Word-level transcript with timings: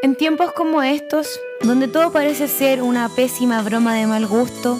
En 0.00 0.14
tiempos 0.14 0.52
como 0.52 0.80
estos, 0.84 1.40
donde 1.60 1.88
todo 1.88 2.12
parece 2.12 2.46
ser 2.46 2.82
una 2.82 3.08
pésima 3.08 3.62
broma 3.62 3.94
de 3.94 4.06
mal 4.06 4.28
gusto, 4.28 4.78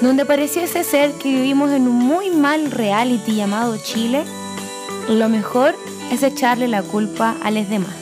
donde 0.00 0.24
pareciese 0.24 0.84
ser 0.84 1.10
que 1.14 1.28
vivimos 1.28 1.72
en 1.72 1.88
un 1.88 1.96
muy 1.96 2.30
mal 2.30 2.70
reality 2.70 3.34
llamado 3.34 3.76
Chile, 3.78 4.22
lo 5.08 5.28
mejor 5.28 5.74
es 6.12 6.22
echarle 6.22 6.68
la 6.68 6.84
culpa 6.84 7.34
a 7.42 7.50
los 7.50 7.68
demás. 7.68 7.96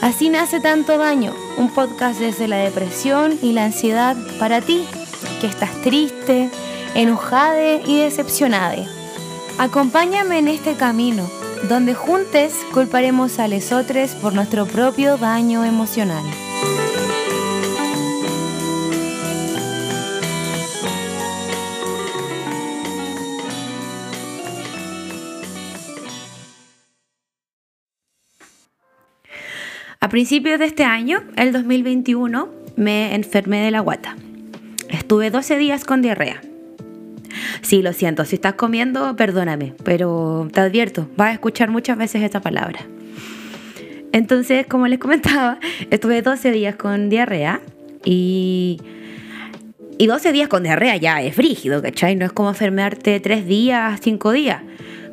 Así 0.00 0.30
nace 0.30 0.58
tanto 0.58 0.98
daño, 0.98 1.32
un 1.56 1.72
podcast 1.72 2.18
desde 2.18 2.48
la 2.48 2.56
depresión 2.56 3.38
y 3.40 3.52
la 3.52 3.66
ansiedad 3.66 4.16
para 4.40 4.60
ti, 4.60 4.84
que 5.40 5.46
estás 5.46 5.80
triste, 5.82 6.50
enojada 6.96 7.74
y 7.86 8.00
decepcionada. 8.00 8.84
Acompáñame 9.58 10.38
en 10.38 10.48
este 10.48 10.74
camino 10.74 11.30
donde 11.68 11.94
juntos 11.94 12.52
culparemos 12.72 13.38
a 13.38 13.48
lesotres 13.48 14.14
por 14.14 14.34
nuestro 14.34 14.66
propio 14.66 15.16
daño 15.16 15.64
emocional. 15.64 16.24
A 30.00 30.08
principios 30.08 30.60
de 30.60 30.66
este 30.66 30.84
año, 30.84 31.24
el 31.36 31.52
2021, 31.52 32.48
me 32.76 33.14
enfermé 33.14 33.64
de 33.64 33.70
la 33.72 33.80
guata. 33.80 34.14
Estuve 34.88 35.30
12 35.30 35.58
días 35.58 35.84
con 35.84 36.00
diarrea. 36.00 36.40
Sí, 37.62 37.82
lo 37.82 37.92
siento, 37.92 38.24
si 38.24 38.36
estás 38.36 38.54
comiendo, 38.54 39.16
perdóname, 39.16 39.74
pero 39.84 40.48
te 40.52 40.60
advierto, 40.60 41.08
vas 41.16 41.30
a 41.30 41.32
escuchar 41.32 41.70
muchas 41.70 41.98
veces 41.98 42.22
esta 42.22 42.40
palabra. 42.40 42.80
Entonces, 44.12 44.66
como 44.66 44.86
les 44.86 44.98
comentaba, 44.98 45.58
estuve 45.90 46.22
12 46.22 46.52
días 46.52 46.76
con 46.76 47.08
diarrea 47.08 47.60
y... 48.04 48.80
Y 49.98 50.08
12 50.08 50.32
días 50.32 50.48
con 50.48 50.62
diarrea 50.62 50.96
ya 50.96 51.22
es 51.22 51.34
frígido, 51.34 51.80
¿cachai? 51.80 52.16
No 52.16 52.26
es 52.26 52.32
como 52.32 52.50
enfermarte 52.50 53.18
3 53.18 53.46
días, 53.46 53.98
5 54.02 54.32
días. 54.32 54.62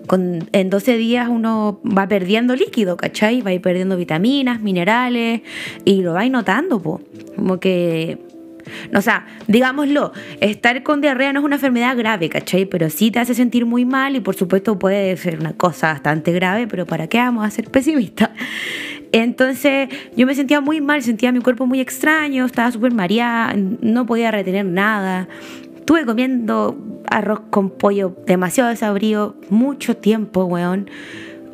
Con, 0.08 0.50
en 0.52 0.70
12 0.70 0.98
días 0.98 1.30
uno 1.30 1.80
va 1.86 2.10
perdiendo 2.10 2.54
líquido, 2.54 2.98
¿cachai? 2.98 3.40
Va 3.42 3.52
perdiendo 3.62 3.96
vitaminas, 3.96 4.60
minerales 4.60 5.40
y 5.86 6.02
lo 6.02 6.12
va 6.12 6.28
notando, 6.28 6.82
po. 6.82 7.00
Como 7.38 7.62
que 7.62 8.18
o 8.96 9.02
sea, 9.02 9.26
digámoslo, 9.48 10.14
estar 10.42 10.84
con 10.84 11.02
diarrea 11.02 11.34
no 11.34 11.40
es 11.40 11.46
una 11.46 11.56
enfermedad 11.56 11.98
grave, 11.98 12.30
¿cachai? 12.30 12.66
Pero 12.66 12.90
sí 12.90 13.12
te 13.12 13.20
hace 13.20 13.34
sentir 13.34 13.66
muy 13.66 13.86
mal 13.86 14.16
y 14.16 14.20
por 14.20 14.36
supuesto 14.36 14.78
puede 14.80 15.16
ser 15.18 15.40
una 15.40 15.54
cosa 15.54 15.94
bastante 15.94 16.32
grave, 16.32 16.68
pero 16.68 16.86
¿para 16.86 17.08
qué 17.08 17.18
vamos 17.18 17.46
a 17.46 17.50
ser 17.50 17.70
pesimistas? 17.70 18.30
Entonces 19.12 19.90
yo 20.16 20.26
me 20.26 20.34
sentía 20.34 20.60
muy 20.60 20.82
mal, 20.82 21.04
sentía 21.04 21.32
mi 21.32 21.40
cuerpo 21.40 21.66
muy 21.66 21.80
extraño, 21.80 22.46
estaba 22.46 22.72
súper 22.72 22.94
mareada, 22.94 23.54
no 23.56 24.06
podía 24.06 24.32
retener 24.32 24.66
nada. 24.66 25.28
Estuve 25.76 26.06
comiendo 26.06 27.02
arroz 27.12 27.42
con 27.50 27.70
pollo 27.70 28.16
demasiado 28.26 28.70
desabrido 28.70 29.36
mucho 29.50 29.98
tiempo, 29.98 30.46
weón 30.46 30.90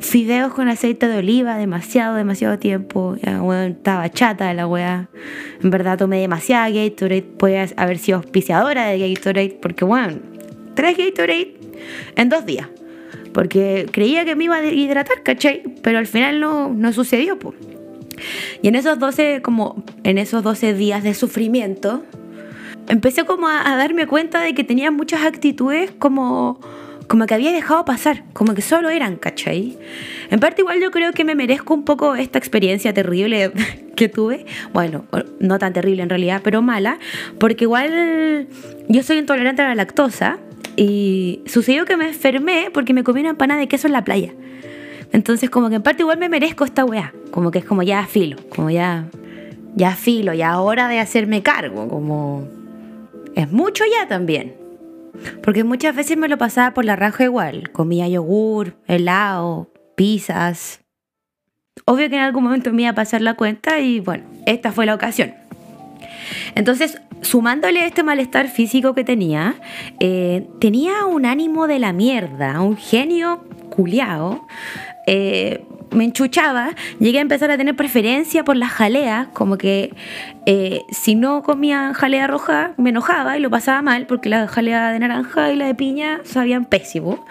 fideos 0.00 0.52
con 0.54 0.68
aceite 0.68 1.06
de 1.06 1.18
oliva 1.18 1.56
demasiado, 1.56 2.16
demasiado 2.16 2.58
tiempo. 2.58 3.16
Ya, 3.22 3.40
estaba 3.66 4.10
chata 4.10 4.48
de 4.48 4.54
la 4.54 4.66
weá. 4.66 5.08
En 5.62 5.70
verdad 5.70 5.98
tomé 5.98 6.20
demasiada 6.20 6.68
Gatorade. 6.70 7.22
Puede 7.22 7.68
haber 7.76 7.98
sido 7.98 8.18
auspiciadora 8.18 8.86
de 8.86 8.98
Gatorade. 9.14 9.58
Porque, 9.60 9.84
bueno, 9.84 10.18
tres 10.74 10.96
Gatorade 10.96 11.54
en 12.16 12.28
dos 12.28 12.44
días. 12.46 12.68
Porque 13.32 13.86
creía 13.92 14.24
que 14.24 14.34
me 14.34 14.44
iba 14.44 14.56
a 14.56 14.64
hidratar, 14.64 15.22
¿cachai? 15.22 15.62
Pero 15.82 15.98
al 15.98 16.06
final 16.06 16.40
no, 16.40 16.70
no 16.70 16.92
sucedió, 16.92 17.38
pues. 17.38 17.54
Y 18.60 18.68
en 18.68 18.74
esos 18.74 18.98
12, 18.98 19.40
como 19.42 19.84
en 20.02 20.18
esos 20.18 20.42
12 20.42 20.74
días 20.74 21.02
de 21.02 21.14
sufrimiento, 21.14 22.02
empecé 22.88 23.24
como 23.24 23.48
a 23.48 23.76
darme 23.76 24.06
cuenta 24.06 24.40
de 24.40 24.54
que 24.54 24.64
tenía 24.64 24.90
muchas 24.90 25.24
actitudes 25.24 25.92
como 25.98 26.60
como 27.10 27.26
que 27.26 27.34
había 27.34 27.50
dejado 27.50 27.84
pasar, 27.84 28.22
como 28.32 28.54
que 28.54 28.62
solo 28.62 28.88
eran, 28.88 29.16
¿cachai? 29.16 29.76
En 30.30 30.38
parte 30.38 30.62
igual 30.62 30.80
yo 30.80 30.92
creo 30.92 31.10
que 31.10 31.24
me 31.24 31.34
merezco 31.34 31.74
un 31.74 31.84
poco 31.84 32.14
esta 32.14 32.38
experiencia 32.38 32.94
terrible 32.94 33.50
que 33.96 34.08
tuve, 34.08 34.46
bueno, 34.72 35.06
no 35.40 35.58
tan 35.58 35.72
terrible 35.72 36.04
en 36.04 36.08
realidad, 36.08 36.40
pero 36.44 36.62
mala, 36.62 37.00
porque 37.38 37.64
igual 37.64 38.46
yo 38.86 39.02
soy 39.02 39.18
intolerante 39.18 39.60
a 39.60 39.66
la 39.66 39.74
lactosa 39.74 40.38
y 40.76 41.42
sucedió 41.46 41.84
que 41.84 41.96
me 41.96 42.06
enfermé 42.06 42.70
porque 42.72 42.94
me 42.94 43.02
comí 43.02 43.22
una 43.22 43.30
empanada 43.30 43.58
de 43.58 43.66
queso 43.66 43.88
en 43.88 43.94
la 43.94 44.04
playa. 44.04 44.32
Entonces 45.10 45.50
como 45.50 45.68
que 45.68 45.74
en 45.74 45.82
parte 45.82 46.02
igual 46.02 46.18
me 46.18 46.28
merezco 46.28 46.64
esta 46.64 46.84
weá, 46.84 47.12
como 47.32 47.50
que 47.50 47.58
es 47.58 47.64
como 47.64 47.82
ya 47.82 48.06
filo, 48.06 48.36
como 48.50 48.70
ya, 48.70 49.06
ya 49.74 49.96
filo, 49.96 50.32
ya 50.32 50.60
hora 50.60 50.86
de 50.86 51.00
hacerme 51.00 51.42
cargo, 51.42 51.88
como 51.88 52.46
es 53.34 53.50
mucho 53.50 53.82
ya 53.98 54.06
también. 54.06 54.59
Porque 55.42 55.64
muchas 55.64 55.94
veces 55.94 56.16
me 56.16 56.28
lo 56.28 56.38
pasaba 56.38 56.74
por 56.74 56.84
la 56.84 56.96
raja 56.96 57.24
igual. 57.24 57.70
Comía 57.72 58.08
yogur, 58.08 58.76
helado, 58.86 59.72
pizzas. 59.96 60.80
Obvio 61.84 62.08
que 62.08 62.16
en 62.16 62.22
algún 62.22 62.44
momento 62.44 62.72
me 62.72 62.82
iba 62.82 62.90
a 62.90 62.94
pasar 62.94 63.20
la 63.22 63.34
cuenta 63.34 63.80
y 63.80 64.00
bueno, 64.00 64.24
esta 64.46 64.72
fue 64.72 64.86
la 64.86 64.94
ocasión. 64.94 65.34
Entonces, 66.54 67.00
sumándole 67.22 67.86
este 67.86 68.02
malestar 68.02 68.48
físico 68.48 68.94
que 68.94 69.04
tenía, 69.04 69.56
eh, 69.98 70.46
tenía 70.60 71.04
un 71.06 71.26
ánimo 71.26 71.66
de 71.66 71.78
la 71.78 71.92
mierda, 71.92 72.60
un 72.60 72.76
genio 72.76 73.44
culiao. 73.70 74.46
Eh, 75.06 75.64
me 75.90 76.04
enchuchaba, 76.04 76.74
llegué 76.98 77.18
a 77.18 77.22
empezar 77.22 77.50
a 77.50 77.56
tener 77.56 77.76
preferencia 77.76 78.44
por 78.44 78.56
las 78.56 78.70
jaleas, 78.70 79.28
como 79.32 79.58
que 79.58 79.94
eh, 80.46 80.82
si 80.90 81.14
no 81.14 81.42
comía 81.42 81.92
jalea 81.94 82.26
roja 82.26 82.72
me 82.76 82.90
enojaba 82.90 83.36
y 83.36 83.40
lo 83.40 83.50
pasaba 83.50 83.82
mal 83.82 84.06
porque 84.06 84.28
la 84.28 84.46
jalea 84.48 84.90
de 84.90 84.98
naranja 84.98 85.52
y 85.52 85.56
la 85.56 85.66
de 85.66 85.74
piña 85.74 86.20
sabían 86.24 86.64
pésimo. 86.64 87.24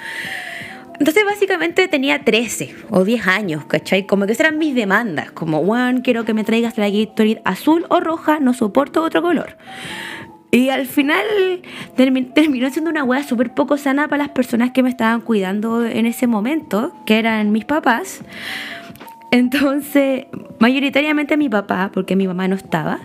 Entonces 1.00 1.24
básicamente 1.25 1.88
tenía 1.88 2.25
13 2.25 2.75
o 2.90 3.06
10 3.06 3.28
años, 3.28 3.64
¿cachai? 3.66 4.06
Como 4.06 4.25
que 4.25 4.34
esas 4.34 4.48
eran 4.48 4.58
mis 4.58 4.75
demandas, 4.75 5.31
como, 5.31 5.64
Juan, 5.64 6.02
quiero 6.02 6.25
que 6.25 6.34
me 6.34 6.44
traigas 6.44 6.78
la 6.78 6.90
Gatorade 6.90 7.42
azul 7.46 7.86
o 7.88 8.02
roja, 8.02 8.42
no 8.42 8.53
soporto 8.53 9.02
otro 9.02 9.22
color. 9.22 9.56
Y 10.52 10.70
al 10.70 10.88
final 10.88 11.22
terminó 11.96 12.70
siendo 12.72 12.90
una 12.90 13.04
wea 13.04 13.24
súper 13.24 13.54
poco 13.54 13.78
sana 13.78 14.08
para 14.08 14.24
las 14.24 14.32
personas 14.32 14.72
que 14.72 14.82
me 14.82 14.90
estaban 14.90 15.22
cuidando 15.22 15.86
en 15.86 16.06
ese 16.08 16.26
momento, 16.26 16.94
que 17.06 17.20
eran 17.20 17.52
mis 17.52 17.66
papás. 17.66 18.22
Entonces, 19.32 20.26
mayoritariamente 20.58 21.38
mi 21.38 21.50
papá, 21.50 21.92
porque 21.94 22.16
mi 22.16 22.28
mamá 22.28 22.48
no 22.48 22.56
estaba, 22.56 23.00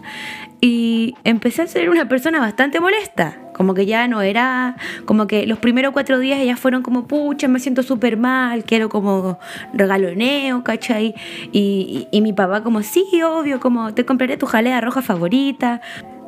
y 0.63 1.15
empecé 1.25 1.61
a 1.61 1.67
ser 1.67 1.91
una 1.91 2.09
persona 2.09 2.41
bastante 2.41 2.81
molesta. 2.81 3.37
Como 3.53 3.75
que 3.75 3.85
ya 3.85 4.09
no 4.09 4.23
era, 4.23 4.77
como 5.05 5.27
que 5.27 5.47
los 5.47 5.59
primeros 5.59 5.93
cuatro 5.93 6.19
días 6.19 6.41
ellas 6.41 6.59
fueron 6.59 6.83
como, 6.83 7.07
pucha, 7.07 7.47
me 7.47 7.61
siento 7.61 7.83
súper 7.83 8.17
mal, 8.17 8.65
quiero 8.65 8.89
como 8.89 9.39
regaloneo, 9.75 10.65
¿cachai? 10.65 11.15
Y, 11.53 12.09
y, 12.11 12.17
y, 12.17 12.21
mi 12.23 12.33
papá 12.33 12.63
como, 12.63 12.83
sí, 12.83 13.05
obvio, 13.23 13.61
como 13.61 13.93
te 13.93 14.07
compraré 14.07 14.39
tu 14.39 14.47
jalea 14.47 14.81
roja 14.81 15.03
favorita. 15.03 15.83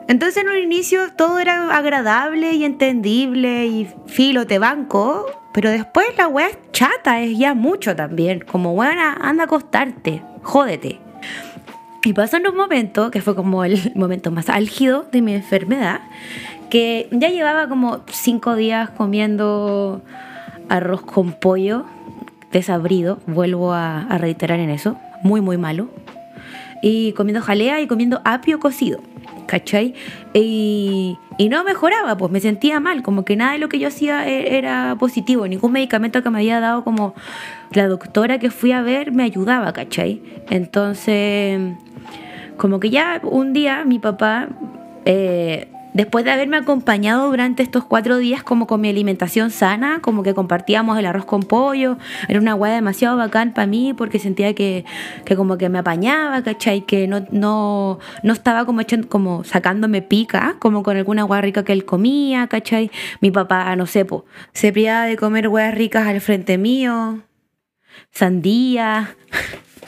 Entonces 0.08 0.42
en 0.42 0.48
un 0.48 0.56
inicio 0.56 1.12
todo 1.16 1.40
era 1.40 1.76
agradable 1.76 2.52
y 2.52 2.64
entendible 2.64 3.66
y 3.66 3.88
filo, 4.06 4.46
te 4.46 4.58
banco, 4.58 5.26
pero 5.52 5.70
después 5.70 6.06
la 6.16 6.28
weá 6.28 6.48
es 6.48 6.58
chata, 6.70 7.20
es 7.20 7.36
ya 7.36 7.54
mucho 7.54 7.96
también. 7.96 8.40
Como 8.40 8.72
weá, 8.72 9.16
anda 9.20 9.44
a 9.44 9.46
acostarte, 9.46 10.22
jódete. 10.42 11.00
Y 12.04 12.12
pasó 12.12 12.36
en 12.36 12.46
un 12.46 12.56
momento, 12.56 13.10
que 13.10 13.20
fue 13.20 13.34
como 13.34 13.64
el 13.64 13.80
momento 13.96 14.30
más 14.30 14.48
álgido 14.48 15.06
de 15.10 15.22
mi 15.22 15.34
enfermedad, 15.34 16.02
que 16.70 17.08
ya 17.10 17.30
llevaba 17.30 17.68
como 17.68 18.02
cinco 18.08 18.54
días 18.54 18.90
comiendo 18.90 20.02
arroz 20.68 21.02
con 21.02 21.32
pollo 21.32 21.84
desabrido, 22.52 23.18
vuelvo 23.26 23.72
a, 23.72 24.02
a 24.02 24.18
reiterar 24.18 24.60
en 24.60 24.70
eso, 24.70 24.96
muy 25.22 25.40
muy 25.40 25.58
malo, 25.58 25.88
y 26.80 27.12
comiendo 27.12 27.42
jalea 27.42 27.80
y 27.80 27.88
comiendo 27.88 28.20
apio 28.24 28.60
cocido. 28.60 29.00
¿Cachai? 29.47 29.95
Y, 30.34 31.19
no 31.51 31.65
mejoraba, 31.65 32.16
pues 32.16 32.33
me 32.33 32.41
sentía 32.41 32.81
mal, 32.81 33.03
como 33.03 33.25
que 33.25 33.37
nada 33.37 33.53
de 33.53 33.59
lo 33.59 33.69
que 33.69 33.78
yo 33.78 33.89
hacía 33.89 34.28
e, 34.28 34.57
era 34.57 34.97
positivo, 34.98 35.47
ningún 35.47 35.72
medicamento 35.72 36.22
que 36.22 36.31
me 36.31 36.39
había 36.39 36.60
dado 36.60 36.84
como 36.84 37.15
la 37.72 37.89
doctora 37.89 38.39
que 38.39 38.51
fui 38.51 38.72
a 38.72 38.83
ver 38.83 39.13
me 39.13 39.22
ayudaba, 39.22 39.72
¿cachai? 39.72 40.22
Entonces, 40.51 41.60
como 42.57 42.81
que 42.81 42.91
ya 42.91 43.21
un 43.22 43.53
día 43.53 43.84
mi 43.84 43.98
papá 43.98 44.48
eh, 45.04 45.69
después 45.97 46.27
de 46.27 46.31
haberme 46.31 46.59
acompañado 46.59 47.31
durante 47.31 47.63
estos 47.63 47.84
cuatro 47.84 48.19
días 48.19 48.43
como 48.43 48.66
con 48.66 48.83
mi 48.83 48.91
alimentación 48.91 49.51
sana, 49.51 50.01
como 50.03 50.22
que 50.22 50.34
compartíamos 50.34 50.98
el 50.98 51.07
arroz 51.07 51.25
con 51.25 51.43
pollo, 51.43 51.97
era 52.28 52.39
una 52.39 52.53
guay 52.53 52.75
demasiado 52.75 53.16
bacán 53.16 53.54
para 53.54 53.66
mí 53.66 53.95
porque 53.95 54.19
sentía 54.19 54.54
que, 54.54 54.84
como 55.37 55.57
que 55.57 55.71
me 55.71 55.78
apañaba, 55.78 56.43
¿cachai? 56.43 56.83
Que 56.83 57.09
no, 57.09 57.27
no, 57.31 57.98
no 58.22 58.33
estaba 58.34 58.66
como, 58.66 58.83
echando, 58.83 59.09
como 59.09 59.43
sacándome 59.45 60.03
pica, 60.03 60.57
como 60.59 60.83
con 60.83 60.98
alguna 60.98 61.22
guay 61.22 61.41
rica 61.41 61.65
que 61.65 61.72
él 61.72 61.87
comía, 61.87 62.47
¿cachai? 62.47 62.91
Mi 63.22 63.31
papá, 63.31 63.75
no 63.75 63.87
sé, 63.87 64.04
po, 64.04 64.27
se 64.53 64.72
priaba 64.72 65.07
de 65.07 65.16
comer 65.16 65.48
guayas 65.48 65.75
ricas 65.75 66.07
al 66.07 66.21
frente 66.21 66.59
mío, 66.59 67.22
sandía. 68.10 69.16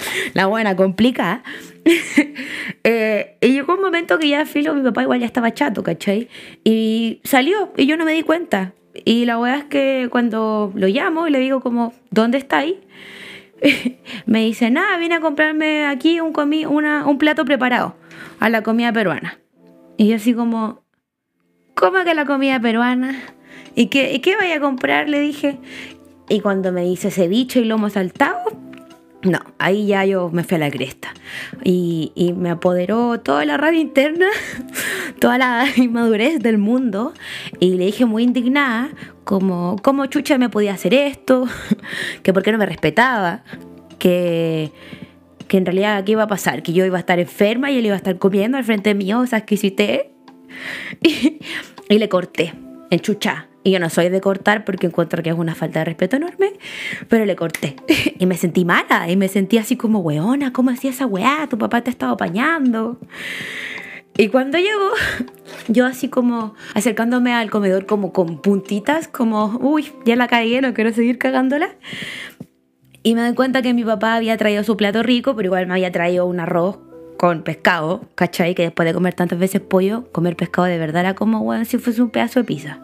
la 0.35 0.47
buena 0.47 0.77
complicada. 0.77 1.43
eh, 2.85 3.37
y 3.41 3.49
llegó 3.49 3.75
un 3.75 3.83
momento 3.83 4.19
que 4.19 4.29
ya 4.29 4.47
filo, 4.47 4.75
mi 4.75 4.83
papá 4.83 5.03
igual 5.03 5.21
ya 5.21 5.27
estaba 5.27 5.53
chato, 5.53 5.83
¿cachai? 5.83 6.29
Y 6.65 7.21
salió 7.25 7.73
y 7.77 7.87
yo 7.87 7.97
no 7.97 8.05
me 8.05 8.13
di 8.13 8.23
cuenta. 8.23 8.75
Y 9.05 9.27
la 9.27 9.39
verdad 9.39 9.59
es 9.61 9.65
que 9.65 10.09
cuando 10.11 10.73
lo 10.75 10.89
llamo 10.89 11.29
y 11.29 11.31
le 11.31 11.39
digo 11.39 11.61
como, 11.61 11.93
¿dónde 12.11 12.39
está 12.39 12.59
ahí? 12.59 12.81
me 14.27 14.41
dice, 14.41 14.71
nada, 14.71 14.97
vine 14.99 15.17
a 15.17 15.21
comprarme 15.21 15.87
aquí 15.87 16.21
un, 16.21 16.33
comi 16.33 16.65
una, 16.65 17.07
un 17.07 17.19
plato 17.19 17.45
preparado 17.45 17.97
a 18.41 18.49
la 18.49 18.63
comida 18.63 18.93
peruana. 18.93 19.39
Y 19.97 20.09
yo 20.09 20.17
así 20.17 20.35
como, 20.35 20.83
¿cómo 21.75 22.05
que 22.05 22.15
la 22.15 22.25
comida 22.25 22.61
peruana? 22.61 23.21
¿Y 23.75 23.87
qué, 23.87 24.13
¿Y 24.13 24.21
qué 24.21 24.37
vaya 24.37 24.57
a 24.57 24.61
comprar? 24.61 25.09
Le 25.09 25.21
dije. 25.21 25.59
Y 26.29 26.41
cuando 26.41 26.73
me 26.73 26.83
dice 26.83 27.11
ceviche 27.11 27.61
y 27.61 27.65
lomo 27.65 27.89
saltado, 27.89 28.39
no, 29.23 29.41
ahí 29.59 29.87
ya 29.87 30.05
yo 30.05 30.31
me 30.31 30.45
fui 30.45 30.57
a 30.57 30.59
la 30.59 30.71
cresta. 30.71 31.13
Y, 31.65 32.13
me 32.37 32.51
apoderó 32.51 33.21
toda 33.21 33.45
la 33.45 33.57
rabia 33.57 33.81
interna, 33.81 34.29
toda 35.21 35.39
la 35.39 35.67
inmadurez 35.77 36.39
del 36.41 36.59
mundo. 36.59 37.13
Y 37.59 37.75
le 37.75 37.87
dije 37.87 38.05
muy 38.05 38.23
indignada, 38.23 38.91
como, 39.25 39.77
¿cómo 39.83 40.07
chucha 40.07 40.39
me 40.39 40.49
podía 40.49 40.75
hacer 40.75 40.95
esto? 40.95 41.47
que 42.23 42.33
por 42.33 42.43
qué 42.43 42.53
no 42.53 42.59
me 42.59 42.67
respetaba. 42.67 43.43
Que, 43.99 44.71
que 45.49 45.57
en 45.57 45.67
realidad 45.67 46.05
qué 46.05 46.13
iba 46.13 46.23
a 46.23 46.29
pasar, 46.29 46.63
que 46.63 46.73
yo 46.73 46.85
iba 46.85 46.99
a 46.99 47.01
estar 47.01 47.19
enferma 47.19 47.73
y 47.73 47.79
él 47.79 47.87
iba 47.87 47.95
a 47.95 47.99
estar 47.99 48.19
comiendo 48.19 48.57
al 48.57 48.65
frente 48.65 48.95
mío, 48.95 49.27
sea, 49.27 49.41
exquisité. 49.41 50.13
Y, 51.03 51.39
y 51.89 51.99
le 51.99 52.09
corté, 52.09 52.55
en 52.91 53.01
chucha. 53.01 53.48
Y 53.69 53.73
yo 53.73 53.81
no 53.81 53.91
soy 53.91 54.09
de 54.09 54.23
cortar 54.23 54.65
porque 54.65 54.87
encuentro 54.87 55.23
que 55.23 55.29
es 55.29 55.37
una 55.37 55.55
falta 55.55 55.81
de 55.81 55.85
respeto 55.85 56.17
enorme, 56.17 56.55
pero 57.07 57.27
le 57.27 57.37
corté. 57.37 57.77
Y 58.19 58.25
me 58.25 58.35
sentí 58.39 58.65
mala, 58.65 59.11
y 59.11 59.17
me 59.19 59.29
sentí 59.29 59.59
así 59.59 59.77
como, 59.77 59.99
weona, 59.99 60.55
¿cómo 60.55 60.71
hacía 60.71 60.89
esa 60.89 61.05
weá? 61.05 61.47
Tu 61.51 61.59
papá 61.59 61.83
te 61.83 61.91
estaba 61.91 62.13
apañando. 62.13 62.99
Y 64.17 64.29
cuando 64.29 64.57
llegó, 64.57 64.89
yo 65.69 65.85
así 65.85 66.09
como 66.09 66.55
acercándome 66.73 67.35
al 67.35 67.51
comedor 67.51 67.85
como 67.85 68.15
con 68.15 68.41
puntitas, 68.41 69.07
como, 69.07 69.59
uy, 69.61 69.93
ya 70.07 70.17
la 70.17 70.29
cagué, 70.29 70.63
no 70.63 70.73
quiero 70.73 70.91
seguir 70.95 71.19
cagándola. 71.19 71.77
Y 73.03 73.15
me 73.17 73.21
doy 73.21 73.35
cuenta 73.35 73.61
que 73.61 73.75
mi 73.75 73.85
papá 73.85 74.15
había 74.15 74.39
traído 74.39 74.65
su 74.65 74.79
plato 74.79 75.03
rico, 75.03 75.37
pero 75.37 75.49
igual 75.49 75.67
me 75.67 75.75
había 75.75 75.93
traído 75.93 76.25
un 76.25 76.41
arroz 76.41 76.79
con 77.19 77.43
pescado, 77.43 78.09
¿cachai? 78.15 78.55
Que 78.55 78.63
después 78.63 78.87
de 78.87 78.95
comer 78.95 79.13
tantas 79.13 79.39
veces 79.39 79.61
pollo, 79.61 80.11
comer 80.11 80.37
pescado 80.37 80.69
de 80.69 80.79
verdad 80.79 81.01
era 81.01 81.15
como, 81.15 81.45
bueno, 81.45 81.67
si 81.67 81.77
fuese 81.77 82.01
un 82.01 82.09
pedazo 82.09 82.41
de 82.41 82.45
pizza. 82.45 82.81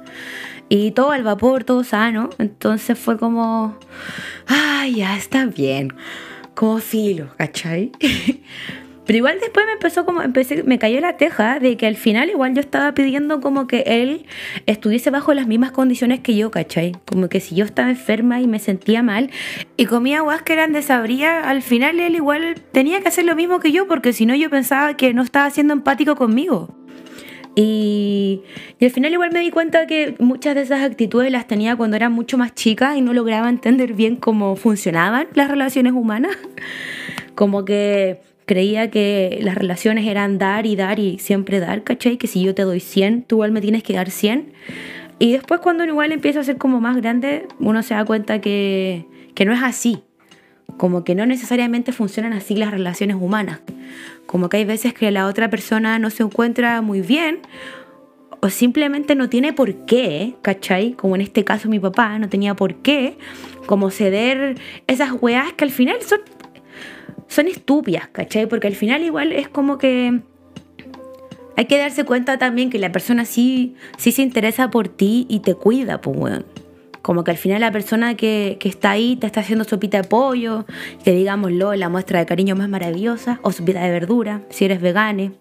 Y 0.76 0.90
todo 0.90 1.12
al 1.12 1.22
vapor, 1.22 1.62
todo 1.62 1.84
sano. 1.84 2.30
Entonces 2.38 2.98
fue 2.98 3.16
como, 3.16 3.78
ay, 4.48 4.96
ya 4.96 5.16
está 5.16 5.46
bien. 5.46 5.94
Como 6.56 6.78
filo, 6.78 7.28
¿cachai? 7.38 7.92
Pero 9.06 9.16
igual 9.16 9.38
después 9.40 9.66
me 9.66 9.72
empezó 9.74 10.04
como, 10.04 10.22
empecé, 10.22 10.64
me 10.64 10.80
cayó 10.80 11.00
la 11.00 11.16
teja 11.16 11.60
de 11.60 11.76
que 11.76 11.86
al 11.86 11.94
final 11.94 12.28
igual 12.28 12.54
yo 12.54 12.60
estaba 12.60 12.92
pidiendo 12.92 13.40
como 13.40 13.68
que 13.68 13.84
él 13.86 14.26
estuviese 14.66 15.10
bajo 15.10 15.32
las 15.32 15.46
mismas 15.46 15.70
condiciones 15.70 16.18
que 16.18 16.34
yo, 16.34 16.50
¿cachai? 16.50 16.96
Como 17.04 17.28
que 17.28 17.38
si 17.38 17.54
yo 17.54 17.64
estaba 17.64 17.90
enferma 17.90 18.40
y 18.40 18.48
me 18.48 18.58
sentía 18.58 19.04
mal 19.04 19.30
y 19.76 19.86
comía 19.86 20.18
aguas 20.18 20.42
que 20.42 20.54
eran 20.54 20.72
desabría, 20.72 21.48
al 21.48 21.62
final 21.62 22.00
él 22.00 22.16
igual 22.16 22.56
tenía 22.72 23.00
que 23.00 23.06
hacer 23.06 23.26
lo 23.26 23.36
mismo 23.36 23.60
que 23.60 23.70
yo 23.70 23.86
porque 23.86 24.12
si 24.12 24.26
no 24.26 24.34
yo 24.34 24.50
pensaba 24.50 24.96
que 24.96 25.14
no 25.14 25.22
estaba 25.22 25.48
siendo 25.50 25.72
empático 25.72 26.16
conmigo. 26.16 26.74
Y, 27.56 28.42
y, 28.80 28.84
al 28.84 28.90
final 28.90 29.12
igual 29.12 29.30
me 29.32 29.40
di 29.40 29.50
cuenta 29.50 29.86
que 29.86 30.16
muchas 30.18 30.54
de 30.54 30.62
esas 30.62 30.82
actitudes 30.82 31.30
las 31.30 31.46
tenía 31.46 31.76
cuando 31.76 31.96
era 31.96 32.08
mucho 32.08 32.36
más 32.36 32.54
chica 32.54 32.96
y 32.96 33.00
no 33.00 33.12
lograba 33.12 33.48
entender 33.48 33.92
bien 33.92 34.16
cómo 34.16 34.56
funcionaban 34.56 35.28
las 35.34 35.48
relaciones 35.48 35.92
humanas. 35.92 36.36
Como 37.34 37.64
que 37.64 38.20
creía 38.46 38.90
que 38.90 39.38
las 39.42 39.54
relaciones 39.54 40.06
eran 40.06 40.38
dar 40.38 40.66
y 40.66 40.76
dar 40.76 40.98
y 40.98 41.18
siempre 41.18 41.60
dar, 41.60 41.82
¿cachai? 41.82 42.16
Que 42.16 42.26
si 42.26 42.42
yo 42.42 42.54
te 42.54 42.62
doy 42.62 42.80
100, 42.80 43.22
tú 43.22 43.36
igual 43.36 43.52
me 43.52 43.60
tienes 43.60 43.82
que 43.82 43.94
dar 43.94 44.10
100. 44.10 44.52
Y 45.18 45.32
después 45.32 45.60
cuando 45.60 45.84
igual 45.84 46.12
empieza 46.12 46.40
a 46.40 46.44
ser 46.44 46.58
como 46.58 46.80
más 46.80 46.96
grande, 46.96 47.46
uno 47.58 47.82
se 47.82 47.94
da 47.94 48.04
cuenta 48.04 48.40
que, 48.40 49.06
que 49.34 49.44
no 49.44 49.52
es 49.52 49.62
así. 49.62 50.02
Como 50.76 51.04
que 51.04 51.14
no 51.14 51.26
necesariamente 51.26 51.92
funcionan 51.92 52.32
así 52.32 52.56
las 52.56 52.70
relaciones 52.70 53.16
humanas. 53.20 53.60
Como 54.26 54.48
que 54.48 54.58
hay 54.58 54.64
veces 54.64 54.94
que 54.94 55.10
la 55.10 55.26
otra 55.26 55.50
persona 55.50 55.98
no 55.98 56.10
se 56.10 56.22
encuentra 56.22 56.80
muy 56.80 57.00
bien 57.00 57.40
o 58.40 58.50
simplemente 58.50 59.14
no 59.14 59.28
tiene 59.28 59.52
por 59.52 59.86
qué, 59.86 60.34
¿cachai? 60.42 60.92
Como 60.92 61.14
en 61.14 61.22
este 61.22 61.44
caso 61.44 61.68
mi 61.68 61.78
papá 61.78 62.18
no 62.18 62.28
tenía 62.28 62.54
por 62.54 62.74
qué, 62.76 63.16
como 63.66 63.90
ceder 63.90 64.58
esas 64.86 65.12
weas 65.20 65.52
que 65.52 65.64
al 65.64 65.70
final 65.70 66.02
son 66.02 66.20
son 67.28 67.48
estúpidas, 67.48 68.08
¿cachai? 68.08 68.46
Porque 68.46 68.66
al 68.66 68.74
final 68.74 69.02
igual 69.02 69.32
es 69.32 69.48
como 69.48 69.78
que 69.78 70.20
hay 71.56 71.64
que 71.66 71.78
darse 71.78 72.04
cuenta 72.04 72.38
también 72.38 72.70
que 72.70 72.78
la 72.78 72.92
persona 72.92 73.24
sí, 73.24 73.76
sí 73.96 74.12
se 74.12 74.22
interesa 74.22 74.70
por 74.70 74.88
ti 74.88 75.26
y 75.28 75.40
te 75.40 75.54
cuida, 75.54 76.00
pues, 76.00 76.16
weón. 76.16 76.63
Como 77.04 77.22
que 77.22 77.32
al 77.32 77.36
final 77.36 77.60
la 77.60 77.70
persona 77.70 78.16
que, 78.16 78.56
que, 78.58 78.70
está 78.70 78.92
ahí 78.92 79.16
te 79.16 79.26
está 79.26 79.40
haciendo 79.40 79.64
sopita 79.64 80.00
de 80.00 80.08
pollo, 80.08 80.64
que 81.04 81.12
digámoslo, 81.12 81.74
la 81.74 81.90
muestra 81.90 82.18
de 82.18 82.24
cariño 82.24 82.56
más 82.56 82.70
maravillosa, 82.70 83.40
o 83.42 83.52
sopita 83.52 83.82
de 83.82 83.90
verdura, 83.90 84.40
si 84.48 84.64
eres 84.64 84.80
vegane. 84.80 85.32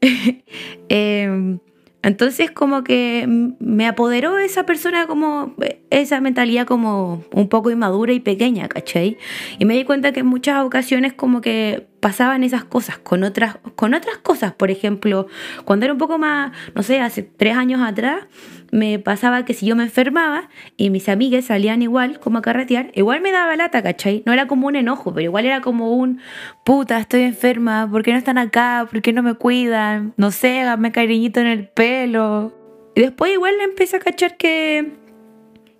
eh, 0.88 1.58
entonces 2.02 2.50
como 2.50 2.82
que 2.82 3.26
me 3.60 3.86
apoderó 3.86 4.38
esa 4.38 4.66
persona 4.66 5.06
como, 5.06 5.54
esa 5.90 6.20
mentalidad 6.20 6.66
como 6.66 7.22
un 7.32 7.48
poco 7.48 7.70
inmadura 7.70 8.12
y 8.12 8.18
pequeña, 8.18 8.66
¿cachai? 8.66 9.18
Y 9.60 9.64
me 9.66 9.74
di 9.74 9.84
cuenta 9.84 10.10
que 10.10 10.20
en 10.20 10.26
muchas 10.26 10.64
ocasiones 10.64 11.12
como 11.12 11.40
que 11.40 11.86
pasaban 12.02 12.42
esas 12.42 12.64
cosas 12.64 12.98
con 12.98 13.22
otras, 13.22 13.58
con 13.76 13.94
otras 13.94 14.18
cosas. 14.18 14.52
Por 14.52 14.72
ejemplo, 14.72 15.28
cuando 15.64 15.86
era 15.86 15.92
un 15.92 16.00
poco 16.00 16.18
más, 16.18 16.50
no 16.74 16.82
sé, 16.82 16.98
hace 16.98 17.22
tres 17.22 17.56
años 17.56 17.80
atrás, 17.80 18.26
me 18.72 18.98
pasaba 18.98 19.44
que 19.44 19.54
si 19.54 19.66
yo 19.66 19.76
me 19.76 19.84
enfermaba 19.84 20.48
y 20.76 20.90
mis 20.90 21.08
amigas 21.08 21.44
salían 21.44 21.80
igual 21.80 22.18
como 22.18 22.38
a 22.38 22.42
carretear, 22.42 22.90
igual 22.96 23.20
me 23.20 23.30
daba 23.30 23.54
lata, 23.54 23.84
¿cachai? 23.84 24.24
No 24.26 24.32
era 24.32 24.48
como 24.48 24.66
un 24.66 24.74
enojo, 24.74 25.14
pero 25.14 25.26
igual 25.26 25.44
era 25.46 25.60
como 25.60 25.92
un, 25.92 26.18
puta, 26.64 26.98
estoy 26.98 27.22
enferma, 27.22 27.88
¿por 27.88 28.02
qué 28.02 28.10
no 28.10 28.18
están 28.18 28.36
acá? 28.36 28.88
¿Por 28.90 29.00
qué 29.00 29.12
no 29.12 29.22
me 29.22 29.34
cuidan? 29.34 30.12
No 30.16 30.32
sé, 30.32 30.58
háganme 30.58 30.90
cariñito 30.90 31.38
en 31.38 31.46
el 31.46 31.68
pelo. 31.68 32.52
Y 32.96 33.00
después 33.02 33.32
igual 33.32 33.54
empecé 33.62 33.98
a 33.98 34.00
cachar 34.00 34.36
que 34.36 35.00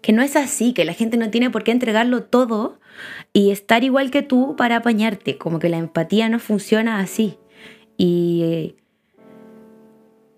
que 0.03 0.13
no 0.13 0.21
es 0.21 0.37
así, 0.37 0.75
que 0.75 0.85
la 0.85 0.93
gente 0.93 1.17
no 1.17 1.31
tiene 1.31 1.49
por 1.49 1.63
qué 1.63 1.71
entregarlo 1.71 2.25
todo 2.25 2.81
y 3.33 3.51
estar 3.51 3.85
igual 3.85 4.11
que 4.11 4.23
tú 4.23 4.57
para 4.57 4.77
apañarte, 4.77 5.39
como 5.39 5.59
que 5.59 5.69
la 5.69 5.79
empatía 5.79 6.29
no 6.29 6.39
funciona 6.39 7.01
así. 7.01 7.39
Y 7.97 8.43
eh, 8.45 8.77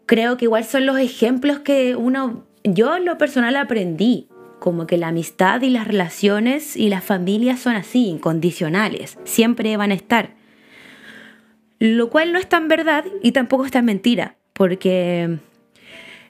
creo 0.07 0.37
que 0.37 0.47
igual 0.47 0.65
son 0.65 0.87
los 0.87 0.99
ejemplos 0.99 1.61
que 1.61 1.97
uno, 1.97 2.45
yo 2.63 2.97
en 2.97 3.05
lo 3.05 3.19
personal 3.19 3.57
aprendí, 3.57 4.29
como 4.59 4.87
que 4.87 4.97
la 4.97 5.09
amistad 5.09 5.61
y 5.63 5.71
las 5.71 5.87
relaciones 5.87 6.77
y 6.77 6.89
las 6.89 7.05
familias 7.05 7.61
son 7.61 7.75
así, 7.75 8.09
incondicionales, 8.09 9.19
siempre 9.25 9.77
van 9.77 9.91
a 9.91 9.95
estar. 9.95 10.35
Lo 11.79 12.09
cual 12.09 12.33
no 12.33 12.39
es 12.39 12.49
tan 12.49 12.69
verdad 12.69 13.05
y 13.23 13.33
tampoco 13.33 13.67
es 13.67 13.73
tan 13.73 13.85
mentira, 13.85 14.37
porque 14.53 15.39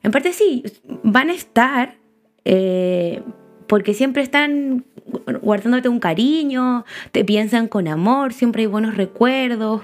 en 0.02 0.10
parte 0.10 0.32
sí, 0.32 0.64
van 1.02 1.30
a 1.30 1.34
estar, 1.34 1.96
eh, 2.44 3.22
porque 3.66 3.94
siempre 3.94 4.22
están 4.22 4.84
guardándote 5.42 5.88
un 5.88 6.00
cariño, 6.00 6.84
te 7.12 7.24
piensan 7.24 7.68
con 7.68 7.88
amor, 7.88 8.32
siempre 8.32 8.62
hay 8.62 8.66
buenos 8.66 8.96
recuerdos, 8.96 9.82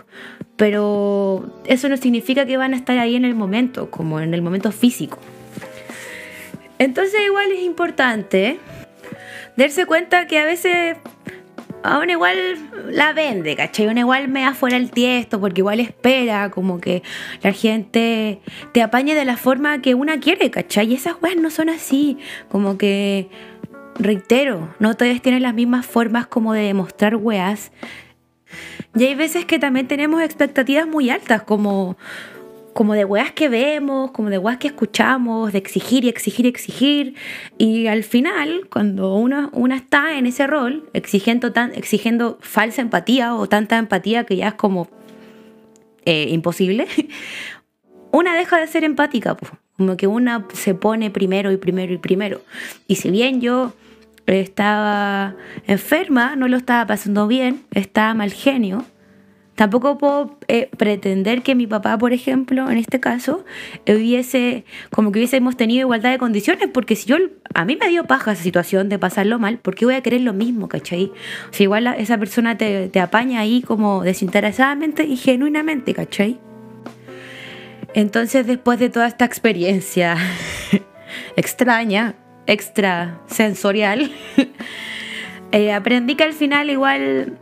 pero 0.57 1.63
eso 1.67 1.89
no 1.89 1.97
significa 1.97 2.47
que 2.47 2.57
van 2.57 2.75
a 2.75 2.77
estar 2.77 2.99
ahí 2.99 3.17
en 3.17 3.25
el 3.25 3.35
momento, 3.35 3.91
como 3.91 4.21
en 4.21 4.35
el 4.35 4.43
momento 4.43 4.73
físico. 4.73 5.19
Entonces 6.79 7.21
igual 7.27 7.51
es 7.53 7.63
importante 7.63 8.59
darse 9.57 9.87
cuenta 9.87 10.27
que 10.27 10.39
a 10.39 10.45
veces 10.45 10.97
a 11.83 12.05
igual 12.07 12.37
la 12.91 13.13
vende, 13.13 13.57
¿cachai? 13.57 13.87
Uno 13.87 14.01
igual 14.01 14.29
me 14.29 14.43
da 14.43 14.55
fuera 14.55 14.77
el 14.77 14.91
tiesto 14.91 15.41
porque 15.41 15.61
igual 15.61 15.81
espera 15.81 16.51
como 16.51 16.81
que 16.81 17.03
la 17.43 17.53
gente 17.53 18.41
te 18.73 18.83
apañe 18.83 19.15
de 19.15 19.25
la 19.25 19.37
forma 19.37 19.81
que 19.81 19.95
una 19.95 20.21
quiere, 20.21 20.51
¿cachai? 20.51 20.91
Y 20.91 20.95
esas 20.95 21.15
weas 21.23 21.37
no 21.37 21.51
son 21.51 21.71
así, 21.71 22.19
como 22.49 22.77
que, 22.77 23.29
reitero, 23.99 24.75
no 24.79 24.95
todos 24.95 25.21
tienen 25.23 25.43
las 25.43 25.55
mismas 25.55 25.87
formas 25.87 26.27
como 26.27 26.53
de 26.53 26.63
demostrar 26.63 27.17
weas. 27.17 27.73
Y 28.95 29.05
hay 29.05 29.15
veces 29.15 29.45
que 29.45 29.59
también 29.59 29.87
tenemos 29.87 30.23
expectativas 30.23 30.87
muy 30.87 31.11
altas, 31.11 31.43
como 31.43 31.97
como 32.73 32.95
de 32.95 33.05
weas 33.05 33.33
que 33.33 33.49
vemos, 33.49 34.11
como 34.13 34.31
de 34.31 34.39
weas 34.39 34.59
que 34.59 34.69
escuchamos, 34.69 35.53
de 35.53 35.59
exigir 35.59 36.05
y 36.05 36.09
exigir 36.09 36.47
y 36.47 36.49
exigir. 36.49 37.15
Y 37.59 37.87
al 37.87 38.05
final, 38.05 38.69
cuando 38.71 39.17
una, 39.17 39.51
una 39.53 39.77
está 39.77 40.17
en 40.17 40.27
ese 40.27 40.47
rol, 40.47 40.89
exigiendo, 40.93 41.53
tan, 41.53 41.75
exigiendo 41.75 42.39
falsa 42.41 42.83
empatía 42.83 43.35
o 43.35 43.49
tanta 43.49 43.79
empatía 43.79 44.25
que 44.25 44.37
ya 44.37 44.49
es 44.49 44.55
como 44.55 44.89
eh, 46.05 46.29
imposible, 46.31 46.87
una 48.13 48.37
deja 48.37 48.59
de 48.59 48.67
ser 48.67 48.85
empática, 48.85 49.37
como 49.81 49.97
que 49.97 50.07
una 50.07 50.45
se 50.53 50.75
pone 50.75 51.11
primero 51.11 51.51
y 51.53 51.57
primero 51.57 51.95
y 51.95 51.97
primero. 51.97 52.43
Y 52.87 52.97
si 52.97 53.11
bien 53.11 53.41
yo 53.41 53.73
estaba 54.27 55.37
enferma, 55.67 56.37
no 56.37 56.49
lo 56.49 56.59
estaba 56.59 56.87
pasando 56.87 57.27
bien, 57.27 57.63
estaba 57.71 58.13
mal 58.13 58.31
genio. 58.31 58.85
Tampoco 59.55 59.97
puedo 59.97 60.37
eh, 60.49 60.69
pretender 60.77 61.41
que 61.41 61.55
mi 61.55 61.67
papá, 61.67 61.97
por 61.97 62.13
ejemplo, 62.13 62.69
en 62.69 62.77
este 62.77 63.01
caso, 63.01 63.47
hubiese, 63.89 64.67
como 64.91 65.13
que 65.13 65.21
hubiésemos 65.21 65.57
tenido 65.57 65.81
igualdad 65.87 66.11
de 66.11 66.19
condiciones, 66.19 66.69
porque 66.71 66.95
si 66.95 67.07
yo, 67.09 67.17
a 67.55 67.65
mí 67.65 67.79
me 67.81 67.89
dio 67.89 68.05
paja 68.05 68.33
esa 68.33 68.43
situación 68.43 68.91
de 68.91 68.99
pasarlo 68.99 69.39
mal, 69.39 69.57
¿por 69.61 69.77
qué 69.77 69.87
voy 69.87 69.95
a 69.95 70.03
querer 70.03 70.21
lo 70.21 70.35
mismo, 70.35 70.69
cachai? 70.69 71.07
O 71.07 71.53
sea, 71.55 71.65
igual 71.65 71.87
esa 71.87 72.19
persona 72.19 72.59
te, 72.59 72.91
te 72.91 73.01
apaña 73.01 73.41
ahí 73.41 73.63
como 73.63 74.03
desinteresadamente 74.03 75.05
y 75.05 75.17
genuinamente, 75.17 75.95
cachai? 75.95 76.39
Entonces, 77.95 78.47
después 78.47 78.79
de 78.79 78.89
toda 78.89 79.07
esta 79.07 79.25
experiencia 79.25 80.17
extraña, 81.37 82.15
extra 82.47 83.21
sensorial, 83.27 84.11
eh, 85.53 85.73
aprendí 85.73 86.15
que 86.15 86.25
al 86.25 86.33
final 86.33 86.71
igual 86.71 87.39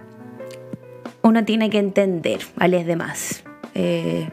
uno 1.23 1.45
tiene 1.45 1.71
que 1.71 1.79
entender 1.79 2.41
a 2.59 2.69
los 2.69 2.87
demás. 2.87 3.45
Eh, 3.75 4.29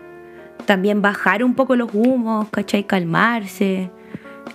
también 0.65 1.01
bajar 1.01 1.43
un 1.43 1.53
poco 1.53 1.75
los 1.75 1.93
humos, 1.93 2.47
¿cachai? 2.49 2.85
Calmarse 2.85 3.91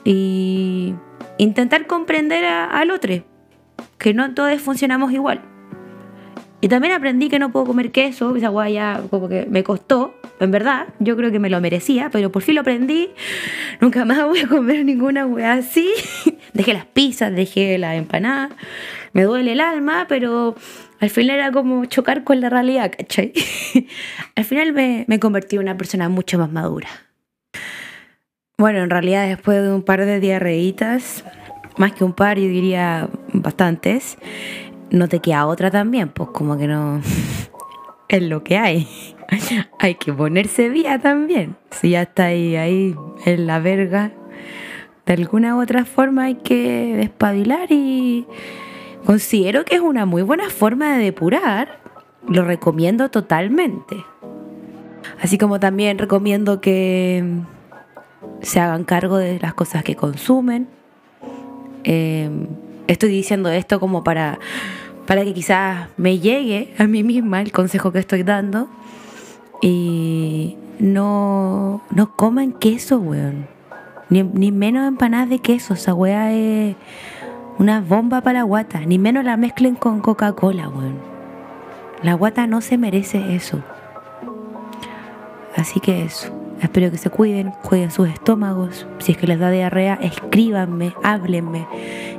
y 0.05 0.95
intentar 1.39 1.87
comprender 1.87 2.45
al 2.45 2.91
otro, 2.91 3.15
que 3.99 4.15
no 4.15 4.35
todos 4.35 4.61
funcionamos 4.61 5.13
igual. 5.13 5.43
Y 6.61 6.69
también 6.69 6.93
aprendí 6.93 7.29
que 7.29 7.39
no 7.39 7.53
puedo 7.53 7.67
comer 7.67 7.91
queso, 7.91 8.37
esa 8.37 8.49
guaya 8.49 9.03
como 9.11 9.29
que 9.29 9.47
me 9.47 9.65
costó, 9.65 10.15
en 10.41 10.51
verdad, 10.51 10.89
yo 10.99 11.17
creo 11.17 11.31
que 11.31 11.39
me 11.39 11.51
lo 11.51 11.61
merecía, 11.61 12.11
pero 12.11 12.33
por 12.33 12.43
fin 12.43 12.55
lo 12.55 12.63
aprendí. 12.63 13.11
Nunca 13.81 14.05
más 14.05 14.25
voy 14.27 14.41
a 14.41 14.49
comer 14.49 14.85
ninguna 14.85 15.27
hueá 15.27 15.55
así. 15.55 15.91
dejé 16.55 16.73
las 16.73 16.87
pizzas, 16.87 17.35
dejé 17.35 17.79
la 17.79 17.97
empanada. 17.97 18.51
Me 19.13 19.23
duele 19.23 19.53
el 19.53 19.61
alma, 19.61 20.07
pero 20.09 20.55
al 20.99 21.11
final 21.11 21.37
era 21.37 21.53
como 21.53 21.85
chocar 21.85 22.25
con 22.25 22.41
la 22.41 22.49
realidad, 22.49 22.91
¿cachai? 22.97 23.33
al 24.35 24.45
final 24.45 24.73
me, 24.73 25.05
me 25.09 25.21
convertí 25.21 25.57
en 25.57 25.63
una 25.63 25.77
persona 25.77 26.09
mucho 26.09 26.39
más 26.39 26.51
madura. 26.51 26.89
Bueno, 28.57 28.81
en 28.81 28.91
realidad 28.91 29.27
después 29.27 29.63
de 29.63 29.73
un 29.73 29.83
par 29.83 30.05
de 30.05 30.21
diarreitas, 30.21 31.25
más 31.77 31.93
que 31.93 32.05
un 32.05 32.13
par, 32.13 32.39
yo 32.39 32.49
diría 32.49 33.09
bastantes, 33.33 34.19
no 34.91 35.09
te 35.09 35.21
queda 35.21 35.47
otra 35.47 35.71
también, 35.71 36.09
pues 36.09 36.31
como 36.31 36.57
que 36.59 36.67
no 36.67 37.01
es 38.09 38.23
lo 38.23 38.43
que 38.43 38.59
hay. 38.59 38.89
hay 39.79 39.95
que 39.95 40.13
ponerse 40.13 40.69
vía 40.69 40.99
también. 40.99 41.57
Si 41.71 41.91
ya 41.91 42.03
está 42.03 42.27
ahí, 42.27 42.57
ahí 42.57 42.95
en 43.25 43.47
la 43.47 43.61
verga, 43.61 44.13
de 45.07 45.13
alguna 45.13 45.57
u 45.57 45.63
otra 45.63 45.85
forma 45.85 46.25
hay 46.25 46.37
que 46.37 46.95
despabilar 46.97 47.71
y 47.71 48.27
considero 49.05 49.65
que 49.65 49.77
es 49.77 49.81
una 49.81 50.07
muy 50.07 50.23
buena 50.23 50.51
forma 50.51 50.97
de 50.97 51.05
depurar. 51.05 51.81
Lo 52.29 52.45
recomiendo 52.45 53.11
totalmente. 53.11 53.97
Así 55.23 55.39
como 55.39 55.59
también 55.59 55.99
recomiendo 55.99 56.61
que 56.61 57.25
se 58.43 58.61
hagan 58.61 58.85
cargo 58.85 59.17
de 59.17 59.39
las 59.41 59.55
cosas 59.55 59.83
que 59.83 59.97
consumen. 59.97 60.69
Eh, 61.85 62.31
estoy 62.93 63.11
diciendo 63.11 63.49
esto 63.51 63.81
como 63.81 64.05
para 64.05 64.39
para 65.07 65.25
que 65.25 65.35
quizás 65.35 65.89
me 65.97 66.21
llegue 66.21 66.73
a 66.79 66.87
mí 66.87 67.03
misma 67.03 67.41
el 67.41 67.51
consejo 67.51 67.91
que 67.91 67.99
estoy 67.99 68.23
dando. 68.23 68.69
Y 69.61 70.57
no, 70.79 71.83
no 71.91 72.15
coman 72.15 72.53
queso, 72.53 72.99
weón. 73.01 73.49
Ni, 74.09 74.23
ni 74.23 74.53
menos 74.53 74.87
empanadas 74.87 75.29
de 75.29 75.41
queso. 75.41 75.75
Esa 75.75 75.95
weá 75.95 76.33
es 76.33 76.77
una 77.59 77.81
bomba 77.81 78.21
para 78.21 78.39
la 78.39 78.45
guata. 78.45 78.81
Ni 78.87 79.01
menos 79.01 79.25
la 79.25 79.37
mezclen 79.37 79.75
con 79.75 80.01
Coca-Cola, 80.01 80.69
weón. 80.69 80.99
La 82.05 82.15
guata 82.15 82.47
no 82.47 82.61
se 82.61 82.79
merece 82.79 83.35
eso. 83.35 83.65
Así 85.57 85.81
que 85.81 86.05
eso. 86.05 86.40
Espero 86.61 86.91
que 86.91 86.99
se 86.99 87.09
cuiden, 87.09 87.53
cuiden 87.63 87.91
sus 87.91 88.09
estómagos. 88.09 88.87
Si 88.99 89.13
es 89.13 89.19
que 89.19 89.27
les 89.27 89.39
da 89.39 89.51
diarrea, 89.51 89.99
escríbanme, 90.03 90.95
háblenme. 91.03 91.67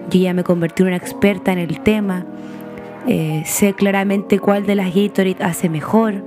Yo 0.10 0.20
ya 0.20 0.34
me 0.34 0.44
convertí 0.44 0.82
en 0.82 0.88
una 0.88 0.98
experta 0.98 1.52
en 1.52 1.60
el 1.60 1.82
tema. 1.82 2.26
Eh, 3.08 3.44
sé 3.46 3.74
claramente 3.74 4.40
cuál 4.40 4.66
de 4.66 4.76
las 4.76 4.96
Gatorade 4.96 5.44
hace 5.44 5.70
mejor. 5.70 6.24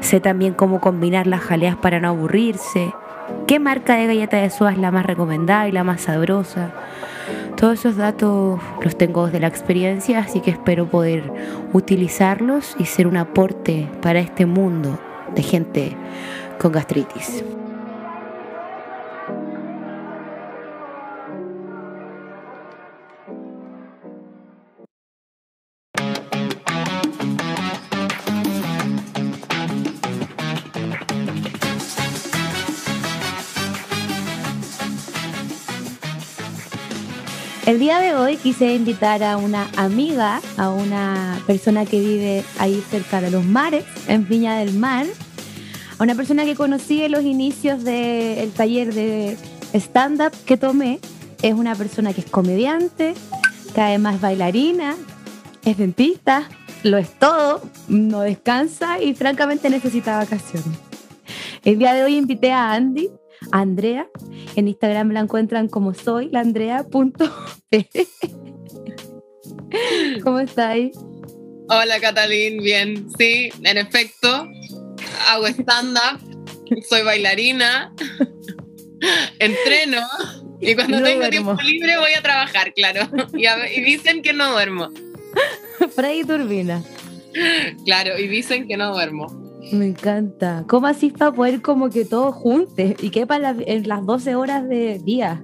Sé 0.00 0.20
también 0.20 0.54
cómo 0.54 0.80
combinar 0.80 1.26
las 1.26 1.40
jaleas 1.40 1.76
para 1.76 1.98
no 1.98 2.08
aburrirse. 2.08 2.92
¿Qué 3.48 3.58
marca 3.58 3.96
de 3.96 4.06
galleta 4.06 4.36
de 4.36 4.50
soda 4.50 4.72
es 4.72 4.78
la 4.78 4.92
más 4.92 5.04
recomendada 5.04 5.68
y 5.68 5.72
la 5.72 5.82
más 5.82 6.02
sabrosa? 6.02 6.70
Todos 7.56 7.80
esos 7.80 7.96
datos 7.96 8.60
los 8.82 8.96
tengo 8.96 9.26
desde 9.26 9.40
la 9.40 9.48
experiencia, 9.48 10.20
así 10.20 10.40
que 10.40 10.50
espero 10.50 10.86
poder 10.86 11.32
utilizarlos 11.72 12.76
y 12.78 12.84
ser 12.84 13.08
un 13.08 13.16
aporte 13.16 13.88
para 14.02 14.20
este 14.20 14.46
mundo 14.46 15.00
de 15.34 15.42
gente 15.42 15.96
con 16.58 16.72
gastritis. 16.72 17.44
El 37.66 37.80
día 37.80 37.98
de 37.98 38.14
hoy 38.14 38.36
quise 38.36 38.74
invitar 38.74 39.24
a 39.24 39.36
una 39.36 39.68
amiga, 39.76 40.40
a 40.56 40.70
una 40.70 41.40
persona 41.48 41.84
que 41.84 41.98
vive 41.98 42.44
ahí 42.60 42.80
cerca 42.88 43.20
de 43.20 43.32
los 43.32 43.44
mares, 43.44 43.84
en 44.06 44.28
Viña 44.28 44.56
del 44.58 44.72
Mar, 44.74 45.04
a 45.98 46.02
una 46.02 46.14
persona 46.14 46.44
que 46.44 46.54
conocí 46.54 47.02
en 47.02 47.12
los 47.12 47.24
inicios 47.24 47.84
del 47.84 48.50
taller 48.52 48.92
de 48.94 49.36
stand-up 49.74 50.32
que 50.44 50.56
tomé. 50.56 51.00
Es 51.42 51.54
una 51.54 51.74
persona 51.74 52.12
que 52.12 52.20
es 52.22 52.30
comediante, 52.30 53.14
que 53.74 53.80
además 53.80 54.20
bailarina, 54.20 54.96
es 55.64 55.78
dentista, 55.78 56.48
lo 56.82 56.98
es 56.98 57.10
todo, 57.18 57.62
no 57.88 58.20
descansa 58.20 59.00
y 59.02 59.14
francamente 59.14 59.70
necesita 59.70 60.18
vacaciones. 60.18 60.78
El 61.64 61.78
día 61.78 61.94
de 61.94 62.04
hoy 62.04 62.16
invité 62.16 62.52
a 62.52 62.72
Andy, 62.72 63.10
Andrea. 63.50 64.08
En 64.54 64.68
Instagram 64.68 65.10
la 65.10 65.20
encuentran 65.20 65.68
como 65.68 65.94
soy, 65.94 66.30
la. 66.30 66.44
¿Cómo 70.22 70.38
estáis? 70.38 70.96
Hola 71.68 71.98
Catalín, 72.00 72.62
bien. 72.62 73.08
Sí, 73.18 73.50
en 73.62 73.78
efecto, 73.78 74.48
hago 75.28 75.46
stand-up, 75.48 76.20
soy 76.88 77.02
bailarina, 77.02 77.92
entreno 79.38 80.02
y 80.60 80.74
cuando 80.74 81.02
tengo 81.02 81.28
tiempo 81.28 81.54
libre 81.62 81.98
voy 81.98 82.12
a 82.16 82.22
trabajar, 82.22 82.72
claro. 82.74 83.08
Y, 83.34 83.80
dicen 83.82 84.22
que 84.22 84.32
no 84.32 84.52
duermo. 84.52 84.90
Freddy 85.94 86.24
Turbina. 86.24 86.82
Claro, 87.84 88.18
y 88.18 88.26
dicen 88.28 88.66
que 88.66 88.76
no 88.76 88.92
duermo. 88.92 89.26
Me 89.72 89.86
encanta. 89.86 90.64
¿Cómo 90.66 90.86
así 90.86 91.10
para 91.10 91.32
poder 91.32 91.60
como 91.60 91.90
que 91.90 92.04
todo 92.04 92.32
junte 92.32 92.96
y 93.00 93.10
quepa 93.10 93.36
en 93.36 93.88
las 93.88 94.06
12 94.06 94.34
horas 94.36 94.68
de 94.68 94.98
día? 94.98 95.42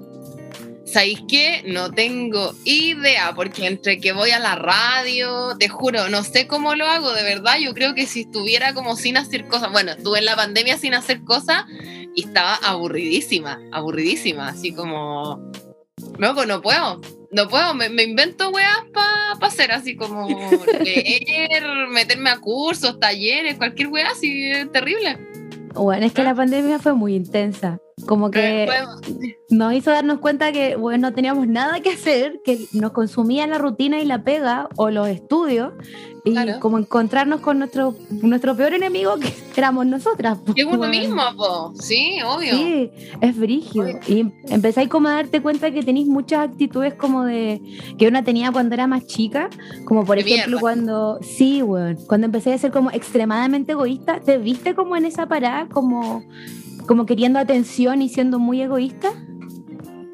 ¿Sabéis 0.92 1.22
qué? 1.26 1.62
No 1.66 1.90
tengo 1.90 2.54
idea, 2.64 3.32
porque 3.34 3.66
entre 3.66 3.98
que 3.98 4.12
voy 4.12 4.30
a 4.30 4.38
la 4.38 4.56
radio, 4.56 5.56
te 5.58 5.68
juro, 5.68 6.08
no 6.08 6.22
sé 6.22 6.46
cómo 6.46 6.74
lo 6.74 6.86
hago, 6.86 7.12
de 7.12 7.22
verdad. 7.22 7.56
Yo 7.58 7.72
creo 7.72 7.94
que 7.94 8.06
si 8.06 8.22
estuviera 8.22 8.74
como 8.74 8.96
sin 8.96 9.16
hacer 9.16 9.48
cosas, 9.48 9.72
bueno, 9.72 9.92
estuve 9.92 10.18
en 10.18 10.26
la 10.26 10.36
pandemia 10.36 10.76
sin 10.76 10.94
hacer 10.94 11.22
cosas 11.24 11.64
y 12.14 12.26
estaba 12.26 12.56
aburridísima, 12.56 13.60
aburridísima, 13.72 14.48
así 14.48 14.74
como, 14.74 15.50
no, 16.18 16.46
no 16.46 16.60
puedo 16.60 17.00
no 17.32 17.48
puedo, 17.48 17.74
me, 17.74 17.86
invento 18.02 18.50
weas 18.50 18.84
para 18.92 19.32
hacer 19.40 19.72
así 19.72 19.96
como 19.96 20.28
leer, 20.84 21.64
meterme 21.90 22.30
a 22.30 22.38
cursos, 22.38 23.00
talleres, 23.00 23.56
cualquier 23.56 23.88
wea 23.88 24.10
así, 24.10 24.52
terrible. 24.70 25.18
Bueno, 25.74 26.04
es 26.04 26.12
que 26.12 26.22
la 26.22 26.34
pandemia 26.34 26.78
fue 26.78 26.92
muy 26.92 27.14
intensa. 27.14 27.78
Como 28.06 28.30
que 28.30 28.68
nos 29.50 29.72
hizo 29.74 29.90
darnos 29.90 30.18
cuenta 30.18 30.52
que 30.52 30.76
bueno, 30.76 31.08
no 31.08 31.14
teníamos 31.14 31.46
nada 31.46 31.80
que 31.80 31.90
hacer, 31.90 32.40
que 32.44 32.66
nos 32.72 32.92
consumía 32.92 33.46
la 33.46 33.58
rutina 33.58 34.00
y 34.00 34.04
la 34.04 34.24
pega 34.24 34.68
o 34.76 34.90
los 34.90 35.08
estudios 35.08 35.72
y 36.24 36.34
como 36.60 36.78
encontrarnos 36.78 37.40
con 37.40 37.58
nuestro, 37.58 37.96
nuestro 38.10 38.56
peor 38.56 38.74
enemigo 38.74 39.16
que 39.18 39.32
éramos 39.56 39.86
nosotras. 39.86 40.38
Es 40.54 40.64
uno 40.64 40.86
mismo, 40.88 41.20
po. 41.36 41.72
sí, 41.80 42.18
obvio. 42.24 42.54
Sí, 42.54 42.90
es 43.20 43.36
brígido. 43.36 43.88
Y 44.06 44.32
empezáis 44.48 44.88
como 44.88 45.08
a 45.08 45.14
darte 45.14 45.42
cuenta 45.42 45.72
que 45.72 45.82
tenéis 45.82 46.06
muchas 46.06 46.48
actitudes 46.50 46.94
como 46.94 47.24
de 47.24 47.60
que 47.98 48.06
una 48.06 48.22
tenía 48.22 48.52
cuando 48.52 48.74
era 48.74 48.86
más 48.86 49.06
chica, 49.06 49.50
como 49.84 50.04
por 50.04 50.18
ejemplo 50.18 50.60
cuando, 50.60 51.18
sí, 51.22 51.62
bueno, 51.62 51.98
cuando 52.06 52.26
empecé 52.26 52.52
a 52.52 52.58
ser 52.58 52.70
como 52.70 52.90
extremadamente 52.90 53.72
egoísta, 53.72 54.20
¿te 54.20 54.38
viste 54.38 54.74
como 54.74 54.96
en 54.96 55.06
esa 55.06 55.26
parada, 55.26 55.68
como, 55.68 56.24
como 56.86 57.06
queriendo 57.06 57.38
atención 57.38 58.02
y 58.02 58.08
siendo 58.08 58.38
muy 58.38 58.62
egoísta? 58.62 59.12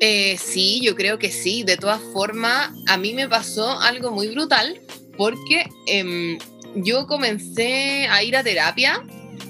Eh, 0.01 0.37
sí, 0.39 0.81
yo 0.83 0.95
creo 0.95 1.19
que 1.19 1.31
sí. 1.31 1.65
De 1.65 1.77
todas 1.77 2.01
formas, 2.13 2.71
a 2.87 2.97
mí 2.97 3.15
me 3.15 3.29
pasó 3.29 3.79
algo 3.81 4.11
muy 4.11 4.29
brutal 4.29 4.81
porque 5.17 5.69
em, 5.87 6.39
yo 6.75 7.07
comencé 7.07 8.07
a 8.07 8.23
ir 8.23 8.37
a 8.37 8.45
terapia, 8.45 9.03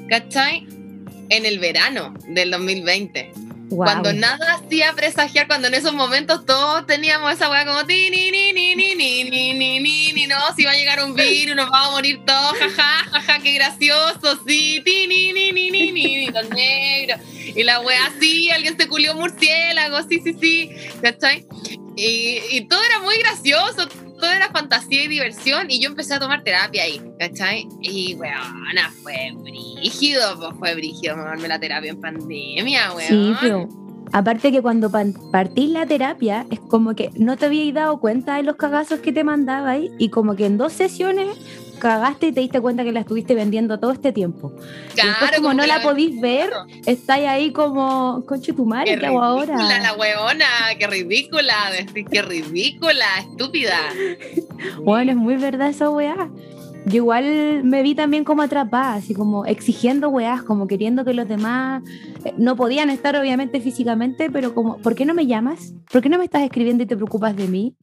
¿cachai? 0.08 0.66
En 1.28 1.44
el 1.44 1.58
verano 1.58 2.14
del 2.28 2.50
2020. 2.50 3.47
Cuando 3.70 4.12
nada 4.12 4.54
hacía 4.54 4.92
presagiar, 4.94 5.46
cuando 5.46 5.68
en 5.68 5.74
esos 5.74 5.92
momentos 5.92 6.46
todos 6.46 6.86
teníamos 6.86 7.32
esa 7.32 7.50
weá 7.50 7.66
como 7.66 7.84
ti, 7.84 8.08
ni, 8.10 8.30
ni, 8.30 8.52
ni, 8.52 8.74
ni, 8.74 8.94
ni, 8.94 9.24
ni, 9.24 9.52
ni, 9.52 9.80
ni, 9.80 10.12
ni, 10.12 10.26
no, 10.26 10.36
si 10.56 10.64
va 10.64 10.72
a 10.72 10.74
llegar 10.74 11.02
un 11.04 11.14
virus, 11.14 11.54
nos 11.54 11.68
vamos 11.68 11.88
a 11.88 11.92
morir 11.92 12.20
todos, 12.24 12.56
jaja, 12.58 13.04
jaja, 13.10 13.38
qué 13.42 13.52
gracioso, 13.52 14.40
sí, 14.46 14.80
ti, 14.84 15.06
ni, 15.06 15.32
ni, 15.32 15.52
ni, 15.52 15.70
ni, 15.70 15.92
ni, 15.92 16.16
ni, 16.16 16.26
los 16.28 16.48
negros. 16.50 17.20
Y 17.54 17.62
la 17.62 17.80
weá 17.80 18.06
así, 18.06 18.50
alguien 18.50 18.76
se 18.76 18.88
culió 18.88 19.14
murciélago, 19.14 19.98
sí, 20.08 20.20
sí, 20.24 20.34
sí, 20.40 20.70
¿cachai? 21.02 21.46
Y, 21.96 22.40
y 22.50 22.68
todo 22.68 22.82
era 22.82 23.00
muy 23.00 23.18
gracioso, 23.18 23.88
todo 24.18 24.30
era 24.30 24.48
fantasía 24.50 25.04
y 25.04 25.08
diversión 25.08 25.70
y 25.70 25.80
yo 25.80 25.88
empecé 25.88 26.14
a 26.14 26.18
tomar 26.18 26.42
terapia 26.42 26.82
ahí, 26.82 27.00
¿cachai? 27.18 27.68
Y, 27.80 28.14
weona, 28.14 28.90
fue 29.02 29.32
brígido, 29.36 30.38
pues 30.38 30.50
fue 30.58 30.74
brígido 30.74 31.16
tomarme 31.16 31.48
la 31.48 31.58
terapia 31.58 31.90
en 31.90 32.00
pandemia, 32.00 32.92
weón. 32.94 33.08
Sí, 33.08 33.34
pero 33.40 33.68
aparte 34.12 34.50
que 34.50 34.62
cuando 34.62 34.90
partís 34.90 35.70
la 35.70 35.86
terapia 35.86 36.46
es 36.50 36.60
como 36.60 36.94
que 36.94 37.10
no 37.14 37.36
te 37.36 37.46
habías 37.46 37.72
dado 37.74 37.98
cuenta 38.00 38.36
de 38.36 38.42
los 38.42 38.56
cagazos 38.56 39.00
que 39.00 39.12
te 39.12 39.24
mandaba 39.24 39.70
ahí 39.70 39.90
y 39.98 40.10
como 40.10 40.34
que 40.34 40.46
en 40.46 40.58
dos 40.58 40.72
sesiones 40.72 41.28
cagaste 41.78 42.28
y 42.28 42.32
te 42.32 42.40
diste 42.40 42.60
cuenta 42.60 42.84
que 42.84 42.92
la 42.92 43.00
estuviste 43.00 43.34
vendiendo 43.34 43.78
todo 43.78 43.92
este 43.92 44.12
tiempo. 44.12 44.52
Claro, 44.94 45.36
como, 45.36 45.54
no 45.54 45.66
la, 45.66 45.82
podís 45.82 46.20
ver, 46.20 46.50
estáis 46.86 47.26
ahí 47.26 47.52
como, 47.52 48.24
conche 48.26 48.52
tu 48.52 48.64
madre, 48.64 48.98
¿qué, 48.98 49.06
hago 49.06 49.22
ahora? 49.22 49.56
La 49.56 49.94
hueona, 49.94 50.46
qué 50.78 50.86
ridícula, 50.86 51.54
decir 51.72 52.06
qué 52.10 52.22
ridícula, 52.22 53.06
estúpida. 53.20 53.78
bueno, 54.82 55.12
es 55.12 55.16
muy 55.16 55.36
verdad 55.36 55.68
esa 55.68 55.90
weá. 55.90 56.28
Yo 56.88 56.96
igual 56.96 57.64
me 57.64 57.82
vi 57.82 57.94
también 57.94 58.24
como 58.24 58.40
atrapada, 58.40 58.94
así 58.94 59.12
como 59.12 59.44
exigiendo 59.44 60.08
weás, 60.08 60.42
como 60.42 60.66
queriendo 60.66 61.04
que 61.04 61.12
los 61.12 61.28
demás 61.28 61.82
eh, 62.24 62.32
no 62.38 62.56
podían 62.56 62.88
estar 62.88 63.14
obviamente 63.16 63.60
físicamente, 63.60 64.30
pero 64.30 64.54
como, 64.54 64.78
¿por 64.78 64.94
qué 64.94 65.04
no 65.04 65.12
me 65.12 65.26
llamas? 65.26 65.74
¿Por 65.92 66.00
qué 66.00 66.08
no 66.08 66.16
me 66.18 66.24
estás 66.24 66.42
escribiendo 66.42 66.84
y 66.84 66.86
te 66.86 66.96
preocupas 66.96 67.36
de 67.36 67.46
mí? 67.46 67.74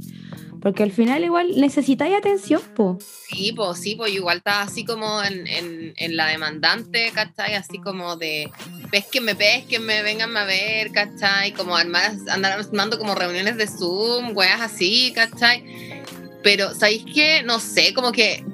Porque 0.61 0.83
al 0.83 0.91
final 0.91 1.23
igual 1.23 1.59
necesitáis 1.59 2.15
atención, 2.15 2.61
po. 2.75 2.97
Sí, 2.99 3.53
pues 3.55 3.79
sí, 3.79 3.95
pues 3.95 4.13
igual 4.13 4.37
está 4.37 4.61
así 4.61 4.85
como 4.85 5.23
en, 5.23 5.47
en, 5.47 5.93
en, 5.95 6.15
la 6.15 6.27
demandante, 6.27 7.11
¿cachai? 7.13 7.55
Así 7.55 7.79
como 7.79 8.15
de 8.15 8.49
pesquenme, 8.91 9.35
pesquenme, 9.35 10.03
venganme 10.03 10.39
a 10.39 10.45
ver, 10.45 10.91
¿cachai? 10.91 11.51
Como 11.53 11.75
armar, 11.75 12.11
andar 12.29 12.59
armando 12.59 12.97
como 12.97 13.15
reuniones 13.15 13.57
de 13.57 13.67
Zoom, 13.67 14.35
weas 14.35 14.61
así, 14.61 15.11
¿cachai? 15.13 15.94
Pero, 16.45 16.75
¿sabéis 16.75 17.03
qué? 17.11 17.41
No 17.41 17.59
sé, 17.59 17.91
como 17.95 18.11
que 18.11 18.45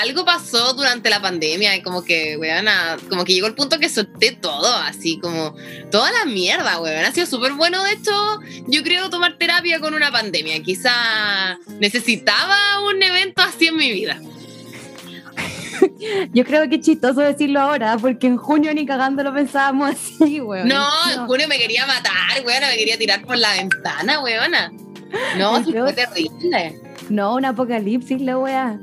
algo 0.00 0.24
pasó 0.24 0.72
durante 0.72 1.10
la 1.10 1.20
pandemia 1.20 1.76
y 1.76 1.82
como 1.82 2.02
que, 2.02 2.38
weón, 2.38 2.64
como 3.10 3.26
que 3.26 3.34
llegó 3.34 3.46
el 3.46 3.54
punto 3.54 3.78
que 3.78 3.90
solté 3.90 4.32
todo, 4.32 4.74
así 4.74 5.18
como 5.18 5.54
toda 5.90 6.10
la 6.12 6.24
mierda, 6.24 6.80
weón. 6.80 7.04
Ha 7.04 7.12
sido 7.12 7.26
súper 7.26 7.52
bueno, 7.52 7.84
de 7.84 7.92
hecho, 7.92 8.40
yo 8.68 8.82
creo 8.82 9.10
tomar 9.10 9.36
terapia 9.36 9.80
con 9.80 9.92
una 9.92 10.10
pandemia. 10.10 10.62
Quizá 10.62 11.58
necesitaba 11.78 12.80
un 12.88 13.02
evento 13.02 13.42
así 13.42 13.66
en 13.66 13.76
mi 13.76 13.92
vida. 13.92 14.18
Yo 16.32 16.42
creo 16.46 16.66
que 16.70 16.76
es 16.76 16.86
chistoso 16.86 17.20
decirlo 17.20 17.60
ahora, 17.60 17.98
porque 17.98 18.28
en 18.28 18.38
junio 18.38 18.72
ni 18.72 18.86
cagando 18.86 19.22
lo 19.22 19.34
pensábamos 19.34 19.90
así, 19.90 20.40
weón. 20.40 20.68
No, 20.68 20.88
en 21.12 21.26
junio 21.26 21.48
me 21.48 21.58
quería 21.58 21.84
matar, 21.84 22.42
weón, 22.46 22.62
me 22.62 22.78
quería 22.78 22.96
tirar 22.96 23.26
por 23.26 23.36
la 23.36 23.52
ventana, 23.52 24.22
weona. 24.22 24.72
No, 25.36 25.62
fue 25.64 25.92
terrible. 25.92 26.80
No, 27.08 27.36
un 27.36 27.44
apocalipsis, 27.44 28.20
la 28.20 28.38
weá. 28.38 28.80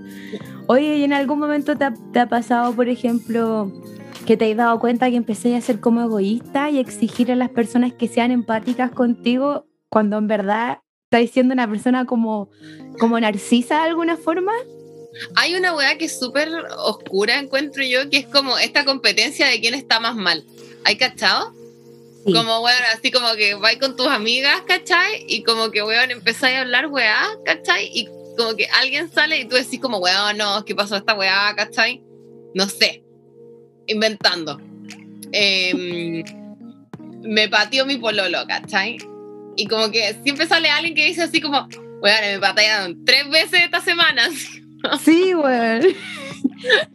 Oye, 0.68 0.98
¿y 0.98 1.04
en 1.04 1.14
algún 1.14 1.40
momento 1.40 1.76
te 1.78 2.20
ha, 2.20 2.30
pasado, 2.30 2.74
por 2.74 2.88
ejemplo, 2.88 3.72
que 4.26 4.38
te 4.38 4.52
has 4.52 4.58
dado 4.58 4.80
cuenta 4.80 5.10
que 5.10 5.18
empecé 5.18 5.56
a 5.56 5.62
ser 5.62 5.80
como 5.80 6.02
egoísta 6.02 6.70
y 6.70 6.80
exigir 6.80 7.32
a 7.32 7.36
las 7.36 7.50
personas 7.50 7.94
que 7.94 8.08
sean 8.08 8.32
empáticas 8.32 8.92
contigo 8.92 9.68
cuando 9.90 10.18
en 10.18 10.28
verdad 10.28 10.80
estás 11.12 11.30
siendo 11.32 11.54
una 11.54 11.70
persona 11.70 12.06
como, 12.06 12.50
como 13.00 13.20
narcisa 13.20 13.84
de 13.84 13.90
alguna 13.90 14.18
forma? 14.18 14.54
Hay 15.36 15.54
una 15.56 15.76
weá 15.76 15.98
que 15.98 16.06
es 16.06 16.18
súper 16.18 16.50
oscura, 16.78 17.40
encuentro 17.40 17.84
yo, 17.84 18.10
que 18.10 18.18
es 18.18 18.28
como 18.28 18.58
esta 18.58 18.86
competencia 18.86 19.48
de 19.48 19.60
quién 19.60 19.76
está 19.76 20.00
más 20.00 20.16
mal. 20.16 20.44
¿Hay 20.86 20.98
cachado? 20.98 21.54
Como, 22.26 22.62
weón, 22.62 22.84
así 22.94 23.12
como 23.12 23.34
que 23.34 23.56
vais 23.56 23.78
con 23.80 23.96
tus 23.96 24.08
amigas, 24.08 24.62
¿cachai? 24.68 25.26
Y 25.28 25.44
como 25.44 25.72
que, 25.72 25.84
weón, 25.84 26.12
empezáis 26.12 26.58
a 26.58 26.62
hablar, 26.62 26.88
weá, 26.88 27.28
¿cachai? 27.46 27.90
Y 27.94 28.08
como 28.38 28.56
que 28.56 28.68
alguien 28.68 29.12
sale 29.12 29.40
y 29.40 29.46
tú 29.46 29.56
decís 29.56 29.80
como, 29.80 29.98
weón, 29.98 30.38
no, 30.38 30.64
¿qué 30.66 30.74
pasó 30.74 30.96
esta 30.96 31.14
weá, 31.16 31.54
¿cachai? 31.56 32.02
No 32.56 32.68
sé, 32.68 33.04
inventando. 33.88 34.62
Em, 35.32 36.24
me 37.24 37.50
pateó 37.50 37.86
mi 37.86 37.98
pololo, 37.98 38.46
¿cachai? 38.48 38.98
Y 39.56 39.68
como 39.68 39.92
que 39.92 40.16
siempre 40.24 40.48
sale 40.48 40.70
alguien 40.70 40.96
que 40.96 41.06
dice 41.06 41.24
así 41.24 41.42
como, 41.42 41.68
weón, 42.02 42.22
me 42.22 42.40
patearon 42.40 43.04
tres 43.06 43.30
veces 43.30 43.62
esta 43.62 43.82
semana. 43.82 44.30
Sí, 45.02 45.34
weón. 45.34 45.82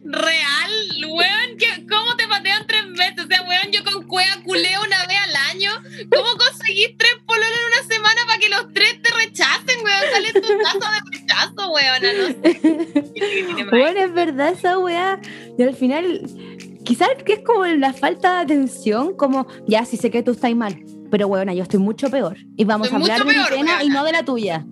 Real, 0.03 1.05
weón, 1.07 1.57
¿cómo 1.89 2.15
te 2.15 2.27
patean 2.27 2.67
tres 2.67 2.83
veces? 2.93 3.25
Weón, 3.59 3.71
yo 3.71 3.83
con 3.83 4.07
cueva 4.07 4.31
culeo 4.43 4.81
una 4.85 5.05
vez 5.07 5.17
al 5.27 5.35
año. 5.55 5.71
¿Cómo 6.11 6.27
conseguís 6.37 6.95
tres 6.97 7.11
pololos 7.25 7.47
en 7.47 7.81
una 7.81 7.95
semana 7.95 8.21
para 8.25 8.39
que 8.39 8.49
los 8.49 8.73
tres 8.73 9.01
te 9.01 9.13
rechacen, 9.13 9.83
weón? 9.83 10.01
Sale 10.11 10.33
tu 10.33 10.63
tazo 10.63 10.91
de 10.91 11.19
rechazo, 11.19 11.71
weón. 11.71 12.01
No 12.01 12.27
sé. 12.43 13.65
bueno, 13.69 13.99
es 13.99 14.13
verdad 14.13 14.53
esa 14.53 14.77
weá. 14.77 15.19
Y 15.57 15.63
al 15.63 15.75
final, 15.75 16.21
quizás 16.83 17.09
que 17.25 17.33
es 17.33 17.39
como 17.43 17.65
la 17.65 17.93
falta 17.93 18.35
de 18.35 18.43
atención, 18.43 19.15
como, 19.15 19.47
ya, 19.67 19.85
sí 19.85 19.97
sé 19.97 20.11
que 20.11 20.23
tú 20.23 20.31
estás 20.31 20.55
mal, 20.55 20.83
pero 21.11 21.27
weón, 21.27 21.49
yo 21.51 21.63
estoy 21.63 21.79
mucho 21.79 22.09
peor. 22.09 22.37
Y 22.55 22.65
vamos 22.65 22.91
a 22.91 22.95
hablar 22.95 23.25
de 23.25 23.33
mi 23.33 23.45
pena 23.49 23.83
y 23.83 23.89
no 23.89 24.03
de 24.03 24.11
la 24.11 24.23
tuya. 24.23 24.65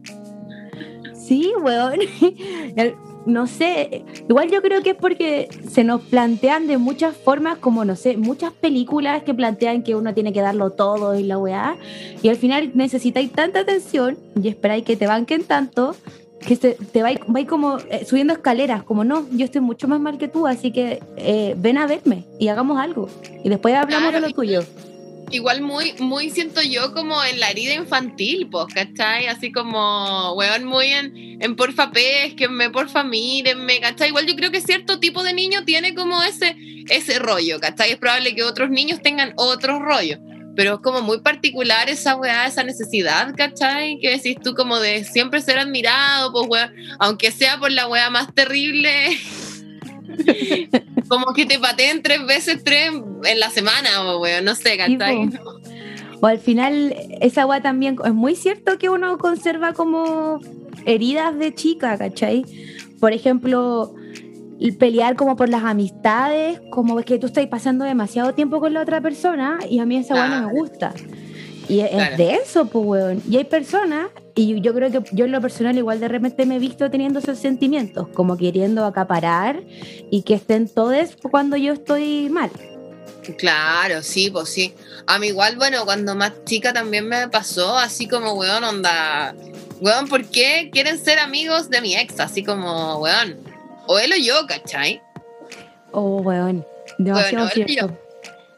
Sí, 1.14 1.52
weón. 1.62 2.00
no 3.28 3.46
sé, 3.46 4.04
igual 4.28 4.50
yo 4.50 4.62
creo 4.62 4.82
que 4.82 4.92
es 4.92 4.96
porque 4.96 5.50
se 5.70 5.84
nos 5.84 6.02
plantean 6.02 6.66
de 6.66 6.78
muchas 6.78 7.16
formas, 7.16 7.58
como 7.58 7.86
no 7.86 7.96
sé, 7.96 8.18
muchas 8.18 8.54
películas 8.54 9.24
que 9.24 9.34
plantean 9.34 9.84
que 9.84 9.96
uno 9.96 10.14
tiene 10.14 10.34
que 10.34 10.42
darlo 10.42 10.72
todo 10.72 11.20
y 11.20 11.24
la 11.24 11.38
weá, 11.38 11.78
y 12.24 12.30
al 12.30 12.38
final 12.38 12.72
necesitáis 12.74 13.32
tanta 13.32 13.60
atención 13.60 14.18
y 14.42 14.48
esperáis 14.48 14.84
que 14.86 14.96
te 14.96 15.08
banquen 15.08 15.44
tanto 15.44 15.96
que 16.40 16.56
te 16.56 17.02
vais, 17.02 17.20
como 17.48 17.78
eh, 17.90 18.06
subiendo 18.06 18.32
escaleras, 18.32 18.84
como 18.84 19.04
no, 19.04 19.28
yo 19.32 19.44
estoy 19.44 19.60
mucho 19.60 19.88
más 19.88 20.00
mal 20.00 20.18
que 20.18 20.28
tú, 20.28 20.48
así 20.48 20.72
que 20.72 21.02
eh, 21.18 21.56
ven 21.58 21.78
a 21.78 21.88
verme 21.88 22.26
y 22.40 22.48
hagamos 22.48 22.80
algo. 22.80 23.10
Y 23.44 23.50
después 23.50 23.76
hablamos 23.76 24.14
de 24.14 24.22
lo 24.22 24.30
tuyo 24.30 24.62
igual 25.30 25.62
muy, 25.62 25.94
muy 26.00 26.30
siento 26.30 26.62
yo 26.62 26.94
como 26.94 27.24
en 27.24 27.40
la 27.40 27.50
herida 27.52 27.74
infantil, 27.74 28.48
pues, 28.50 28.68
¿cachai? 28.74 29.28
Así 29.28 29.52
como, 29.52 30.34
weón, 30.34 30.66
muy 30.66 30.88
en, 30.88 31.42
en 31.42 31.56
porfa 31.56 31.92
pesquenme, 31.92 32.70
porfa 32.70 33.04
mírenme, 33.04 33.80
¿cachai? 33.80 34.10
Igual 34.10 34.26
yo 34.26 34.36
creo 34.36 34.52
que 34.52 34.62
cierto 34.62 35.00
tipo 35.00 35.24
de 35.24 35.34
niño 35.34 35.66
tiene 35.66 35.94
como 35.94 36.22
ese, 36.24 36.56
ese 36.90 37.20
rollo, 37.20 37.60
¿cachai? 37.60 37.92
Es 37.92 37.98
probable 37.98 38.36
que 38.36 38.44
otros 38.44 38.70
niños 38.70 39.02
tengan 39.02 39.34
otro 39.36 39.80
rollo, 39.80 40.18
pero 40.56 40.76
es 40.76 40.80
como 40.80 41.02
muy 41.02 41.20
particular 41.20 41.90
esa 41.90 42.16
weá, 42.16 42.48
esa 42.48 42.64
necesidad, 42.64 43.34
¿cachai? 43.36 44.00
Que 44.00 44.12
decís 44.12 44.38
tú 44.42 44.56
como 44.56 44.80
de 44.80 45.04
siempre 45.04 45.42
ser 45.42 45.60
admirado, 45.60 46.32
pues, 46.32 46.48
weón, 46.48 46.74
aunque 47.00 47.32
sea 47.32 47.60
por 47.60 47.72
la 47.72 47.88
weá 47.88 48.10
más 48.10 48.34
terrible. 48.34 49.10
como 51.08 51.34
que 51.34 51.46
te 51.46 51.60
pateen 51.60 52.02
tres 52.02 52.26
veces 52.26 52.64
tres 52.64 52.92
en 53.24 53.40
la 53.40 53.50
semana, 53.50 54.04
o 54.04 54.26
no 54.42 54.56
sé, 54.56 54.78
¿cachai? 54.78 55.30
o 56.20 56.26
al 56.26 56.40
final, 56.40 56.96
esa 57.22 57.44
agua 57.44 57.62
también 57.62 57.98
es 58.04 58.14
muy 58.14 58.36
cierto 58.36 58.78
que 58.78 58.90
uno 58.90 59.18
conserva 59.18 59.74
como 59.74 60.40
heridas 60.86 61.38
de 61.38 61.54
chica, 61.54 61.98
¿cachai? 61.98 62.46
Por 63.00 63.14
ejemplo, 63.14 63.94
pelear 64.80 65.16
como 65.16 65.36
por 65.36 65.50
las 65.50 65.64
amistades, 65.64 66.60
como 66.72 67.00
es 67.00 67.06
que 67.06 67.20
tú 67.20 67.28
estás 67.28 67.46
pasando 67.48 67.86
demasiado 67.86 68.34
tiempo 68.34 68.60
con 68.60 68.74
la 68.74 68.82
otra 68.82 69.02
persona 69.02 69.60
y 69.70 69.80
a 69.80 69.86
mí 69.86 69.98
esa 69.98 70.16
agua 70.16 70.40
no 70.40 70.48
me 70.48 70.54
gusta. 70.54 70.94
Y 71.70 71.82
es, 71.82 72.18
de 72.18 72.36
eso, 72.36 72.68
pues, 72.68 72.86
weón. 72.86 73.22
Y 73.30 73.38
hay 73.38 73.44
personas, 73.44 74.08
y 74.38 74.62
yo 74.62 74.74
creo 74.74 74.92
que 74.92 75.02
yo 75.14 75.26
en 75.26 75.32
lo 75.32 75.42
personal 75.42 75.76
igual 75.78 76.00
de 76.00 76.08
repente 76.08 76.46
me 76.46 76.58
he 76.58 76.60
visto 76.60 76.92
teniendo 76.92 77.18
esos 77.18 77.40
sentimientos, 77.40 78.08
como 78.10 78.38
queriendo 78.38 78.86
acaparar 78.86 79.64
y 80.12 80.22
que 80.22 80.36
estén 80.36 80.70
todos 80.70 81.18
cuando 81.32 81.58
yo 81.58 81.74
estoy 81.74 82.30
mal. 82.30 82.52
Claro, 83.38 84.04
sí, 84.04 84.30
pues 84.30 84.50
sí. 84.50 84.74
A 85.08 85.18
mí 85.18 85.28
igual, 85.28 85.58
bueno, 85.58 85.84
cuando 85.86 86.14
más 86.16 86.34
chica 86.46 86.72
también 86.72 87.08
me 87.08 87.28
pasó, 87.28 87.78
así 87.78 88.08
como, 88.08 88.34
weón, 88.34 88.64
onda, 88.64 89.36
weón, 89.82 90.08
¿por 90.08 90.24
qué 90.26 90.70
quieren 90.72 90.98
ser 90.98 91.18
amigos 91.18 91.70
de 91.70 91.82
mi 91.82 91.96
ex? 91.96 92.20
Así 92.20 92.44
como, 92.44 93.00
weón, 93.00 93.38
o 93.88 93.98
él 93.98 94.14
o 94.14 94.18
yo, 94.18 94.46
¿cachai? 94.48 95.02
Oh, 95.92 96.22
weón, 96.22 96.64
demasiado 97.00 97.50
cierto 97.50 98.07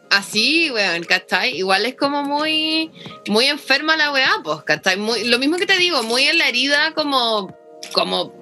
así, 0.10 0.70
weón, 0.72 1.04
¿cachai? 1.04 1.58
Igual 1.58 1.86
es 1.86 1.96
como 1.96 2.24
muy, 2.24 2.92
muy 3.28 3.46
enferma 3.46 3.98
la 3.98 4.12
weá, 4.12 4.32
pues, 4.44 4.64
¿cachai? 4.64 4.98
Muy, 4.98 5.24
lo 5.26 5.40
mismo 5.40 5.58
que 5.58 5.66
te 5.66 5.78
digo, 5.78 6.04
muy 6.04 6.24
en 6.24 6.38
la 6.38 6.48
herida 6.48 6.94
como, 6.94 7.56
como, 7.94 8.34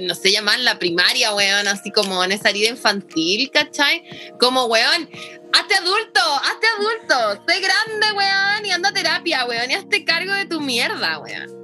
no 0.00 0.14
sé, 0.14 0.30
llamar 0.30 0.60
la 0.60 0.78
primaria, 0.78 1.34
weón, 1.34 1.68
así 1.68 1.90
como 1.90 2.22
en 2.24 2.32
esa 2.32 2.50
herida 2.50 2.68
infantil, 2.68 3.50
¿cachai? 3.50 4.04
Como, 4.38 4.66
weón, 4.66 5.08
hazte 5.52 5.74
adulto, 5.74 6.20
hazte 6.20 6.66
adulto, 6.78 7.44
sé 7.46 7.60
grande, 7.60 8.12
weón, 8.16 8.66
y 8.66 8.70
anda 8.70 8.90
a 8.90 8.92
terapia, 8.92 9.44
weón, 9.46 9.70
y 9.70 9.74
hazte 9.74 10.04
cargo 10.04 10.32
de 10.32 10.46
tu 10.46 10.60
mierda, 10.60 11.18
weón. 11.18 11.56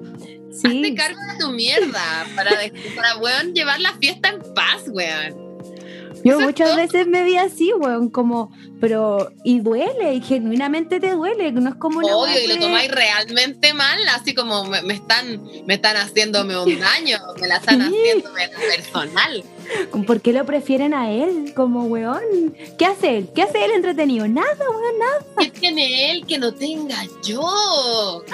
Sí. 0.52 0.66
Hazte 0.66 0.94
cargo 0.94 1.20
de 1.32 1.38
tu 1.38 1.50
mierda 1.50 2.26
para, 2.36 2.50
para, 2.94 3.16
weón, 3.16 3.54
llevar 3.54 3.80
la 3.80 3.94
fiesta 3.94 4.28
en 4.28 4.42
paz, 4.54 4.82
weón. 4.86 5.51
Yo 6.24 6.40
muchas 6.40 6.76
veces 6.76 7.06
me 7.06 7.24
vi 7.24 7.36
así, 7.36 7.72
weón, 7.72 8.08
como, 8.10 8.52
pero, 8.80 9.32
y 9.44 9.60
duele, 9.60 10.14
y 10.14 10.20
genuinamente 10.20 11.00
te 11.00 11.10
duele, 11.12 11.52
no 11.52 11.70
es 11.70 11.76
como 11.76 11.98
una 11.98 12.16
Obvio, 12.16 12.40
y 12.40 12.46
lo 12.48 12.58
tomáis 12.58 12.90
realmente 12.90 13.74
mal, 13.74 13.98
así 14.14 14.34
como 14.34 14.64
me, 14.64 14.94
están, 14.94 15.42
me 15.66 15.74
están 15.74 15.96
haciéndome 15.96 16.56
un 16.58 16.78
daño, 16.80 17.18
me 17.40 17.48
la 17.48 17.56
están 17.56 17.82
haciendo 17.82 18.30
personal. 18.32 19.44
¿Por 20.06 20.20
qué 20.20 20.32
lo 20.32 20.44
prefieren 20.44 20.94
a 20.94 21.10
él 21.10 21.52
como 21.54 21.84
weón? 21.84 22.54
¿Qué 22.78 22.84
hace 22.84 23.16
él? 23.16 23.28
¿Qué 23.34 23.42
hace 23.42 23.64
él 23.64 23.70
entretenido? 23.72 24.28
Nada, 24.28 24.56
weón, 24.58 24.98
nada. 24.98 25.24
¿Qué 25.38 25.50
tiene 25.50 26.10
él 26.10 26.26
que 26.26 26.38
no 26.38 26.52
tenga 26.54 27.04
yo? 27.22 28.22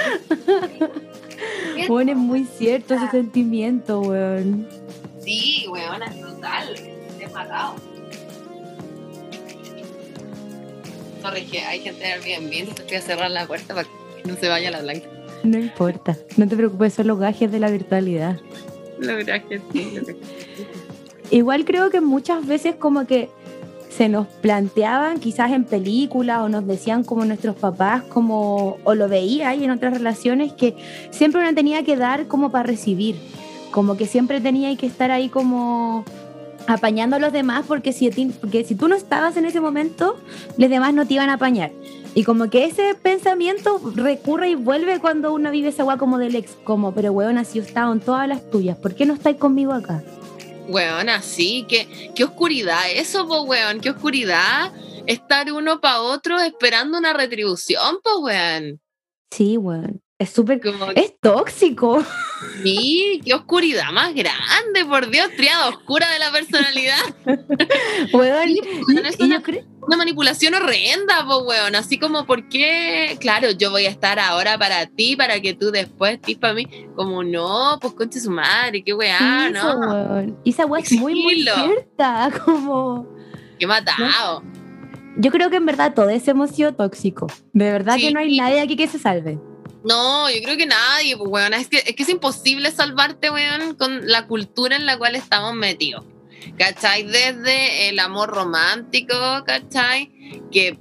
Es 1.78 1.88
muy 1.88 2.44
cierto 2.44 2.94
ese 2.94 3.08
sentimiento, 3.10 4.00
weón. 4.00 4.68
Sí, 5.22 5.66
weón, 5.68 6.02
es 6.02 6.20
brutal 6.20 6.97
matado. 7.38 7.74
Sorry, 11.22 11.44
que 11.44 11.60
hay 11.60 11.80
gente 11.80 12.04
Airbnb, 12.04 12.52
entonces 12.52 12.86
voy 12.86 12.96
a 12.96 13.00
cerrar 13.00 13.30
la 13.30 13.46
puerta 13.46 13.74
para 13.74 13.86
que 13.86 14.28
no 14.28 14.36
se 14.36 14.48
vaya 14.48 14.70
la 14.70 14.82
blanca. 14.82 15.08
No 15.42 15.58
importa, 15.58 16.16
no 16.36 16.48
te 16.48 16.56
preocupes, 16.56 16.94
son 16.94 17.06
los 17.06 17.18
gajes 17.18 17.50
de 17.50 17.60
la 17.60 17.70
virtualidad. 17.70 18.38
Los 18.98 19.24
gajes, 19.24 19.60
sí. 19.72 19.98
Igual 21.30 21.64
creo 21.64 21.90
que 21.90 22.00
muchas 22.00 22.46
veces 22.46 22.74
como 22.76 23.06
que 23.06 23.28
se 23.90 24.08
nos 24.08 24.26
planteaban 24.26 25.18
quizás 25.18 25.52
en 25.52 25.64
películas 25.64 26.40
o 26.40 26.48
nos 26.48 26.66
decían 26.66 27.04
como 27.04 27.24
nuestros 27.24 27.56
papás 27.56 28.02
como 28.04 28.76
o 28.84 28.94
lo 28.94 29.08
veía 29.08 29.48
ahí 29.48 29.64
en 29.64 29.70
otras 29.70 29.92
relaciones 29.94 30.52
que 30.52 30.76
siempre 31.10 31.40
uno 31.40 31.52
tenía 31.54 31.82
que 31.82 31.96
dar 31.96 32.26
como 32.26 32.50
para 32.50 32.64
recibir 32.64 33.16
como 33.70 33.96
que 33.96 34.06
siempre 34.06 34.40
tenía 34.40 34.74
que 34.76 34.86
estar 34.86 35.10
ahí 35.10 35.28
como 35.28 36.04
apañando 36.68 37.16
a 37.16 37.18
los 37.18 37.32
demás 37.32 37.64
porque 37.66 37.92
si, 37.92 38.10
porque 38.10 38.62
si 38.62 38.74
tú 38.74 38.88
no 38.88 38.94
estabas 38.94 39.36
en 39.38 39.46
ese 39.46 39.58
momento, 39.58 40.20
los 40.58 40.68
demás 40.68 40.92
no 40.92 41.06
te 41.06 41.14
iban 41.14 41.30
a 41.30 41.34
apañar. 41.34 41.72
Y 42.14 42.24
como 42.24 42.50
que 42.50 42.66
ese 42.66 42.94
pensamiento 42.94 43.80
recurre 43.94 44.50
y 44.50 44.54
vuelve 44.54 45.00
cuando 45.00 45.32
uno 45.32 45.50
vive 45.50 45.68
esa 45.70 45.82
agua 45.82 45.96
como 45.96 46.18
del 46.18 46.36
ex, 46.36 46.52
como, 46.64 46.92
pero 46.92 47.12
weón, 47.12 47.38
así 47.38 47.58
estado 47.58 47.92
en 47.92 48.00
todas 48.00 48.28
las 48.28 48.50
tuyas, 48.50 48.76
¿por 48.76 48.94
qué 48.94 49.06
no 49.06 49.14
estáis 49.14 49.38
conmigo 49.38 49.72
acá? 49.72 50.02
Weón, 50.68 51.08
así, 51.08 51.64
qué, 51.68 52.12
qué 52.14 52.24
oscuridad 52.24 52.90
eso, 52.92 53.26
po, 53.26 53.44
weón, 53.44 53.80
qué 53.80 53.90
oscuridad 53.90 54.70
estar 55.06 55.50
uno 55.50 55.80
para 55.80 56.02
otro 56.02 56.38
esperando 56.38 56.98
una 56.98 57.14
retribución, 57.14 57.96
po, 58.04 58.20
weón. 58.20 58.78
Sí, 59.30 59.56
weón. 59.56 60.02
Es 60.18 60.30
súper... 60.30 60.60
Es 60.96 61.14
tóxico. 61.20 62.04
Sí, 62.64 63.20
qué 63.24 63.34
oscuridad 63.34 63.92
más 63.92 64.12
grande, 64.14 64.84
por 64.88 65.08
Dios, 65.10 65.28
triada 65.36 65.68
oscura 65.68 66.10
de 66.10 66.18
la 66.18 66.32
personalidad. 66.32 66.98
Weón, 68.12 68.48
es 69.06 69.20
una, 69.20 69.40
una, 69.86 69.96
manipulación 69.96 70.54
horrenda, 70.54 71.24
pues, 71.24 71.38
weón. 71.46 71.76
Así 71.76 72.00
como, 72.00 72.26
¿por 72.26 72.48
qué? 72.48 73.16
Claro, 73.20 73.52
yo 73.52 73.70
voy 73.70 73.86
a 73.86 73.90
estar 73.90 74.18
ahora 74.18 74.58
para 74.58 74.86
ti, 74.86 75.14
para 75.14 75.40
que 75.40 75.54
tú 75.54 75.70
después 75.70 76.14
estés 76.14 76.36
para 76.36 76.54
mí. 76.54 76.66
Como, 76.96 77.22
no, 77.22 77.78
pues 77.80 77.92
conche 77.92 78.18
su 78.18 78.32
madre, 78.32 78.82
qué 78.82 78.94
weá, 78.94 79.50
¿no? 79.50 79.78
Weón. 79.78 80.36
Y 80.42 80.50
esa 80.50 80.66
weá 80.66 80.82
es 80.82 80.90
muy, 80.94 81.14
muy 81.14 81.42
cierta, 81.44 82.32
como... 82.44 83.06
Qué 83.56 83.68
matado. 83.68 84.42
Yo 85.16 85.30
creo 85.30 85.48
que 85.48 85.56
en 85.56 85.66
verdad 85.66 85.94
todo 85.94 86.08
es 86.08 86.26
emoción 86.26 86.76
tóxico. 86.76 87.28
De 87.52 87.70
verdad 87.70 87.96
que 87.98 88.10
no 88.10 88.18
hay 88.18 88.36
nadie 88.36 88.60
aquí 88.60 88.74
que 88.74 88.88
se 88.88 88.98
salve. 88.98 89.38
No, 89.84 90.30
yo 90.30 90.42
creo 90.42 90.56
que 90.56 90.66
nadie, 90.66 91.16
pues, 91.16 91.30
weón. 91.30 91.54
Es 91.54 91.68
que, 91.68 91.78
es 91.78 91.94
que 91.94 92.02
es 92.02 92.08
imposible 92.08 92.70
salvarte, 92.70 93.30
weón, 93.30 93.74
con 93.76 94.06
la 94.08 94.26
cultura 94.26 94.76
en 94.76 94.86
la 94.86 94.98
cual 94.98 95.14
estamos 95.14 95.54
metidos. 95.54 96.04
¿Cachai? 96.56 97.04
Desde 97.04 97.88
el 97.88 97.98
amor 97.98 98.30
romántico, 98.30 99.14
¿cachai? 99.46 100.10
Que 100.50 100.78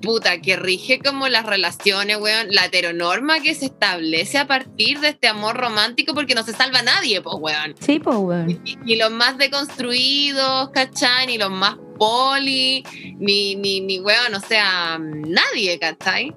puta, 0.00 0.40
que 0.40 0.56
rige 0.56 0.98
como 0.98 1.28
las 1.28 1.44
relaciones, 1.46 2.16
weón, 2.18 2.48
la 2.50 2.66
heteronorma 2.66 3.40
que 3.40 3.54
se 3.54 3.66
establece 3.66 4.38
a 4.38 4.46
partir 4.46 4.98
de 5.00 5.08
este 5.08 5.28
amor 5.28 5.56
romántico 5.56 6.14
porque 6.14 6.34
no 6.34 6.42
se 6.42 6.52
salva 6.52 6.82
nadie, 6.82 7.20
pues, 7.20 7.36
weón. 7.38 7.74
Sí, 7.80 7.98
pues, 7.98 8.16
weón. 8.16 8.62
Ni, 8.84 8.96
los 8.96 9.10
más 9.10 9.38
deconstruidos, 9.38 10.70
¿cachai? 10.70 11.26
Ni 11.26 11.38
los 11.38 11.50
más 11.50 11.76
poli, 11.98 12.82
ni, 13.18 13.54
ni, 13.56 13.80
ni 13.80 14.00
weón, 14.00 14.34
o 14.34 14.40
sea, 14.40 14.98
nadie, 14.98 15.78
¿cachai? 15.78 16.34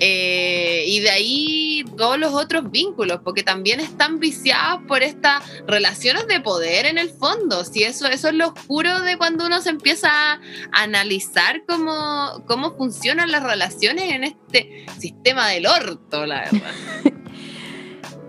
Eh, 0.00 0.84
y 0.86 1.00
de 1.00 1.10
ahí 1.10 1.84
todos 1.96 2.18
los 2.18 2.32
otros 2.32 2.70
vínculos, 2.70 3.20
porque 3.24 3.42
también 3.42 3.80
están 3.80 4.18
viciados 4.18 4.82
por 4.86 5.02
estas 5.02 5.42
relaciones 5.66 6.26
de 6.26 6.40
poder 6.40 6.86
en 6.86 6.98
el 6.98 7.10
fondo. 7.10 7.64
Si 7.64 7.82
eso, 7.82 8.06
eso 8.06 8.28
es 8.28 8.34
lo 8.34 8.48
oscuro 8.48 9.00
de 9.00 9.16
cuando 9.16 9.46
uno 9.46 9.60
se 9.60 9.70
empieza 9.70 10.08
a 10.10 10.40
analizar 10.72 11.62
cómo, 11.66 12.44
cómo 12.46 12.76
funcionan 12.76 13.30
las 13.30 13.42
relaciones 13.42 14.12
en 14.12 14.24
este 14.24 14.86
sistema 14.98 15.48
del 15.48 15.66
orto, 15.66 16.26
la 16.26 16.40
verdad. 16.40 16.72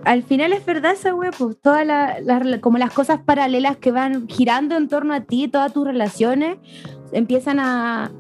Al 0.05 0.23
final 0.23 0.53
es 0.53 0.65
verdad 0.65 0.93
esa 0.93 1.13
wea, 1.13 1.31
pues 1.31 1.57
todas 1.61 1.85
como 2.61 2.77
las 2.77 2.93
cosas 2.93 3.19
paralelas 3.19 3.77
que 3.77 3.91
van 3.91 4.27
girando 4.29 4.77
en 4.77 4.87
torno 4.87 5.13
a 5.13 5.21
ti, 5.21 5.49
todas 5.49 5.73
tus 5.73 5.85
relaciones, 5.85 6.57
empiezan 7.11 7.59
a, 7.59 8.11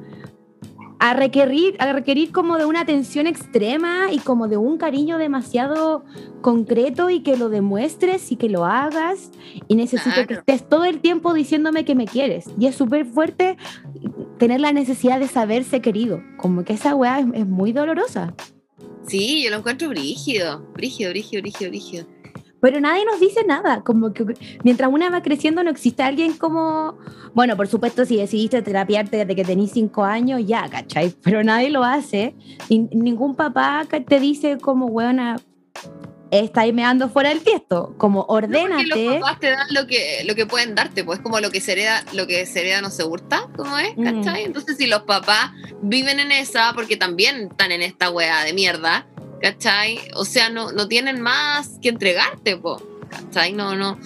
a 0.99 1.13
requerir, 1.13 1.77
a 1.79 1.93
requerir 1.93 2.31
como 2.31 2.57
de 2.57 2.65
una 2.65 2.81
atención 2.81 3.25
extrema 3.25 4.11
y 4.11 4.19
como 4.19 4.49
de 4.49 4.57
un 4.57 4.77
cariño 4.77 5.17
demasiado 5.17 6.03
concreto 6.41 7.09
y 7.09 7.21
que 7.21 7.37
lo 7.37 7.49
demuestres 7.49 8.31
y 8.33 8.35
que 8.35 8.49
lo 8.49 8.65
hagas. 8.65 9.31
Y 9.69 9.75
necesito 9.75 10.27
que 10.27 10.35
estés 10.35 10.67
todo 10.67 10.83
el 10.83 10.99
tiempo 10.99 11.33
diciéndome 11.33 11.85
que 11.85 11.95
me 11.95 12.05
quieres. 12.05 12.45
Y 12.59 12.67
es 12.67 12.75
súper 12.75 13.05
fuerte 13.05 13.57
tener 14.37 14.59
la 14.59 14.73
necesidad 14.73 15.19
de 15.19 15.27
saberse 15.27 15.81
querido. 15.81 16.21
Como 16.37 16.65
que 16.65 16.73
esa 16.73 16.95
weá 16.95 17.19
es, 17.19 17.47
muy 17.47 17.71
dolorosa. 17.71 18.33
Sí, 19.07 19.43
yo 19.43 19.49
lo 19.49 19.57
encuentro 19.57 19.89
brígido, 19.89 20.67
brígido, 20.73 21.11
brígido, 21.11 21.41
brígido, 21.41 21.69
brígido 21.69 22.18
pero 22.61 22.79
nadie 22.79 23.05
nos 23.05 23.19
dice 23.19 23.43
nada, 23.45 23.81
como 23.83 24.13
que 24.13 24.25
mientras 24.63 24.91
una 24.91 25.09
va 25.09 25.21
creciendo 25.21 25.63
no 25.63 25.69
existe 25.69 26.03
alguien 26.03 26.33
como, 26.33 26.97
bueno, 27.33 27.55
por 27.55 27.67
supuesto 27.67 28.05
si 28.05 28.17
decidiste 28.17 28.61
terapiarte 28.61 29.17
desde 29.17 29.35
que 29.35 29.43
tenés 29.43 29.71
cinco 29.71 30.03
años, 30.03 30.41
ya, 30.45 30.67
¿cachai? 30.69 31.13
Pero 31.23 31.43
nadie 31.43 31.69
lo 31.69 31.83
hace, 31.83 32.35
y 32.67 32.79
ningún 32.79 33.35
papá 33.35 33.85
te 34.07 34.19
dice 34.19 34.57
como, 34.57 34.87
buena, 34.87 35.37
está 36.31 36.61
ahí 36.61 36.73
meando 36.73 37.09
fuera 37.09 37.29
del 37.29 37.41
tiesto, 37.41 37.95
como 37.97 38.25
ordénate. 38.27 39.05
No, 39.05 39.11
los 39.11 39.21
papás 39.21 39.39
te 39.39 39.51
dan 39.51 39.67
lo 39.71 39.87
que, 39.87 40.23
lo 40.25 40.35
que 40.35 40.45
pueden 40.45 40.75
darte, 40.75 41.03
pues 41.03 41.19
como 41.19 41.39
lo 41.39 41.51
que 41.51 41.61
se 41.61 41.73
hereda, 41.73 42.03
lo 42.13 42.27
que 42.27 42.45
se 42.45 42.61
hereda 42.61 42.81
no 42.81 42.89
se 42.89 43.03
gusta, 43.03 43.47
como 43.55 43.77
es, 43.77 43.95
mm. 43.97 44.03
¿cachai? 44.03 44.43
Entonces 44.43 44.77
si 44.77 44.87
los 44.87 45.03
papás 45.03 45.51
viven 45.81 46.19
en 46.19 46.31
esa, 46.31 46.73
porque 46.73 46.97
también 46.97 47.49
están 47.51 47.71
en 47.71 47.81
esta 47.81 48.09
wea 48.09 48.43
de 48.43 48.53
mierda, 48.53 49.07
¿cachai? 49.41 49.99
O 50.15 50.25
sea, 50.25 50.49
no, 50.49 50.71
no 50.71 50.87
tienen 50.87 51.21
más 51.21 51.79
que 51.81 51.89
entregarte, 51.89 52.57
po, 52.57 52.81
¿cachai? 53.09 53.53
No, 53.53 53.75
no. 53.75 53.99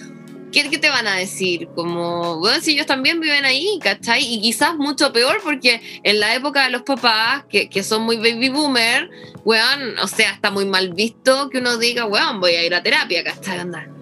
¿Qué, 0.52 0.70
¿Qué, 0.70 0.78
te 0.78 0.88
van 0.88 1.08
a 1.08 1.16
decir? 1.16 1.68
Como, 1.74 2.38
bueno, 2.38 2.60
si 2.62 2.74
ellos 2.74 2.86
también 2.86 3.20
viven 3.20 3.44
ahí, 3.44 3.78
¿cachai? 3.82 4.22
Y 4.22 4.40
quizás 4.40 4.76
mucho 4.76 5.12
peor 5.12 5.40
porque 5.42 5.80
en 6.04 6.20
la 6.20 6.34
época 6.34 6.64
de 6.64 6.70
los 6.70 6.82
papás, 6.82 7.44
que, 7.48 7.68
que 7.68 7.82
son 7.82 8.02
muy 8.02 8.16
baby 8.16 8.50
boomer, 8.50 9.10
weón, 9.44 9.98
o 9.98 10.06
sea, 10.06 10.30
está 10.30 10.52
muy 10.52 10.64
mal 10.64 10.94
visto 10.94 11.50
que 11.50 11.58
uno 11.58 11.76
diga, 11.76 12.06
weón, 12.06 12.40
voy 12.40 12.52
a 12.52 12.64
ir 12.64 12.74
a 12.74 12.82
terapia, 12.82 13.24
¿cachai? 13.24 13.58
Andar, 13.58 13.93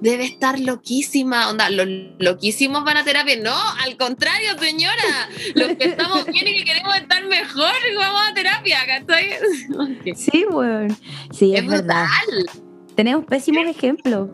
debe 0.00 0.24
estar 0.24 0.58
loquísima. 0.58 1.48
Onda, 1.50 1.70
los 1.70 1.86
loquísimos 2.18 2.84
van 2.84 2.98
a 2.98 3.04
terapia. 3.04 3.36
No, 3.36 3.56
al 3.84 3.96
contrario, 3.96 4.58
señora. 4.58 5.28
Los 5.54 5.76
que 5.76 5.84
estamos 5.84 6.26
bien 6.26 6.46
y 6.48 6.58
que 6.58 6.64
queremos 6.64 6.96
estar 6.96 7.24
mejor, 7.26 7.72
vamos 7.96 8.22
a 8.28 8.34
terapia, 8.34 8.78
¿cachai? 8.86 9.30
Sí, 10.14 10.44
bueno. 10.50 10.96
Sí, 11.32 11.54
es, 11.54 11.66
verdad. 11.66 12.06
Tenemos 12.94 13.24
pésimos 13.26 13.66
ejemplos. 13.66 14.30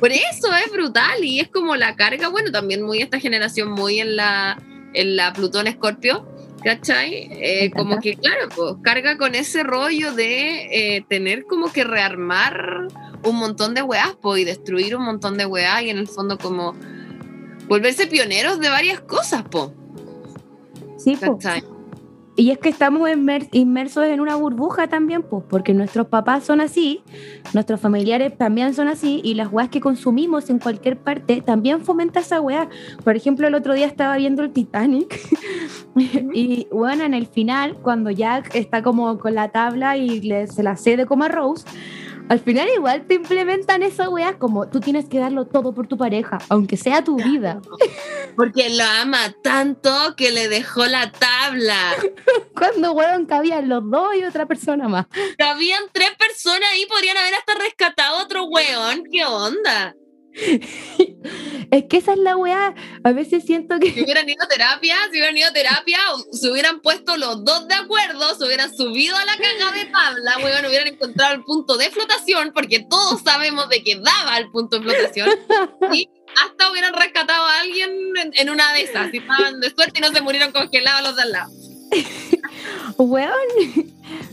Por 0.00 0.12
eso 0.12 0.52
es 0.64 0.72
brutal 0.72 1.24
y 1.24 1.40
es 1.40 1.48
como 1.48 1.76
la 1.76 1.96
carga, 1.96 2.28
bueno, 2.28 2.50
también 2.50 2.82
muy 2.82 3.00
esta 3.00 3.20
generación, 3.20 3.70
muy 3.70 4.00
en 4.00 4.16
la, 4.16 4.60
en 4.92 5.16
la 5.16 5.32
Plutón 5.32 5.66
Escorpio, 5.66 6.28
¿cachai? 6.64 7.28
Eh, 7.30 7.70
como 7.70 8.00
que, 8.00 8.16
claro, 8.16 8.48
pues 8.54 8.74
carga 8.82 9.16
con 9.16 9.34
ese 9.34 9.62
rollo 9.62 10.12
de 10.12 10.96
eh, 10.96 11.04
tener 11.08 11.44
como 11.44 11.72
que 11.72 11.84
rearmar 11.84 12.88
un 13.22 13.36
montón 13.36 13.74
de 13.74 13.82
weas, 13.82 14.16
pues, 14.20 14.42
y 14.42 14.44
destruir 14.44 14.96
un 14.96 15.04
montón 15.04 15.36
de 15.36 15.46
weas, 15.46 15.82
y 15.82 15.90
en 15.90 15.98
el 15.98 16.08
fondo 16.08 16.38
como 16.38 16.74
volverse 17.68 18.06
pioneros 18.06 18.60
de 18.60 18.68
varias 18.68 19.00
cosas, 19.00 19.42
po. 19.42 19.72
Sí, 20.98 21.16
po. 21.16 21.38
¿Cachai? 21.38 21.73
Y 22.36 22.50
es 22.50 22.58
que 22.58 22.68
estamos 22.68 23.08
inmer- 23.08 23.48
inmersos 23.52 24.04
en 24.06 24.20
una 24.20 24.34
burbuja 24.34 24.88
también, 24.88 25.22
pues, 25.22 25.44
porque 25.48 25.72
nuestros 25.72 26.08
papás 26.08 26.44
son 26.44 26.60
así, 26.60 27.02
nuestros 27.52 27.80
familiares 27.80 28.36
también 28.36 28.74
son 28.74 28.88
así, 28.88 29.20
y 29.22 29.34
las 29.34 29.52
weas 29.52 29.68
que 29.68 29.80
consumimos 29.80 30.50
en 30.50 30.58
cualquier 30.58 30.96
parte 30.98 31.42
también 31.42 31.80
fomenta 31.82 32.20
esa 32.20 32.40
wea. 32.40 32.68
Por 33.04 33.14
ejemplo, 33.14 33.46
el 33.46 33.54
otro 33.54 33.72
día 33.74 33.86
estaba 33.86 34.16
viendo 34.16 34.42
el 34.42 34.50
Titanic, 34.50 35.16
y 36.34 36.66
bueno, 36.72 37.04
en 37.04 37.14
el 37.14 37.26
final, 37.28 37.76
cuando 37.82 38.10
Jack 38.10 38.54
está 38.56 38.82
como 38.82 39.16
con 39.18 39.34
la 39.34 39.50
tabla 39.50 39.96
y 39.96 40.20
le, 40.20 40.48
se 40.48 40.64
la 40.64 40.76
cede 40.76 41.06
como 41.06 41.24
a 41.24 41.28
Rose, 41.28 41.64
al 42.28 42.40
final 42.40 42.68
igual 42.74 43.06
te 43.06 43.14
implementan 43.14 43.82
esa 43.82 44.08
wea 44.08 44.38
como 44.38 44.68
tú 44.68 44.80
tienes 44.80 45.06
que 45.08 45.18
darlo 45.18 45.46
todo 45.46 45.74
por 45.74 45.86
tu 45.86 45.98
pareja, 45.98 46.38
aunque 46.48 46.76
sea 46.76 47.04
tu 47.04 47.16
vida. 47.16 47.60
Porque 48.36 48.70
lo 48.70 48.84
ama 48.84 49.32
tanto 49.42 49.90
que 50.16 50.32
le 50.32 50.48
dejó 50.48 50.86
la 50.86 51.12
tabla. 51.12 51.92
Cuando 52.56 52.92
weón 52.92 53.26
cabían 53.26 53.68
los 53.68 53.88
dos 53.88 54.16
y 54.16 54.24
otra 54.24 54.46
persona 54.46 54.88
más. 54.88 55.06
Habían 55.38 55.84
tres 55.92 56.10
personas 56.18 56.68
ahí, 56.72 56.86
podrían 56.86 57.16
haber 57.16 57.34
hasta 57.34 57.54
rescatado 57.54 58.18
a 58.18 58.22
otro 58.22 58.44
weón. 58.46 59.04
¿Qué 59.10 59.24
onda? 59.24 59.94
Es 61.70 61.84
que 61.84 61.96
esa 61.96 62.12
es 62.12 62.18
la 62.18 62.36
weá. 62.36 62.74
A 63.02 63.12
veces 63.12 63.44
siento 63.44 63.76
Si 63.80 63.92
que. 63.92 64.02
hubieran 64.02 64.28
ido 64.28 64.42
a 64.44 64.48
terapia, 64.48 64.94
si 65.10 65.18
hubieran 65.18 65.36
ido 65.36 65.48
a 65.48 65.52
terapia, 65.52 65.98
se 66.30 66.50
hubieran 66.50 66.80
puesto 66.80 67.16
los 67.16 67.44
dos 67.44 67.66
de 67.66 67.74
acuerdo, 67.74 68.34
se 68.36 68.44
hubieran 68.44 68.74
subido 68.76 69.16
a 69.16 69.24
la 69.24 69.36
caga 69.36 69.72
de 69.72 69.86
tabla, 69.86 70.38
weón, 70.42 70.66
hubieran 70.66 70.88
encontrado 70.88 71.34
el 71.34 71.42
punto 71.42 71.76
de 71.76 71.90
flotación, 71.90 72.52
porque 72.54 72.80
todos 72.88 73.22
sabemos 73.22 73.68
de 73.70 73.82
que 73.82 73.96
daba 73.96 74.38
el 74.38 74.50
punto 74.50 74.78
de 74.78 74.84
flotación, 74.84 75.30
y 75.92 76.08
hasta 76.44 76.70
hubieran 76.70 76.94
rescatado 76.94 77.44
a 77.44 77.60
alguien 77.60 77.90
en, 78.16 78.32
en 78.34 78.50
una 78.50 78.72
de 78.74 78.82
esas, 78.82 79.10
si 79.10 79.18
estaban 79.18 79.60
de 79.60 79.70
suerte 79.70 79.98
y 79.98 80.02
no 80.02 80.12
se 80.12 80.20
murieron 80.20 80.52
congelados 80.52 81.02
los 81.02 81.16
de 81.16 81.22
al 81.22 81.32
lado. 81.32 81.52
Weón. 82.98 83.32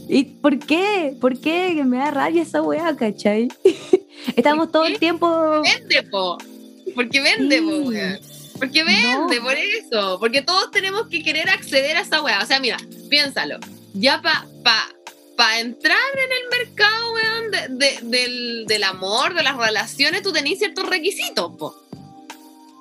¿Y 0.07 0.25
por 0.25 0.59
qué? 0.59 1.15
¿Por 1.19 1.39
qué? 1.39 1.73
Que 1.75 1.83
me 1.85 1.97
da 1.97 2.11
rabia 2.11 2.41
esa 2.41 2.61
weá, 2.61 2.95
¿cachai? 2.95 3.47
Estamos 4.35 4.65
¿Por 4.67 4.71
todo 4.71 4.85
el 4.85 4.99
tiempo. 4.99 5.61
Vende, 5.61 6.03
po. 6.03 6.37
Porque 6.95 7.21
vende, 7.21 7.61
po, 7.61 7.69
Sí. 7.69 7.87
weón. 7.87 8.19
Porque 8.59 8.83
vende, 8.83 9.37
No. 9.37 9.43
por 9.43 9.55
eso. 9.57 10.17
Porque 10.19 10.41
todos 10.41 10.69
tenemos 10.71 11.07
que 11.07 11.23
querer 11.23 11.49
acceder 11.49 11.97
a 11.97 12.01
esa 12.01 12.21
weá. 12.21 12.39
O 12.41 12.45
sea, 12.45 12.59
mira, 12.59 12.77
piénsalo. 13.09 13.57
Ya 13.93 14.21
para 14.21 14.45
pa, 14.63 14.87
pa 15.35 15.59
entrar 15.59 15.97
en 16.13 16.31
el 16.31 16.59
mercado, 16.67 17.13
weón, 17.13 17.51
de- 17.51 17.67
de- 17.69 17.99
del, 18.03 18.65
del 18.67 18.83
amor, 18.83 19.33
de 19.33 19.43
las 19.43 19.57
relaciones, 19.57 20.21
tú 20.21 20.31
tenés 20.31 20.59
ciertos 20.59 20.87
requisitos, 20.87 21.51
po. 21.57 21.75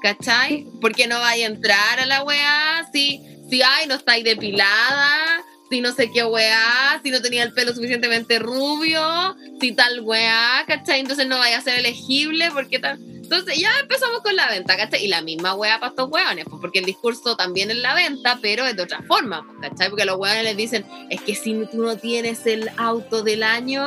¿Cachai? 0.02 0.66
Porque 0.80 1.06
no 1.06 1.20
vais 1.20 1.42
a 1.42 1.46
entrar 1.46 2.00
a 2.00 2.06
la 2.06 2.22
weá 2.24 2.88
si, 2.92 3.20
si 3.50 3.62
ay, 3.62 3.86
no 3.86 3.94
estáis 3.94 4.24
depilada, 4.24 5.42
si 5.70 5.80
no 5.80 5.92
sé 5.92 6.10
qué 6.10 6.24
weá, 6.24 7.00
si 7.02 7.12
no 7.12 7.22
tenía 7.22 7.44
el 7.44 7.52
pelo 7.52 7.72
suficientemente 7.72 8.40
rubio, 8.40 9.36
si 9.60 9.70
tal 9.70 10.00
weá, 10.00 10.64
¿cachai? 10.66 10.98
Entonces 10.98 11.28
no 11.28 11.38
vaya 11.38 11.58
a 11.58 11.60
ser 11.60 11.78
elegible 11.78 12.50
porque 12.52 12.80
tal. 12.80 12.98
Entonces 13.00 13.56
ya 13.56 13.70
empezamos 13.80 14.20
con 14.22 14.34
la 14.34 14.48
venta, 14.48 14.76
¿cachai? 14.76 15.04
Y 15.04 15.08
la 15.08 15.22
misma 15.22 15.54
weá 15.54 15.78
para 15.78 15.90
estos 15.90 16.10
weones, 16.10 16.44
pues 16.50 16.60
porque 16.60 16.80
el 16.80 16.86
discurso 16.86 17.36
también 17.36 17.70
es 17.70 17.76
la 17.76 17.94
venta, 17.94 18.40
pero 18.42 18.66
es 18.66 18.74
de 18.74 18.82
otra 18.82 19.00
forma, 19.02 19.46
pues, 19.46 19.70
¿cachai? 19.70 19.90
Porque 19.90 20.04
los 20.04 20.18
weones 20.18 20.42
les 20.42 20.56
dicen, 20.56 20.84
es 21.08 21.20
que 21.20 21.36
si 21.36 21.54
tú 21.70 21.84
no 21.84 21.96
tienes 21.96 22.44
el 22.46 22.68
auto 22.76 23.22
del 23.22 23.44
año, 23.44 23.86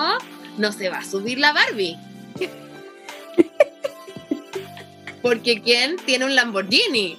no 0.57 0.71
se 0.71 0.87
va 0.87 0.99
a 0.99 1.05
subir 1.05 1.37
la 1.37 1.51
Barbie. 1.51 1.97
Porque 5.21 5.61
¿quién 5.61 5.97
tiene 6.05 6.23
un 6.23 6.35
Lamborghini? 6.35 7.17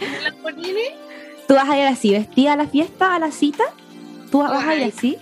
¿Un 0.00 0.24
Lamborghini? 0.24 1.09
¿Tú 1.50 1.56
vas 1.56 1.68
a 1.68 1.76
ir 1.76 1.84
así, 1.84 2.12
vestida 2.12 2.52
a 2.52 2.56
la 2.56 2.68
fiesta, 2.68 3.12
a 3.12 3.18
la 3.18 3.32
cita? 3.32 3.64
¿Tú 4.30 4.38
vas 4.38 4.64
a 4.64 4.76
ir 4.76 4.84
así? 4.84 5.16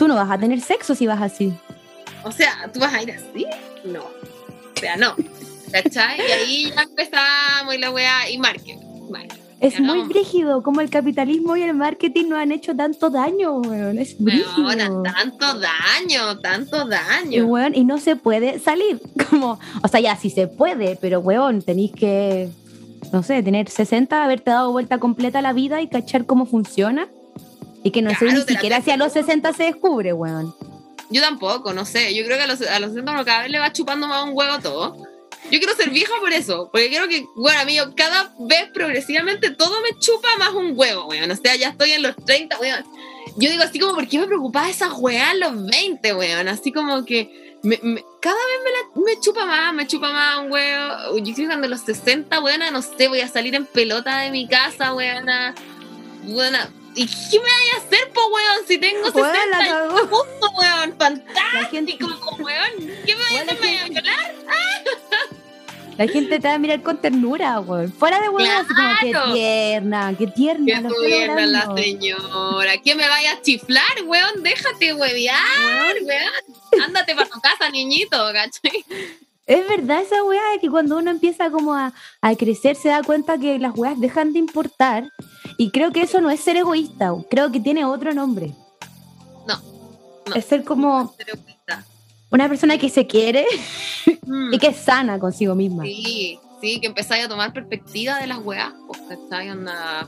Tú 0.00 0.08
no 0.08 0.16
vas 0.16 0.28
a 0.28 0.36
tener 0.36 0.60
sexo 0.60 0.96
si 0.96 1.06
vas 1.06 1.22
así. 1.22 1.52
O 2.24 2.32
sea, 2.32 2.68
¿tú 2.74 2.80
vas 2.80 2.92
a 2.92 3.00
ir 3.00 3.12
así? 3.12 3.46
No. 3.84 4.00
O 4.00 4.80
sea, 4.80 4.96
no. 4.96 5.14
¿Cachai? 5.70 6.18
Y 6.18 6.32
ahí 6.32 6.72
ya 6.74 6.82
empezamos 6.82 7.72
y 7.72 7.78
la 7.78 7.92
weá, 7.92 8.28
y 8.28 8.36
marketing. 8.38 8.78
marketing. 9.10 9.40
Es 9.60 9.74
Ya 9.74 9.80
muy 9.82 9.98
no. 9.98 10.08
brígido 10.08 10.62
como 10.64 10.80
el 10.80 10.90
capitalismo 10.90 11.56
y 11.56 11.62
el 11.62 11.74
marketing 11.74 12.30
nos 12.30 12.40
han 12.40 12.50
hecho 12.50 12.74
tanto 12.74 13.08
daño, 13.08 13.58
weón. 13.60 13.96
Es 14.00 14.18
brígido. 14.18 14.66
Weona, 14.66 14.90
tanto 15.14 15.54
daño, 15.60 16.36
tanto 16.40 16.84
Y, 16.84 16.90
daño. 16.90 17.46
weón, 17.46 17.76
y 17.76 17.84
no 17.84 17.98
se 17.98 18.16
puede 18.16 18.58
salir. 18.58 19.00
Como, 19.30 19.60
o 19.84 19.86
sea, 19.86 20.00
ya 20.00 20.16
sí 20.16 20.30
se 20.30 20.48
puede, 20.48 20.96
pero 21.00 21.20
weón, 21.20 21.62
tenéis 21.62 21.92
que, 21.92 22.48
no 23.12 23.22
sé, 23.22 23.42
tener 23.42 23.68
60, 23.68 24.24
haberte 24.24 24.50
dado 24.50 24.72
vuelta 24.72 24.98
completa 24.98 25.40
a 25.40 25.42
la 25.42 25.52
vida 25.52 25.80
y 25.80 25.88
cachar 25.88 26.26
cómo 26.26 26.46
funciona. 26.46 27.08
Y 27.82 27.90
que 27.92 28.02
no 28.02 28.14
sé 28.14 28.26
ni 28.26 28.42
siquiera 28.42 28.82
si 28.82 28.90
a 28.90 28.96
los 28.96 29.12
60 29.12 29.52
se 29.54 29.64
descubre, 29.64 30.12
weón. 30.12 30.54
Yo 31.10 31.22
tampoco, 31.22 31.72
no 31.72 31.84
sé. 31.84 32.14
Yo 32.14 32.24
creo 32.24 32.36
que 32.36 32.44
a 32.44 32.46
los, 32.46 32.60
a 32.62 32.78
los 32.78 32.90
60 32.90 33.10
uno 33.10 33.24
cada 33.24 33.42
vez 33.42 33.50
le 33.50 33.58
va 33.58 33.72
chupando 33.72 34.06
más 34.06 34.24
un 34.24 34.36
huevo 34.36 34.58
todo. 34.60 34.96
Yo 35.50 35.58
quiero 35.58 35.74
ser 35.74 35.90
vieja 35.90 36.12
por 36.20 36.32
eso. 36.32 36.68
Porque 36.70 36.88
quiero 36.88 37.08
que, 37.08 37.24
bueno, 37.34 37.58
a 37.58 37.64
mí 37.64 37.74
yo 37.74 37.94
cada 37.94 38.32
vez 38.38 38.70
progresivamente 38.72 39.50
todo 39.50 39.80
me 39.80 39.98
chupa 39.98 40.28
más 40.38 40.52
un 40.52 40.72
huevo, 40.76 41.06
weón. 41.06 41.30
O 41.30 41.36
sea, 41.36 41.56
ya 41.56 41.70
estoy 41.70 41.92
en 41.92 42.02
los 42.02 42.14
30, 42.16 42.58
weón. 42.60 42.84
Yo 43.36 43.50
digo 43.50 43.62
así 43.62 43.78
como, 43.78 43.94
¿por 43.94 44.06
qué 44.06 44.18
me 44.18 44.26
preocupaba 44.26 44.68
esa 44.68 44.92
weá 44.92 45.32
en 45.32 45.40
los 45.40 45.66
20, 45.66 46.14
weón? 46.14 46.48
Así 46.48 46.70
como 46.70 47.04
que 47.04 47.49
me- 47.62 47.80
me- 47.82 48.04
cada 48.20 48.34
vez 48.36 48.60
me, 48.64 48.70
la, 48.70 49.06
me 49.14 49.20
chupa 49.20 49.44
más, 49.46 49.72
me 49.74 49.86
chupa 49.86 50.10
más 50.12 50.38
un 50.38 50.52
huevo. 50.52 51.18
Yo 51.18 51.30
estoy 51.30 51.46
cuando 51.46 51.66
a 51.66 51.70
los 51.70 51.80
60, 51.80 52.40
weón, 52.40 52.60
no 52.72 52.82
sé, 52.82 53.08
voy 53.08 53.20
a 53.20 53.28
salir 53.28 53.54
en 53.54 53.66
pelota 53.66 54.18
de 54.18 54.30
mi 54.30 54.46
casa, 54.48 54.94
weón. 54.94 55.26
Weón, 56.24 56.54
¿y 56.94 57.06
qué 57.06 57.38
me 57.38 57.44
voy 57.44 57.70
a 57.74 57.76
hacer, 57.78 58.10
po, 58.12 58.20
weón? 58.28 58.66
Si 58.66 58.78
tengo 58.78 59.04
60 59.06 59.20
Weón, 59.22 59.50
la 59.50 59.58
años 59.58 59.74
cagó. 59.94 59.98
justo, 60.16 60.50
weón. 60.58 60.94
Fantástico, 60.98 61.70
gente, 61.70 61.98
weón. 62.38 62.70
¿Qué 63.06 63.14
me 63.16 63.24
voy 63.28 63.36
a 63.36 63.42
hacer? 63.42 63.54
¿Me 63.60 63.66
voy 63.66 63.76
a 63.76 63.88
violar? 63.88 64.34
La 66.00 66.08
gente 66.08 66.40
te 66.40 66.48
va 66.48 66.54
a 66.54 66.58
mirar 66.58 66.82
con 66.82 66.96
ternura, 66.96 67.60
weón. 67.60 67.92
Fuera 67.92 68.18
de 68.18 68.26
así 68.28 68.74
como, 68.74 68.88
qué 69.02 69.10
Claro. 69.10 69.34
tierna, 69.34 70.14
qué 70.16 70.26
tierna. 70.28 70.80
Tú 70.80 70.88
estoy 70.94 71.10
la 71.10 71.26
logrando". 71.26 71.76
señora. 71.76 72.72
¿Qué 72.82 72.94
me 72.94 73.06
vaya 73.06 73.32
a 73.32 73.42
chiflar, 73.42 74.02
weón? 74.06 74.42
Déjate 74.42 74.94
huevear, 74.94 75.94
weón. 76.02 76.82
Ándate 76.86 77.14
para 77.14 77.28
tu 77.28 77.38
casa, 77.42 77.68
niñito, 77.68 78.16
¿cachai? 78.32 78.82
Es 79.46 79.68
verdad 79.68 80.00
esa 80.00 80.24
weá 80.24 80.40
de 80.52 80.60
que 80.60 80.70
cuando 80.70 80.96
uno 80.96 81.10
empieza 81.10 81.50
como 81.50 81.74
a, 81.74 81.92
a 82.22 82.34
crecer 82.34 82.76
se 82.76 82.88
da 82.88 83.02
cuenta 83.02 83.36
que 83.36 83.58
las 83.58 83.76
weas 83.76 84.00
dejan 84.00 84.32
de 84.32 84.38
importar. 84.38 85.04
Y 85.58 85.70
creo 85.70 85.92
que 85.92 86.00
eso 86.00 86.22
no 86.22 86.30
es 86.30 86.40
ser 86.40 86.56
egoísta, 86.56 87.12
creo 87.28 87.52
que 87.52 87.60
tiene 87.60 87.84
otro 87.84 88.14
nombre. 88.14 88.54
No, 89.46 89.60
no. 90.28 90.34
Es 90.34 90.46
ser 90.46 90.64
como 90.64 91.14
Ser. 91.18 91.38
Una 92.30 92.48
persona 92.48 92.78
que 92.78 92.88
se 92.88 93.06
quiere 93.06 93.44
Mm. 94.26 94.54
y 94.54 94.58
que 94.58 94.68
es 94.68 94.76
sana 94.76 95.18
consigo 95.18 95.54
misma. 95.54 95.84
Sí, 95.84 96.38
sí, 96.60 96.80
que 96.80 96.86
empezáis 96.86 97.24
a 97.24 97.28
tomar 97.28 97.52
perspectiva 97.52 98.18
de 98.18 98.26
las 98.26 98.38
weas, 98.38 98.72
pues, 98.86 99.00
¿cachai? 99.08 99.50
Onda, 99.50 100.06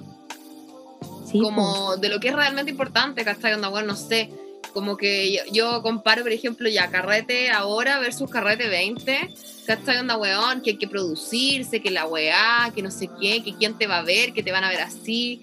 Sí, 1.30 1.40
como 1.40 1.96
de 1.96 2.08
lo 2.10 2.20
que 2.20 2.28
es 2.28 2.34
realmente 2.34 2.70
importante, 2.70 3.24
¿cachai? 3.24 3.54
Onda, 3.54 3.68
bueno, 3.68 3.88
no 3.88 3.96
sé, 3.96 4.30
como 4.74 4.96
que 4.96 5.32
yo, 5.32 5.40
yo 5.50 5.82
comparo, 5.82 6.22
por 6.22 6.32
ejemplo, 6.32 6.68
ya 6.68 6.90
carrete 6.90 7.50
ahora 7.50 7.98
versus 8.00 8.30
carrete 8.30 8.68
20, 8.68 9.34
¿cachai? 9.66 9.98
Onda, 9.98 10.16
weón, 10.18 10.60
que 10.60 10.70
hay 10.70 10.76
que 10.76 10.86
producirse, 10.88 11.80
que 11.80 11.90
la 11.90 12.06
weá, 12.06 12.70
que 12.74 12.82
no 12.82 12.90
sé 12.90 13.08
qué, 13.20 13.42
que 13.42 13.54
quién 13.54 13.76
te 13.78 13.86
va 13.86 13.98
a 13.98 14.02
ver, 14.02 14.32
que 14.32 14.42
te 14.42 14.52
van 14.52 14.64
a 14.64 14.68
ver 14.68 14.80
así. 14.82 15.42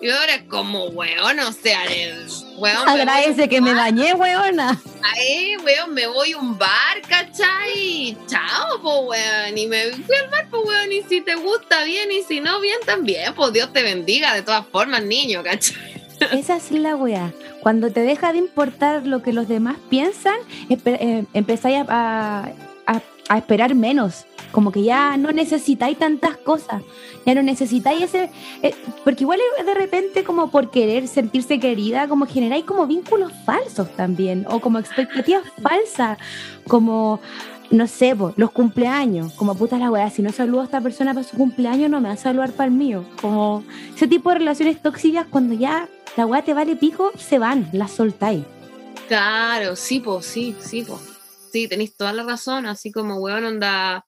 Y 0.00 0.10
ahora 0.10 0.34
es 0.34 0.42
como, 0.42 0.86
weón, 0.86 1.38
o 1.40 1.52
sea, 1.52 1.84
el, 1.86 2.26
weón, 2.58 2.84
me 2.84 2.92
Agradece 2.92 3.48
que 3.48 3.60
me 3.60 3.72
bañé, 3.72 4.14
weona. 4.14 4.80
Ahí, 5.02 5.56
weón, 5.64 5.94
me 5.94 6.06
voy 6.06 6.32
a 6.32 6.38
un 6.38 6.56
bar, 6.58 7.00
¿cachai? 7.08 8.16
Chao, 8.26 8.80
po, 8.82 9.00
weón. 9.02 9.56
Y 9.56 9.66
me 9.66 9.90
fui 9.92 10.16
al 10.16 10.28
bar, 10.30 10.48
po, 10.50 10.60
weón. 10.60 10.92
Y 10.92 11.02
si 11.02 11.20
te 11.20 11.34
gusta 11.34 11.84
bien 11.84 12.10
y 12.12 12.22
si 12.22 12.40
no 12.40 12.60
bien 12.60 12.78
también, 12.86 13.34
pues 13.34 13.52
Dios 13.52 13.72
te 13.72 13.82
bendiga 13.82 14.34
de 14.34 14.42
todas 14.42 14.66
formas, 14.66 15.02
niño, 15.04 15.42
¿cachai? 15.42 15.76
Esa 16.32 16.56
es 16.56 16.70
la 16.70 16.96
weá. 16.96 17.32
Cuando 17.60 17.90
te 17.92 18.00
deja 18.00 18.32
de 18.32 18.38
importar 18.38 19.06
lo 19.06 19.22
que 19.22 19.32
los 19.32 19.48
demás 19.48 19.76
piensan, 19.88 20.36
eh, 20.68 21.24
empezáis 21.32 21.84
a- 21.88 22.50
a 23.28 23.38
esperar 23.38 23.74
menos. 23.74 24.26
Como 24.50 24.70
que 24.70 24.82
ya 24.82 25.16
no 25.16 25.32
necesitáis 25.32 25.98
tantas 25.98 26.36
cosas. 26.36 26.82
Ya 27.24 27.34
no 27.34 27.42
necesitáis 27.42 28.02
ese. 28.02 28.30
eh, 28.62 28.74
porque 29.04 29.24
igual 29.24 29.38
es 29.58 29.64
de 29.66 29.74
repente, 29.74 30.24
como 30.24 30.50
por 30.50 30.70
querer 30.70 31.08
sentirse 31.08 31.58
querida, 31.58 32.08
como 32.08 32.26
generáis 32.26 32.64
como 32.64 32.86
vínculos 32.86 33.32
falsos 33.46 33.88
también. 33.96 34.46
O 34.50 34.60
como 34.60 34.78
expectativas 34.78 35.44
falsas. 35.62 36.18
Como. 36.66 37.20
No 37.70 37.86
sé, 37.86 38.14
po, 38.14 38.34
los 38.36 38.50
cumpleaños, 38.50 39.32
como 39.32 39.54
puta 39.54 39.78
la 39.78 39.90
weá, 39.90 40.10
si 40.10 40.20
no 40.20 40.30
saludo 40.30 40.60
a 40.60 40.64
esta 40.64 40.82
persona 40.82 41.14
para 41.14 41.26
su 41.26 41.38
cumpleaños, 41.38 41.88
no 41.88 42.02
me 42.02 42.08
va 42.08 42.14
a 42.14 42.18
saludar 42.18 42.52
para 42.52 42.66
el 42.66 42.74
mío. 42.74 43.02
Como 43.18 43.64
ese 43.96 44.06
tipo 44.06 44.28
de 44.28 44.40
relaciones 44.40 44.82
tóxicas, 44.82 45.26
cuando 45.30 45.54
ya 45.54 45.88
la 46.18 46.26
weá 46.26 46.42
te 46.42 46.52
vale 46.52 46.76
pico, 46.76 47.12
se 47.16 47.38
van, 47.38 47.70
las 47.72 47.92
soltáis. 47.92 48.44
Claro, 49.08 49.74
sí, 49.74 50.00
po, 50.00 50.20
sí, 50.20 50.54
sí, 50.60 50.82
po. 50.82 51.00
Sí, 51.52 51.68
tenéis 51.68 51.96
toda 51.96 52.12
la 52.14 52.22
razón, 52.24 52.66
así 52.66 52.90
como, 52.90 53.16
weón, 53.18 53.44
onda. 53.44 54.06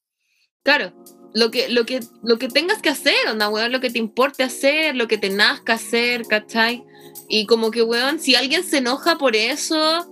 Claro, 0.62 0.94
lo 1.34 1.50
que, 1.50 1.68
lo 1.68 1.84
que, 1.84 2.00
lo 2.22 2.38
que 2.38 2.48
tengas 2.48 2.80
que 2.80 2.88
hacer, 2.88 3.14
onda, 3.28 3.50
weón, 3.50 3.70
lo 3.70 3.80
que 3.80 3.90
te 3.90 3.98
importe 3.98 4.42
hacer, 4.42 4.96
lo 4.96 5.06
que 5.08 5.18
te 5.18 5.28
nazca 5.28 5.74
hacer, 5.74 6.22
¿cachai? 6.26 6.82
Y 7.28 7.44
como 7.46 7.70
que, 7.70 7.82
weón, 7.82 8.18
si 8.18 8.34
alguien 8.34 8.64
se 8.64 8.78
enoja 8.78 9.18
por 9.18 9.36
eso, 9.36 10.06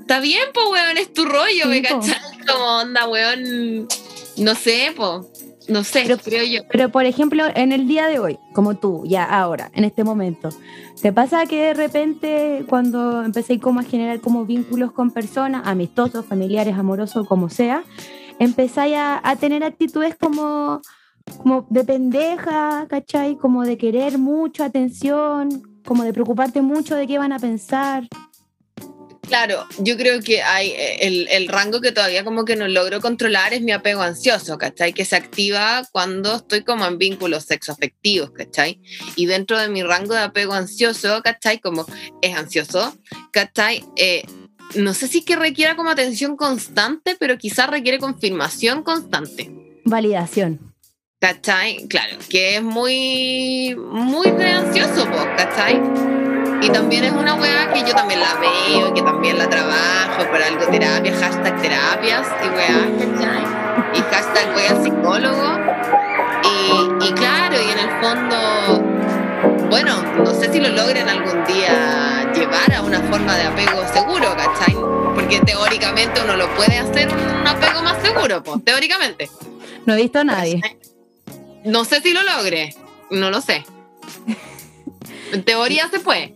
está 0.00 0.18
bien, 0.20 0.42
pues, 0.52 0.66
weón, 0.70 0.96
es 0.98 1.12
tu 1.12 1.24
rollo, 1.24 1.62
Sí, 1.62 1.68
¿me 1.68 1.82
po. 1.82 2.00
cachai? 2.00 2.20
Como 2.46 2.64
onda, 2.80 3.06
weón, 3.08 3.86
no 4.38 4.54
sé, 4.56 4.92
pues, 4.96 5.26
no 5.68 5.84
sé, 5.84 6.02
Pero- 6.06 6.18
creo 6.18 6.44
yo. 6.44 6.60
Pero, 6.70 6.90
por 6.90 7.04
ejemplo, 7.04 7.44
en 7.54 7.72
el 7.72 7.86
día 7.88 8.06
de 8.06 8.18
hoy, 8.18 8.38
como 8.52 8.76
tú, 8.76 9.02
ya 9.06 9.24
ahora, 9.24 9.70
en 9.74 9.84
este 9.84 10.04
momento, 10.04 10.50
¿te 11.00 11.12
pasa 11.12 11.46
que 11.46 11.62
de 11.62 11.74
repente 11.74 12.64
cuando 12.68 13.22
empecé 13.24 13.58
como 13.60 13.80
a 13.80 13.82
generar 13.82 14.20
como 14.20 14.44
vínculos 14.44 14.92
con 14.92 15.10
personas, 15.10 15.62
amistosos, 15.66 16.24
familiares, 16.26 16.74
amorosos, 16.76 17.26
como 17.26 17.48
sea, 17.48 17.82
empezáis 18.38 18.96
a, 18.96 19.20
a 19.28 19.36
tener 19.36 19.64
actitudes 19.64 20.14
como, 20.14 20.80
como 21.38 21.66
de 21.70 21.84
pendeja, 21.84 22.86
¿cachai? 22.88 23.36
Como 23.36 23.64
de 23.64 23.76
querer 23.78 24.18
mucho 24.18 24.62
atención, 24.64 25.62
como 25.84 26.04
de 26.04 26.12
preocuparte 26.12 26.62
mucho 26.62 26.96
de 26.96 27.06
qué 27.06 27.18
van 27.18 27.32
a 27.32 27.38
pensar. 27.38 28.06
Claro, 29.28 29.66
yo 29.78 29.96
creo 29.96 30.20
que 30.20 30.42
hay 30.42 30.68
eh, 30.70 31.06
el, 31.06 31.28
el 31.30 31.48
rango 31.48 31.80
que 31.80 31.92
todavía 31.92 32.24
como 32.24 32.44
que 32.44 32.56
no 32.56 32.68
logro 32.68 33.00
controlar 33.00 33.52
es 33.52 33.60
mi 33.60 33.72
apego 33.72 34.02
ansioso, 34.02 34.56
¿cachai? 34.56 34.92
Que 34.92 35.04
se 35.04 35.16
activa 35.16 35.82
cuando 35.92 36.36
estoy 36.36 36.62
como 36.62 36.86
en 36.86 36.98
vínculos 36.98 37.44
sexoafectivos, 37.44 38.30
¿cachai? 38.30 38.80
Y 39.16 39.26
dentro 39.26 39.58
de 39.58 39.68
mi 39.68 39.82
rango 39.82 40.14
de 40.14 40.20
apego 40.20 40.52
ansioso, 40.52 41.22
¿cachai? 41.22 41.58
Como 41.60 41.86
es 42.22 42.36
ansioso, 42.36 42.96
¿cachai? 43.32 43.84
Eh, 43.96 44.24
no 44.74 44.94
sé 44.94 45.08
si 45.08 45.18
es 45.18 45.24
que 45.24 45.36
requiera 45.36 45.76
como 45.76 45.90
atención 45.90 46.36
constante, 46.36 47.16
pero 47.18 47.38
quizás 47.38 47.68
requiere 47.68 47.98
confirmación 47.98 48.82
constante. 48.82 49.50
Validación. 49.84 50.74
¿Cachai? 51.18 51.86
Claro, 51.88 52.18
que 52.28 52.56
es 52.56 52.62
muy, 52.62 53.74
muy 53.74 54.30
de 54.30 54.50
ansioso, 54.50 55.06
¿cachai? 55.36 55.80
Y 56.62 56.70
también 56.70 57.04
es 57.04 57.12
una 57.12 57.34
weá 57.34 57.72
que 57.72 57.80
yo 57.80 57.94
también 57.94 58.20
la 58.20 58.34
veo, 58.34 58.94
que 58.94 59.02
también 59.02 59.38
la 59.38 59.48
trabajo, 59.48 60.24
por 60.30 60.42
algo 60.42 60.66
terapia, 60.66 61.14
hashtag 61.16 61.60
terapias 61.60 62.26
y 62.44 62.48
weá. 62.48 62.88
Y 63.94 64.00
hashtag 64.00 64.52
voy 64.52 64.64
al 64.64 64.82
psicólogo. 64.82 65.58
Y, 66.44 67.06
y 67.06 67.12
claro, 67.12 67.56
y 67.60 67.70
en 67.70 67.78
el 67.78 67.90
fondo, 68.00 69.66
bueno, 69.70 70.02
no 70.24 70.34
sé 70.34 70.52
si 70.52 70.60
lo 70.60 70.68
logren 70.70 71.08
algún 71.08 71.44
día 71.44 72.30
llevar 72.34 72.72
a 72.74 72.82
una 72.82 73.00
forma 73.02 73.36
de 73.36 73.44
apego 73.44 73.82
seguro, 73.92 74.34
¿cachai? 74.36 74.74
Porque 75.14 75.40
teóricamente 75.40 76.20
uno 76.22 76.36
lo 76.36 76.48
puede 76.54 76.78
hacer 76.78 77.08
un 77.08 77.46
apego 77.46 77.82
más 77.82 78.00
seguro, 78.02 78.42
pues, 78.42 78.64
teóricamente. 78.64 79.30
No 79.84 79.94
he 79.94 80.02
visto 80.02 80.20
a 80.20 80.24
nadie. 80.24 80.60
No 81.64 81.84
sé 81.84 82.00
si 82.00 82.12
lo 82.12 82.22
logre, 82.22 82.74
no 83.10 83.30
lo 83.30 83.40
sé. 83.40 83.64
En 85.32 85.42
teoría 85.42 85.88
se 85.88 85.98
puede. 85.98 86.35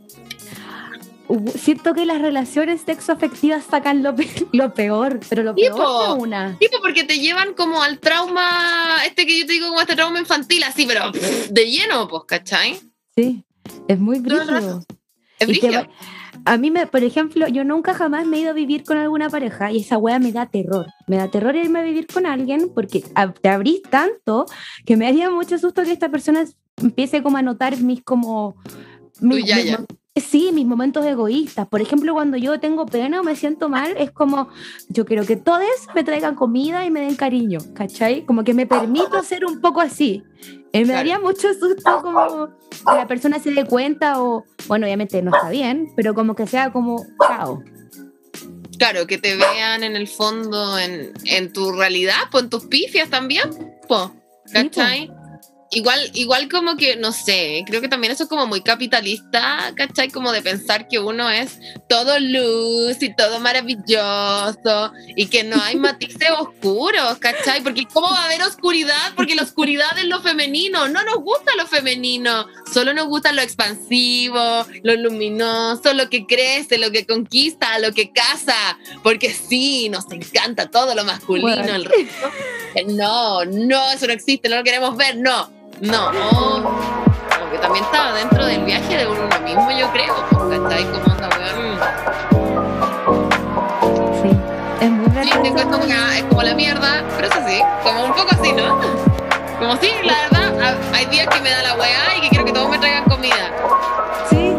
Siento 1.55 1.95
que 1.95 2.07
las 2.07 2.21
relaciones 2.21 2.81
sexoafectivas 2.83 3.65
sacan 3.65 4.03
lo, 4.03 4.15
pe- 4.15 4.29
lo 4.53 4.73
peor, 4.75 5.21
pero 5.29 5.43
lo 5.43 5.55
peor 5.55 5.75
de 6.17 6.23
una. 6.23 6.57
Tipo, 6.59 6.79
porque 6.81 7.05
te 7.05 7.19
llevan 7.19 7.55
como 7.55 7.83
al 7.83 7.99
trauma, 7.99 8.99
este 9.07 9.27
que 9.27 9.39
yo 9.41 9.47
te 9.47 9.53
digo, 9.53 9.69
como 9.69 9.81
este 9.81 9.95
trauma 9.97 10.19
infantil, 10.19 10.63
así, 10.65 10.87
pero 10.87 11.13
pff, 11.13 11.49
de 11.51 11.71
lleno, 11.71 12.09
pues, 12.09 12.23
¿cachai? 12.27 12.81
Sí, 13.17 13.45
es 13.89 13.99
muy 13.99 14.19
brígido. 14.21 14.83
Es 15.39 15.49
brígido. 15.49 15.87
a 16.45 16.57
mí, 16.59 16.71
me, 16.71 16.87
por 16.87 17.03
ejemplo, 17.05 17.47
yo 17.49 17.65
nunca 17.65 17.95
jamás 17.95 18.27
me 18.27 18.37
he 18.37 18.41
ido 18.41 18.51
a 18.51 18.55
vivir 18.55 18.85
con 18.85 18.99
alguna 18.99 19.31
pareja 19.31 19.71
y 19.73 19.81
esa 19.81 19.97
wea 19.99 20.19
me 20.19 20.33
da 20.33 20.47
terror. 20.47 20.87
Me 21.07 21.17
da 21.17 21.29
terror 21.31 21.55
irme 21.57 21.79
a 21.79 21.83
vivir 21.83 22.07
con 22.07 22.27
alguien 22.27 22.71
porque 22.75 23.03
te 23.41 23.49
abrís 23.49 23.83
tanto 23.83 24.47
que 24.85 24.97
me 24.97 25.07
haría 25.07 25.31
mucho 25.31 25.59
susto 25.59 25.83
que 25.85 25.93
esta 25.93 26.09
persona 26.11 26.45
empiece 26.77 27.23
como 27.23 27.37
a 27.39 27.43
notar 27.43 27.77
mis 27.79 28.03
como... 28.03 28.57
mis- 29.21 29.45
ya, 29.47 29.61
ya. 29.61 29.85
Sí, 30.17 30.51
mis 30.53 30.67
momentos 30.67 31.07
egoístas. 31.07 31.69
Por 31.69 31.81
ejemplo, 31.81 32.13
cuando 32.15 32.37
yo 32.37 32.59
tengo 32.59 32.85
pena 32.85 33.21
o 33.21 33.23
me 33.25 33.37
siento 33.37 33.69
mal, 33.69 33.95
es 33.97 34.11
como, 34.11 34.49
yo 34.89 35.05
quiero 35.07 35.25
que 35.25 35.37
todos 35.37 35.63
me 35.95 36.03
traigan 36.03 36.35
comida 36.35 36.85
y 36.85 36.91
me 36.91 37.01
den 37.01 37.15
cariño, 37.15 37.61
¿cachai? 37.75 38.27
Como 38.27 38.43
que 38.43 38.53
me 38.53 38.67
permito 38.67 39.23
ser 39.23 39.45
un 39.47 39.61
poco 39.61 39.81
así. 39.81 40.25
Eh, 40.73 40.81
me 40.81 40.85
Claro. 40.87 40.93
daría 40.99 41.19
mucho 41.21 41.55
susto 41.55 42.01
como 42.03 42.49
que 42.49 42.97
la 42.97 43.07
persona 43.07 43.39
se 43.39 43.53
dé 43.53 43.65
cuenta 43.67 44.21
o, 44.21 44.45
bueno, 44.67 44.87
obviamente 44.87 45.23
no 45.23 45.33
está 45.35 45.49
bien, 45.49 45.89
pero 45.95 46.13
como 46.13 46.35
que 46.35 46.47
sea 46.49 46.73
como, 46.73 47.05
chao. 47.29 47.63
Claro, 48.79 49.07
que 49.07 49.17
te 49.19 49.37
vean 49.37 49.85
en 49.85 49.95
el 49.95 50.09
fondo, 50.09 50.77
en, 50.79 51.13
en 51.25 51.53
tu 51.53 51.71
realidad, 51.73 52.17
pues 52.33 52.45
en 52.45 52.51
tus 52.51 52.65
pifias 52.67 53.11
también, 53.11 53.45
po, 53.87 54.13
¿cachai? 54.53 55.13
Igual, 55.73 56.11
igual 56.15 56.49
como 56.49 56.77
que, 56.77 56.97
no 56.97 57.13
sé, 57.13 57.63
creo 57.65 57.81
que 57.81 57.87
también 57.87 58.13
eso 58.13 58.25
es 58.25 58.29
como 58.29 58.45
muy 58.45 58.61
capitalista, 58.61 59.73
¿cachai? 59.77 60.11
Como 60.11 60.33
de 60.33 60.43
pensar 60.43 60.89
que 60.89 60.99
uno 60.99 61.31
es 61.31 61.61
todo 61.89 62.19
luz 62.19 63.01
y 63.01 63.15
todo 63.15 63.39
maravilloso 63.39 64.93
y 65.15 65.27
que 65.27 65.45
no 65.45 65.63
hay 65.63 65.77
matices 65.77 66.29
oscuros, 66.37 67.19
¿cachai? 67.19 67.63
Porque 67.63 67.87
¿cómo 67.87 68.11
va 68.11 68.23
a 68.23 68.25
haber 68.25 68.43
oscuridad? 68.43 69.13
Porque 69.15 69.37
la 69.37 69.43
oscuridad 69.43 69.97
es 69.97 70.07
lo 70.07 70.21
femenino, 70.21 70.89
no 70.89 71.05
nos 71.05 71.19
gusta 71.19 71.53
lo 71.57 71.69
femenino, 71.69 72.47
solo 72.75 72.93
nos 72.93 73.07
gusta 73.07 73.31
lo 73.31 73.41
expansivo, 73.41 74.67
lo 74.83 74.97
luminoso, 74.97 75.95
lo 75.95 76.11
que 76.11 76.27
crece, 76.27 76.79
lo 76.79 76.91
que 76.91 77.07
conquista, 77.07 77.79
lo 77.79 77.93
que 77.93 78.11
casa, 78.11 78.77
porque 79.05 79.33
sí, 79.33 79.89
nos 79.89 80.11
encanta 80.11 80.69
todo 80.69 80.97
lo 80.97 81.05
masculino, 81.05 81.47
Bueno. 81.49 81.75
el 81.77 81.85
resto. 81.85 82.31
No, 82.89 83.45
no, 83.45 83.93
eso 83.93 84.09
no 84.09 84.13
existe, 84.13 84.49
no 84.49 84.57
lo 84.57 84.65
queremos 84.65 84.97
ver, 84.97 85.17
no. 85.17 85.60
No, 85.81 86.11
como 86.11 87.51
que 87.51 87.59
también 87.59 87.85
está 87.85 88.13
dentro 88.13 88.45
del 88.45 88.65
viaje 88.65 88.99
de 88.99 89.07
uno 89.07 89.23
mismo, 89.45 89.71
yo 89.71 89.91
creo, 89.93 90.15
pues, 90.31 90.61
¿cachai? 90.61 90.85
Como 90.85 91.05
onda, 91.15 91.29
weón. 91.39 91.79
Sí, 94.23 94.31
es 94.81 94.91
muy 94.91 95.25
Sí, 95.25 95.31
te 95.43 95.49
encuentro 95.49 95.79
como 95.81 95.93
ah, 95.93 96.17
es 96.19 96.25
como 96.25 96.43
la 96.43 96.55
mierda, 96.55 97.03
pero 97.17 97.29
es 97.29 97.35
así, 97.37 97.63
como 97.83 98.05
un 98.05 98.13
poco 98.13 98.29
así, 98.31 98.53
¿no? 98.53 98.79
Como 99.59 99.77
sí, 99.77 99.91
la 100.05 100.15
verdad, 100.29 100.61
ha- 100.63 100.97
hay 100.97 101.07
días 101.07 101.27
que 101.29 101.41
me 101.41 101.51
da 101.51 101.63
la 101.63 101.75
weá 101.75 102.17
y 102.19 102.21
que 102.23 102.29
quiero 102.31 102.45
que 102.45 102.53
todos 102.53 102.69
me 102.69 102.79
traigan 102.79 103.05
comida. 103.05 103.51
Sí. 104.29 104.55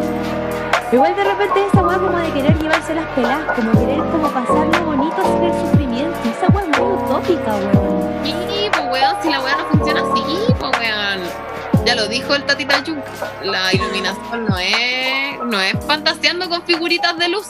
Igual 0.92 1.14
de 1.16 1.24
repente 1.24 1.66
esa 1.72 1.82
weá 1.82 1.98
como 1.98 2.18
de 2.18 2.30
querer 2.32 2.58
llevarse 2.58 2.94
las 2.94 3.06
pelas, 3.14 3.40
como 3.56 3.72
querer 3.72 3.98
como 4.10 4.28
pasarlo 4.28 4.84
bonito 4.86 5.22
sin 5.22 5.42
el 5.44 5.52
sufrimiento. 5.60 6.16
Esa 6.24 6.48
weá 6.52 6.64
es 6.70 6.78
muy 6.78 6.92
utópica, 6.94 7.52
weón. 7.54 8.12
Pues 8.92 9.02
weón, 9.02 9.16
si 9.22 9.30
la 9.30 9.40
weá 9.40 9.56
no 9.56 9.64
funciona 9.70 10.00
así, 10.02 10.22
pues 10.60 10.72
weón. 10.78 11.20
Ya 11.86 11.94
lo 11.94 12.06
dijo 12.08 12.34
el 12.34 12.44
Tatita 12.44 12.82
Jung, 12.86 12.98
la 13.42 13.72
iluminación 13.72 14.44
no 14.46 14.58
es, 14.58 15.38
no 15.46 15.58
es 15.58 15.72
fantaseando 15.86 16.46
con 16.50 16.62
figuritas 16.64 17.16
de 17.18 17.28
luz. 17.30 17.46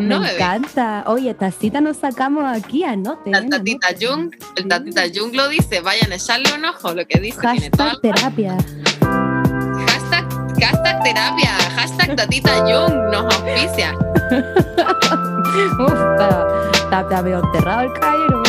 No, 0.00 0.18
Me 0.18 0.26
bebé. 0.26 0.34
encanta. 0.42 1.04
Oye, 1.06 1.30
esta 1.30 1.52
cita 1.52 1.80
nos 1.80 1.98
sacamos 1.98 2.44
aquí, 2.44 2.82
anoten. 2.82 3.32
El 3.32 3.48
Tatita 3.48 3.86
anoten. 3.88 4.08
Jung, 4.08 4.34
el 4.56 4.66
Tatita 4.68 5.02
Jung 5.14 5.34
lo 5.34 5.48
dice, 5.48 5.80
vayan 5.82 6.10
a 6.10 6.16
echarle 6.16 6.52
un 6.52 6.64
ojo, 6.64 6.92
lo 6.92 7.06
que 7.06 7.20
dice. 7.20 7.38
Hashtag 7.40 8.00
terapia. 8.02 8.56
Hashtag, 9.86 10.26
hashtag 10.60 11.02
terapia, 11.04 11.50
hashtag 11.76 12.16
Tatita 12.16 12.56
Jung 12.66 13.10
nos 13.12 13.24
auspicia. 13.36 13.94
Uf, 15.78 15.92
está, 15.92 16.46
está, 16.74 17.00
está 17.02 17.22
medio 17.22 17.38
enterrado 17.38 17.80
el 17.82 17.92
caballero. 17.92 18.41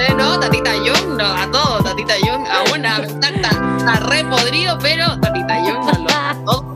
Eh, 0.00 0.14
no, 0.16 0.40
Tatita 0.40 0.70
Jung, 0.76 1.18
no, 1.18 1.26
a 1.26 1.46
todo, 1.50 1.82
Tatita 1.82 2.14
Jung, 2.22 2.46
a 2.46 2.72
una, 2.74 2.96
está, 3.04 3.28
está, 3.28 3.50
está 3.76 3.96
re 4.08 4.24
podrido, 4.24 4.78
pero 4.80 5.20
Tatita 5.20 5.56
Jung 5.56 5.84
no 5.84 5.92
lo 6.04 6.10
a 6.10 6.34
todo. 6.46 6.74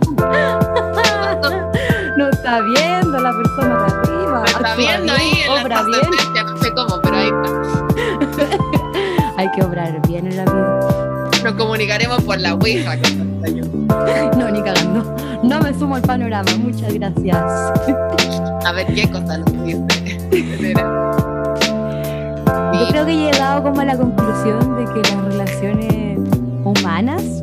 No 2.19 2.29
está 2.29 2.61
viendo 2.61 3.19
la 3.19 3.33
persona 3.33 3.83
de 3.83 3.93
arriba. 3.95 4.41
Me 4.43 4.51
está 4.51 4.75
viendo 4.77 5.13
ahí 5.15 5.43
en 5.43 5.55
la 5.55 5.63
obra 5.63 5.83
bien. 5.85 6.01
no 6.47 6.59
sé 6.59 6.75
cómo, 6.75 7.01
pero 7.01 7.17
ahí 7.17 7.31
está. 7.31 8.59
Hay 9.39 9.51
que 9.53 9.63
obrar 9.63 10.07
bien 10.07 10.27
en 10.27 10.37
la 10.37 10.45
vida. 10.45 11.31
Nos 11.45 11.55
comunicaremos 11.55 12.23
por 12.25 12.39
la 12.39 12.55
Ouija 12.55 13.01
con 13.01 13.41
Tatita 13.41 13.49
Jung. 13.49 13.75
No, 14.37 14.51
ni 14.51 14.63
cagando. 14.63 15.17
No 15.43 15.61
me 15.61 15.73
sumo 15.73 15.97
al 15.97 16.03
panorama. 16.03 16.51
Muchas 16.59 16.93
gracias. 16.93 17.37
A 18.67 18.73
ver 18.73 18.87
qué 18.95 19.11
cosa 19.11 19.39
nos 19.39 19.65
dice. 19.65 21.14
Yo 22.85 22.91
creo 22.91 23.07
que 23.07 23.13
he 23.13 23.33
llegado 23.33 23.63
como 23.63 23.81
a 23.81 23.85
la 23.87 23.97
conclusión 23.97 24.77
de 24.77 24.85
que 24.93 25.11
las 25.11 25.25
relaciones 25.25 26.19
humanas 26.65 27.43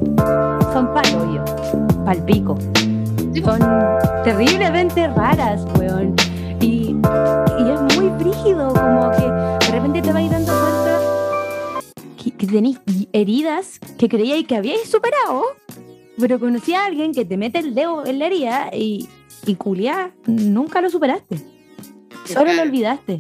son 0.71 0.93
pal 0.93 1.15
hoyo, 1.15 1.43
pal 2.05 2.23
pico. 2.25 2.59
Sí. 3.33 3.41
Son 3.41 3.59
terriblemente 4.23 5.07
raras, 5.07 5.65
weón. 5.79 6.15
Y, 6.59 6.95
y 7.59 7.71
es 7.71 7.97
muy 7.97 8.09
brígido, 8.19 8.71
como 8.71 9.09
que 9.09 9.65
de 9.65 9.71
repente 9.71 10.03
te 10.03 10.13
vas 10.13 10.29
dando 10.29 10.53
cuenta 10.53 10.99
que, 12.23 12.31
que 12.37 12.45
tenéis 12.45 12.79
heridas 13.11 13.79
que 13.97 14.07
creíais 14.07 14.45
que 14.45 14.55
habíais 14.55 14.91
superado, 14.91 15.41
pero 16.19 16.39
conocí 16.39 16.75
a 16.75 16.85
alguien 16.85 17.13
que 17.13 17.25
te 17.25 17.35
mete 17.35 17.57
el 17.57 17.73
dedo 17.73 18.05
en 18.05 18.19
la 18.19 18.27
herida 18.27 18.69
y, 18.73 19.09
y 19.47 19.55
culiá, 19.55 20.11
nunca 20.27 20.81
lo 20.81 20.91
superaste. 20.91 21.37
Solo 22.25 22.53
lo 22.53 22.61
olvidaste. 22.61 23.17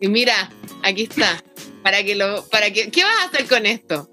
Y 0.00 0.08
mira, 0.08 0.50
aquí 0.82 1.04
está. 1.04 1.42
Para 1.82 2.02
que 2.02 2.14
lo, 2.14 2.44
para 2.48 2.70
que, 2.70 2.90
¿qué 2.90 3.04
vas 3.04 3.14
a 3.22 3.24
hacer 3.28 3.46
con 3.46 3.66
esto? 3.66 4.08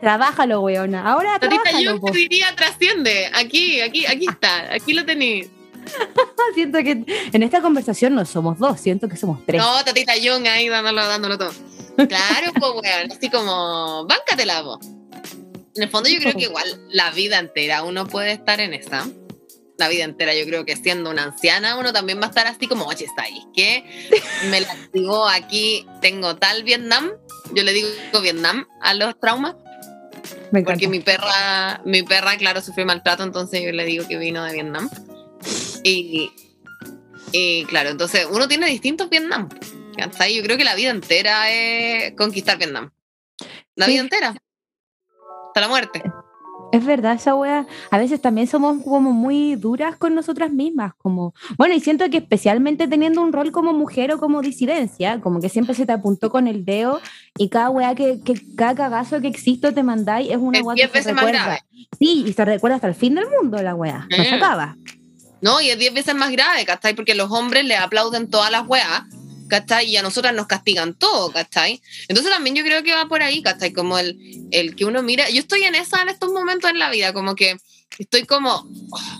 Trabájalo, 0.00 0.60
weona. 0.60 1.10
Ahora 1.10 1.38
Tatita 1.38 1.62
trabájalo, 1.62 1.94
yo 1.96 2.00
po. 2.00 2.10
diría 2.10 2.54
trasciende. 2.56 3.30
Aquí, 3.34 3.80
aquí, 3.80 4.06
aquí 4.06 4.26
está. 4.28 4.72
Aquí 4.74 4.92
lo 4.92 5.04
tenéis. 5.04 5.48
Siento 6.54 6.78
que 6.78 7.04
en 7.32 7.42
esta 7.42 7.60
conversación 7.60 8.14
no 8.14 8.24
somos 8.24 8.58
dos, 8.58 8.80
siento 8.80 9.08
que 9.08 9.16
somos 9.16 9.44
tres. 9.46 9.60
No, 9.60 9.82
Tatita 9.84 10.16
Young 10.16 10.46
ahí 10.46 10.68
dándolo, 10.68 11.06
dándolo 11.06 11.38
todo. 11.38 11.52
Claro, 11.96 12.52
pues 12.58 12.72
weón, 12.72 13.12
así 13.12 13.30
como, 13.30 14.06
báncatela 14.06 14.62
vos. 14.62 14.78
En 15.76 15.84
el 15.84 15.88
fondo 15.88 16.08
yo 16.08 16.18
creo 16.18 16.34
que 16.34 16.44
igual 16.44 16.66
la 16.90 17.10
vida 17.10 17.38
entera 17.38 17.82
uno 17.82 18.06
puede 18.06 18.32
estar 18.32 18.60
en 18.60 18.74
esa. 18.74 19.06
La 19.80 19.88
vida 19.88 20.04
entera 20.04 20.34
yo 20.34 20.44
creo 20.44 20.64
que 20.66 20.76
siendo 20.76 21.10
una 21.10 21.24
anciana 21.24 21.76
uno 21.76 21.92
también 21.92 22.20
va 22.20 22.26
a 22.26 22.28
estar 22.28 22.46
así 22.46 22.68
como, 22.68 22.84
oye, 22.84 23.06
¿sabes 23.16 23.32
qué? 23.54 23.82
Me 24.50 24.60
la 24.60 24.70
activó 24.72 25.26
aquí, 25.26 25.86
tengo 26.00 26.36
tal 26.36 26.62
Vietnam, 26.64 27.10
yo 27.54 27.62
le 27.62 27.72
digo 27.72 27.88
Vietnam 28.22 28.68
a 28.82 28.92
los 28.94 29.18
traumas, 29.18 29.56
Me 30.52 30.62
porque 30.62 30.86
mi 30.86 31.00
perra, 31.00 31.80
mi 31.84 32.02
perra, 32.02 32.36
claro, 32.36 32.60
sufrió 32.60 32.84
maltrato, 32.84 33.22
entonces 33.22 33.62
yo 33.64 33.72
le 33.72 33.84
digo 33.86 34.06
que 34.06 34.18
vino 34.18 34.44
de 34.44 34.52
Vietnam. 34.52 34.88
Y, 35.82 36.30
y 37.32 37.64
claro, 37.64 37.88
entonces 37.88 38.26
uno 38.30 38.46
tiene 38.46 38.66
distintos 38.66 39.08
Vietnam. 39.08 39.48
¿cachai? 39.96 40.34
Yo 40.36 40.42
creo 40.42 40.56
que 40.56 40.64
la 40.64 40.74
vida 40.74 40.90
entera 40.90 41.50
es 41.50 42.12
conquistar 42.16 42.58
Vietnam. 42.58 42.90
La 43.76 43.86
Sí. 43.86 43.92
vida 43.92 44.02
entera. 44.02 44.28
Hasta 45.48 45.60
la 45.60 45.68
muerte. 45.68 46.02
Es 46.72 46.84
verdad, 46.84 47.14
esa 47.14 47.34
wea. 47.34 47.66
A 47.90 47.98
veces 47.98 48.20
también 48.20 48.46
somos 48.46 48.82
como 48.84 49.12
muy 49.12 49.56
duras 49.56 49.96
con 49.96 50.14
nosotras 50.14 50.52
mismas. 50.52 50.94
Como, 50.98 51.34
bueno, 51.58 51.74
y 51.74 51.80
siento 51.80 52.08
que 52.10 52.18
especialmente 52.18 52.86
teniendo 52.86 53.22
un 53.22 53.32
rol 53.32 53.50
como 53.50 53.72
mujer 53.72 54.12
o 54.12 54.18
como 54.20 54.40
disidencia, 54.40 55.20
como 55.20 55.40
que 55.40 55.48
siempre 55.48 55.74
se 55.74 55.84
te 55.84 55.92
apuntó 55.92 56.30
con 56.30 56.46
el 56.46 56.64
dedo 56.64 57.00
y 57.36 57.48
cada 57.48 57.70
wea 57.70 57.94
que, 57.96 58.20
que 58.24 58.34
cada 58.56 58.74
cagazo 58.76 59.20
que 59.20 59.26
existe 59.28 59.66
o 59.68 59.74
te 59.74 59.82
mandáis 59.82 60.30
es 60.30 60.36
una 60.36 60.60
wea 60.62 60.76
que 60.76 60.82
se 60.82 60.88
veces 60.98 61.14
más 61.14 61.24
recuerda. 61.24 61.58
Sí, 61.98 62.24
y 62.26 62.32
se 62.32 62.44
recuerda 62.44 62.76
hasta 62.76 62.88
el 62.88 62.94
fin 62.94 63.14
del 63.16 63.24
mundo 63.40 63.60
la 63.62 63.74
wea. 63.74 64.06
No 64.16 64.24
se 64.24 64.30
Mm. 64.30 64.34
acaba. 64.34 64.76
No, 65.42 65.60
y 65.60 65.70
es 65.70 65.78
10 65.78 65.94
veces 65.94 66.14
más 66.14 66.30
grave, 66.30 66.64
¿cachai? 66.66 66.94
Porque 66.94 67.14
los 67.14 67.32
hombres 67.32 67.64
le 67.64 67.74
aplauden 67.74 68.28
todas 68.28 68.50
las 68.52 68.68
weas, 68.68 69.02
¿cachai? 69.50 69.86
Y 69.90 69.96
a 69.98 70.02
nosotras 70.02 70.34
nos 70.34 70.46
castigan 70.46 70.94
todo, 70.94 71.30
¿cachai? 71.30 71.82
Entonces 72.08 72.32
también 72.32 72.56
yo 72.56 72.64
creo 72.64 72.82
que 72.82 72.94
va 72.94 73.06
por 73.06 73.22
ahí, 73.22 73.42
¿cachai? 73.42 73.72
Como 73.74 73.98
el, 73.98 74.16
el 74.50 74.74
que 74.74 74.86
uno 74.86 75.02
mira. 75.02 75.28
Yo 75.28 75.40
estoy 75.40 75.64
en 75.64 75.74
esa 75.74 76.00
en 76.00 76.08
estos 76.08 76.32
momentos 76.32 76.70
en 76.70 76.78
la 76.78 76.88
vida, 76.90 77.12
como 77.12 77.34
que 77.34 77.58
estoy 77.98 78.24
como, 78.24 78.66
oh, 78.90 79.18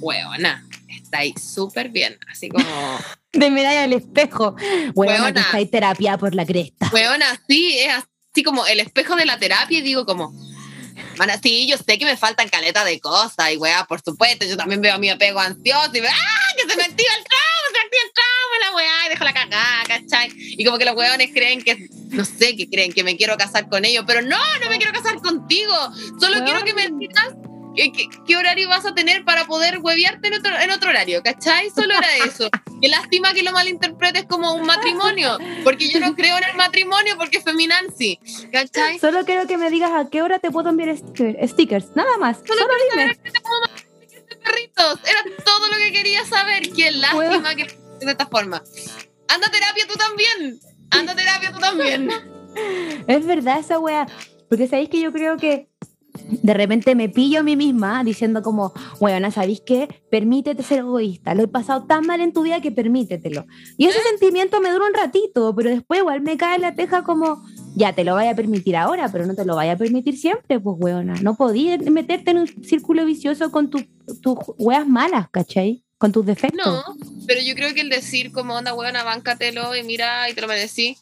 weona, 0.00 0.66
estáis 0.88 1.34
súper 1.42 1.88
bien. 1.88 2.18
Así 2.30 2.50
como, 2.50 2.64
De 3.32 3.50
medalla 3.50 3.84
al 3.84 3.92
espejo. 3.92 4.56
Weona, 4.94 5.16
que 5.16 5.22
Weona. 5.22 5.40
está 5.40 5.56
ahí 5.56 5.66
terapia 5.66 6.18
por 6.18 6.34
la 6.34 6.44
cresta. 6.44 6.90
weona, 6.92 7.40
sí, 7.48 7.78
es 7.78 7.92
así 7.94 8.42
como 8.42 8.66
el 8.66 8.80
espejo 8.80 9.14
de 9.16 9.24
la 9.24 9.38
terapia 9.38 9.78
y 9.78 9.82
digo 9.82 10.04
como. 10.04 10.34
Mana, 11.20 11.38
sí, 11.38 11.66
yo 11.66 11.76
sé 11.76 11.98
que 11.98 12.06
me 12.06 12.16
faltan 12.16 12.48
caletas 12.48 12.86
de 12.86 12.98
cosas 12.98 13.52
y 13.52 13.58
weá, 13.58 13.84
por 13.84 14.00
supuesto, 14.00 14.46
yo 14.46 14.56
también 14.56 14.80
veo 14.80 14.94
a 14.94 14.98
mi 14.98 15.10
apego 15.10 15.38
ansioso 15.38 15.90
y 15.92 16.00
veo, 16.00 16.10
¡ah! 16.10 16.54
Que 16.56 16.62
se 16.62 16.74
me 16.74 16.82
activa 16.82 17.10
el 17.18 17.24
trauma, 17.24 17.66
se 17.66 17.72
me 17.74 17.84
activa 17.84 18.02
el 18.06 18.12
trauma, 18.14 18.58
la 18.64 18.74
weá, 18.74 19.06
y 19.06 19.08
dejo 19.10 19.24
la 19.24 19.34
cagada, 19.34 19.82
¿cachai? 19.86 20.32
Y 20.34 20.64
como 20.64 20.78
que 20.78 20.86
los 20.86 20.96
weones 20.96 21.30
creen 21.34 21.60
que, 21.62 21.88
no 22.08 22.24
sé, 22.24 22.56
que 22.56 22.70
creen 22.70 22.94
que 22.94 23.04
me 23.04 23.18
quiero 23.18 23.36
casar 23.36 23.68
con 23.68 23.84
ellos, 23.84 24.04
pero 24.06 24.22
no, 24.22 24.38
no 24.60 24.70
me 24.70 24.78
quiero 24.78 24.94
casar 24.94 25.20
contigo, 25.20 25.74
solo 26.18 26.42
quiero 26.42 26.64
que 26.64 26.72
me 26.72 26.88
digas 26.88 27.34
qué, 27.74 27.92
qué- 27.92 28.08
qué 28.26 28.36
horario 28.36 28.68
vas 28.68 28.84
a 28.86 28.94
tener 28.94 29.24
para 29.24 29.44
poder 29.46 29.78
hueviarte 29.78 30.28
en 30.28 30.34
otro, 30.34 30.58
en 30.58 30.70
otro 30.70 30.90
horario, 30.90 31.22
¿cachai? 31.22 31.70
Solo 31.70 31.94
era 31.94 32.24
eso. 32.26 32.48
Qué 32.80 32.88
lástima 32.88 33.32
que 33.34 33.42
lo 33.42 33.52
malinterpretes 33.52 34.24
como 34.24 34.54
un 34.54 34.64
matrimonio, 34.66 35.38
porque 35.64 35.88
yo 35.88 36.00
no 36.00 36.14
creo 36.14 36.36
en 36.38 36.44
el 36.44 36.56
matrimonio 36.56 37.16
porque 37.18 37.38
es 37.38 37.44
feminancy, 37.44 38.18
¿cachai? 38.52 38.98
Solo 38.98 39.24
quiero 39.24 39.46
que 39.46 39.56
me 39.58 39.70
digas 39.70 39.90
a 39.92 40.08
qué 40.10 40.22
hora 40.22 40.38
te 40.38 40.50
puedo 40.50 40.70
enviar 40.70 40.90
sticker- 40.96 41.36
stickers. 41.48 41.94
Nada 41.94 42.16
más. 42.18 42.38
Solo, 42.46 42.66
dime. 42.94 43.16
perritos. 44.42 44.98
Era 45.04 45.44
todo 45.44 45.68
lo 45.68 45.76
que 45.76 45.92
quería 45.92 46.24
saber. 46.24 46.62
Qué 46.72 46.90
lástima 46.92 47.54
que 47.54 47.62
es 47.62 47.76
de 48.00 48.10
esta 48.12 48.26
forma. 48.26 48.62
Anda 49.28 49.46
a 49.46 49.50
terapia 49.50 49.86
tú 49.86 49.94
también. 49.96 50.58
Anda 50.90 51.12
a 51.12 51.16
terapia 51.16 51.52
tú 51.52 51.58
también. 51.58 52.10
Es 53.06 53.24
verdad 53.26 53.60
esa 53.60 53.78
wea. 53.78 54.08
Porque 54.48 54.66
sabéis 54.66 54.88
que 54.88 55.00
yo 55.00 55.12
creo 55.12 55.36
que 55.36 55.68
de 56.12 56.54
repente 56.54 56.94
me 56.94 57.08
pillo 57.08 57.40
a 57.40 57.42
mí 57.42 57.56
misma 57.56 58.02
diciendo 58.04 58.42
como, 58.42 58.72
weona, 59.00 59.30
¿sabéis 59.30 59.62
qué? 59.64 59.88
Permítete 60.10 60.62
ser 60.62 60.78
egoísta. 60.80 61.34
Lo 61.34 61.44
he 61.44 61.48
pasado 61.48 61.84
tan 61.86 62.06
mal 62.06 62.20
en 62.20 62.32
tu 62.32 62.42
vida 62.42 62.60
que 62.60 62.72
permítetelo. 62.72 63.46
Y 63.76 63.86
ese 63.86 64.00
sentimiento 64.02 64.60
me 64.60 64.70
dura 64.70 64.86
un 64.86 64.94
ratito, 64.94 65.54
pero 65.54 65.70
después 65.70 66.00
igual 66.00 66.20
me 66.20 66.36
cae 66.36 66.58
la 66.58 66.74
teja 66.74 67.02
como, 67.02 67.44
ya 67.74 67.94
te 67.94 68.04
lo 68.04 68.14
vaya 68.14 68.30
a 68.30 68.36
permitir 68.36 68.76
ahora, 68.76 69.10
pero 69.10 69.26
no 69.26 69.34
te 69.34 69.44
lo 69.44 69.56
vaya 69.56 69.72
a 69.72 69.76
permitir 69.76 70.18
siempre, 70.18 70.60
pues 70.60 70.76
weona. 70.78 71.14
No 71.22 71.36
podías 71.36 71.80
meterte 71.90 72.30
en 72.32 72.38
un 72.38 72.46
círculo 72.64 73.04
vicioso 73.04 73.50
con 73.50 73.70
tus 73.70 73.84
tus 74.16 74.36
weas 74.58 74.86
malas, 74.86 75.28
¿cachai? 75.30 75.84
Con 75.98 76.12
tus 76.12 76.24
defectos. 76.24 76.66
No, 76.66 76.82
pero 77.26 77.40
yo 77.40 77.54
creo 77.54 77.74
que 77.74 77.82
el 77.82 77.90
decir 77.90 78.32
como 78.32 78.54
onda, 78.54 78.72
buena, 78.72 79.04
báncatelo 79.04 79.76
y 79.76 79.82
mira 79.82 80.28
y 80.30 80.34
te 80.34 80.40
lo 80.40 80.48
merecí, 80.48 80.96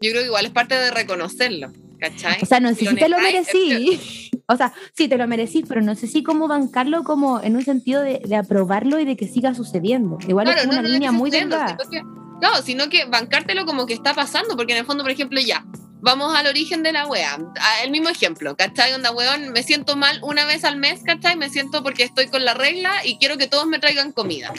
yo 0.00 0.10
creo 0.10 0.22
que 0.22 0.26
igual 0.26 0.46
es 0.46 0.52
parte 0.52 0.74
de 0.74 0.90
reconocerlo, 0.90 1.72
¿cachai? 2.00 2.38
O 2.42 2.46
sea, 2.46 2.60
no 2.60 2.68
sé 2.70 2.86
si 2.86 2.94
te 2.94 3.08
lo 3.08 3.18
merecí. 3.18 4.30
O 4.50 4.56
sea, 4.56 4.72
sí, 4.96 5.08
te 5.08 5.18
lo 5.18 5.26
merecí, 5.28 5.62
pero 5.68 5.82
no 5.82 5.94
sé 5.94 6.06
si 6.06 6.22
cómo 6.22 6.48
bancarlo 6.48 7.04
como 7.04 7.38
en 7.42 7.54
un 7.56 7.62
sentido 7.66 8.00
de, 8.00 8.22
de 8.24 8.34
aprobarlo 8.34 8.98
y 8.98 9.04
de 9.04 9.14
que 9.14 9.28
siga 9.28 9.54
sucediendo. 9.54 10.16
Igual 10.26 10.48
es 10.48 10.62
como 10.62 10.72
no, 10.72 10.78
una 10.78 10.82
no, 10.82 10.88
no 10.88 10.94
línea 10.94 11.12
muy 11.12 11.30
delgada. 11.30 11.76
sino 11.78 11.90
que- 11.90 12.02
Claro, 12.40 12.62
sino 12.62 12.88
que 12.88 13.04
bancártelo 13.04 13.66
como 13.66 13.84
que 13.84 13.92
está 13.92 14.14
pasando, 14.14 14.56
porque 14.56 14.72
en 14.72 14.78
el 14.78 14.86
fondo, 14.86 15.04
por 15.04 15.10
ejemplo, 15.10 15.38
ya, 15.38 15.66
vamos 16.00 16.34
al 16.34 16.46
origen 16.46 16.82
de 16.82 16.92
la 16.92 17.06
wea. 17.06 17.36
El 17.84 17.90
mismo 17.90 18.08
ejemplo, 18.08 18.56
¿cachai? 18.56 18.94
Onda, 18.94 19.10
weón, 19.10 19.50
me 19.52 19.62
siento 19.62 19.96
mal 19.96 20.18
una 20.22 20.46
vez 20.46 20.64
al 20.64 20.78
mes, 20.78 21.02
¿cachai? 21.04 21.36
Me 21.36 21.50
siento 21.50 21.82
porque 21.82 22.04
estoy 22.04 22.28
con 22.28 22.42
la 22.46 22.54
regla 22.54 23.04
y 23.04 23.18
quiero 23.18 23.36
que 23.36 23.48
todos 23.48 23.66
me 23.66 23.78
traigan 23.80 24.12
comida. 24.12 24.54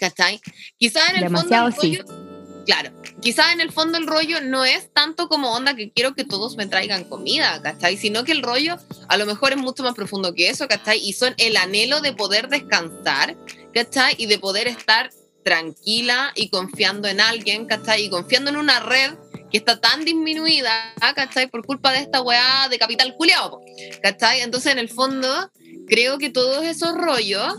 ¿Cachai? 0.00 0.40
Quizás 0.78 1.10
en 1.10 1.16
el 1.18 1.22
Demasiado 1.22 1.70
fondo. 1.70 1.86
el 1.96 1.98
rollo- 2.02 2.25
Claro, 2.66 2.90
quizás 3.22 3.52
en 3.52 3.60
el 3.60 3.70
fondo 3.70 3.96
el 3.96 4.08
rollo 4.08 4.40
no 4.40 4.64
es 4.64 4.92
tanto 4.92 5.28
como 5.28 5.52
onda 5.52 5.76
que 5.76 5.92
quiero 5.92 6.16
que 6.16 6.24
todos 6.24 6.56
me 6.56 6.66
traigan 6.66 7.04
comida, 7.04 7.62
¿cachai? 7.62 7.96
Sino 7.96 8.24
que 8.24 8.32
el 8.32 8.42
rollo 8.42 8.76
a 9.08 9.16
lo 9.16 9.24
mejor 9.24 9.52
es 9.52 9.58
mucho 9.58 9.84
más 9.84 9.94
profundo 9.94 10.34
que 10.34 10.50
eso, 10.50 10.66
¿cachai? 10.66 10.98
Y 10.98 11.12
son 11.12 11.32
el 11.38 11.56
anhelo 11.56 12.00
de 12.00 12.12
poder 12.12 12.48
descansar, 12.48 13.36
¿cachai? 13.72 14.16
Y 14.18 14.26
de 14.26 14.40
poder 14.40 14.66
estar 14.66 15.10
tranquila 15.44 16.32
y 16.34 16.48
confiando 16.48 17.06
en 17.06 17.20
alguien, 17.20 17.66
¿cachai? 17.66 18.06
Y 18.06 18.10
confiando 18.10 18.50
en 18.50 18.56
una 18.56 18.80
red 18.80 19.12
que 19.48 19.58
está 19.58 19.80
tan 19.80 20.04
disminuida, 20.04 20.92
¿cachai? 21.14 21.48
Por 21.48 21.64
culpa 21.64 21.92
de 21.92 22.00
esta 22.00 22.20
weá 22.20 22.68
de 22.68 22.80
capital 22.80 23.14
culiao, 23.14 23.60
¿cachai? 24.02 24.40
Entonces, 24.40 24.72
en 24.72 24.80
el 24.80 24.88
fondo, 24.88 25.52
creo 25.86 26.18
que 26.18 26.30
todos 26.30 26.64
esos 26.64 26.94
rollos 26.96 27.54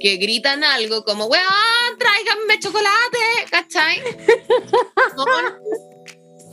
que 0.00 0.16
gritan 0.16 0.64
algo 0.64 1.04
como, 1.04 1.26
weón, 1.26 1.98
tráiganme 1.98 2.58
chocolate, 2.60 3.18
¿cachai? 3.50 4.02
Son, 5.16 5.26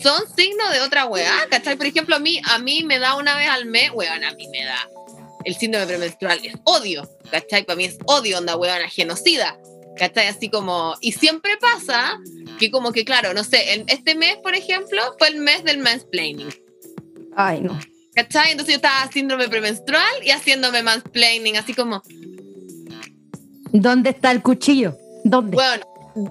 son 0.01 0.35
signos 0.35 0.71
de 0.71 0.81
otra 0.81 1.05
weá, 1.05 1.47
¿cachai? 1.49 1.75
Por 1.77 1.85
ejemplo, 1.85 2.15
a 2.15 2.19
mí, 2.19 2.41
a 2.43 2.59
mí 2.59 2.83
me 2.83 2.99
da 2.99 3.15
una 3.15 3.35
vez 3.37 3.49
al 3.49 3.65
mes, 3.65 3.91
weón, 3.93 4.23
a 4.23 4.33
mí 4.33 4.47
me 4.49 4.63
da 4.63 4.89
el 5.45 5.55
síndrome 5.55 5.85
premenstrual, 5.85 6.39
es 6.43 6.55
odio, 6.63 7.09
¿cachai? 7.31 7.65
Para 7.65 7.77
mí 7.77 7.85
es 7.85 7.97
odio, 8.05 8.37
onda, 8.37 8.55
weón, 8.55 8.81
genocida, 8.89 9.57
¿cachai? 9.97 10.27
Así 10.27 10.49
como, 10.49 10.95
y 11.01 11.11
siempre 11.13 11.57
pasa 11.57 12.19
que 12.59 12.71
como 12.71 12.91
que, 12.91 13.05
claro, 13.05 13.33
no 13.33 13.43
sé, 13.43 13.85
este 13.87 14.15
mes, 14.15 14.37
por 14.37 14.55
ejemplo, 14.55 15.01
fue 15.17 15.29
el 15.29 15.37
mes 15.37 15.63
del 15.63 15.79
mansplaining. 15.79 16.53
Ay, 17.35 17.61
no. 17.61 17.79
¿Cachai? 18.15 18.51
Entonces 18.51 18.73
yo 18.73 18.77
estaba 18.77 19.11
síndrome 19.11 19.49
premenstrual 19.49 20.23
y 20.23 20.31
haciéndome 20.31 20.81
mansplaining, 20.83 21.57
así 21.57 21.73
como, 21.73 22.01
¿Dónde 23.81 24.11
está 24.11 24.31
el 24.31 24.41
cuchillo? 24.41 24.97
¿Dónde? 25.25 25.57
weón, 25.57 25.81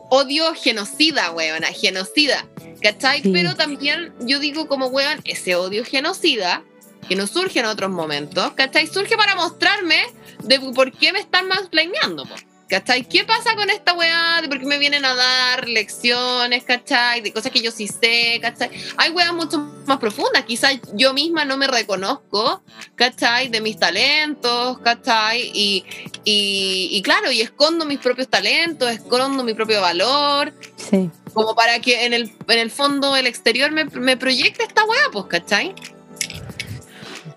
odio 0.08 0.54
genocida, 0.54 1.30
weona, 1.32 1.66
genocida, 1.68 2.46
¿cachai? 2.80 3.20
Sí. 3.20 3.30
Pero 3.32 3.54
también 3.54 4.14
yo 4.20 4.38
digo 4.38 4.66
como, 4.66 4.86
weón, 4.86 5.20
ese 5.24 5.54
odio 5.54 5.84
genocida, 5.84 6.62
que 7.06 7.16
no 7.16 7.26
surge 7.26 7.60
en 7.60 7.66
otros 7.66 7.90
momentos, 7.90 8.52
¿cachai? 8.52 8.86
Surge 8.86 9.16
para 9.18 9.34
mostrarme 9.34 10.06
de 10.42 10.58
por 10.58 10.90
qué 10.92 11.12
me 11.12 11.18
están 11.18 11.46
mansplaineando, 11.48 12.24
po, 12.24 12.34
¿cachai? 12.68 13.04
¿Qué 13.08 13.24
pasa 13.24 13.54
con 13.54 13.68
esta 13.70 13.92
weá 13.94 14.40
de 14.42 14.48
por 14.48 14.58
qué 14.58 14.66
me 14.66 14.78
vienen 14.78 15.04
a 15.04 15.14
dar 15.14 15.68
lecciones, 15.68 16.64
¿cachai? 16.64 17.20
De 17.20 17.32
cosas 17.32 17.52
que 17.52 17.60
yo 17.60 17.70
sí 17.70 17.86
sé, 17.88 18.38
¿cachai? 18.40 18.70
Hay 18.96 19.10
weas 19.10 19.32
mucho 19.32 19.58
más 19.86 19.98
profundas, 19.98 20.44
quizás 20.44 20.78
yo 20.94 21.12
misma 21.12 21.44
no 21.44 21.56
me 21.56 21.66
reconozco, 21.66 22.62
¿cachai? 22.94 23.48
De 23.48 23.60
mis 23.60 23.78
talentos, 23.78 24.78
¿cachai? 24.78 25.50
Y, 25.54 25.84
y, 26.24 26.88
y 26.92 27.02
claro, 27.02 27.30
y 27.30 27.40
escondo 27.42 27.84
mis 27.84 27.98
propios 27.98 28.28
talentos, 28.28 28.90
escondo 28.90 29.44
mi 29.44 29.54
propio 29.54 29.80
valor, 29.80 30.52
Sí. 30.76 31.10
como 31.32 31.54
para 31.54 31.80
que 31.80 32.04
en 32.06 32.12
el, 32.12 32.32
en 32.48 32.58
el 32.58 32.70
fondo, 32.70 33.14
el 33.16 33.26
exterior 33.26 33.70
me, 33.70 33.84
me 33.86 34.16
proyecte 34.16 34.64
esta 34.64 34.84
weá, 34.84 35.00
pues, 35.12 35.26
¿cachai? 35.26 35.74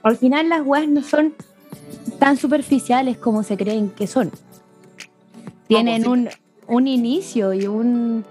Al 0.04 0.18
final 0.18 0.50
las 0.50 0.62
weas 0.66 0.88
no 0.88 1.04
son 1.04 1.36
tan 2.20 2.38
superficiales 2.38 3.18
como 3.18 3.44
se 3.44 3.58
creen 3.58 3.90
que 3.90 4.08
son. 4.08 4.32
Tienen 5.68 6.08
un, 6.08 6.30
un 6.68 6.88
inicio 6.88 7.54
y 7.54 7.68
un, 7.68 8.26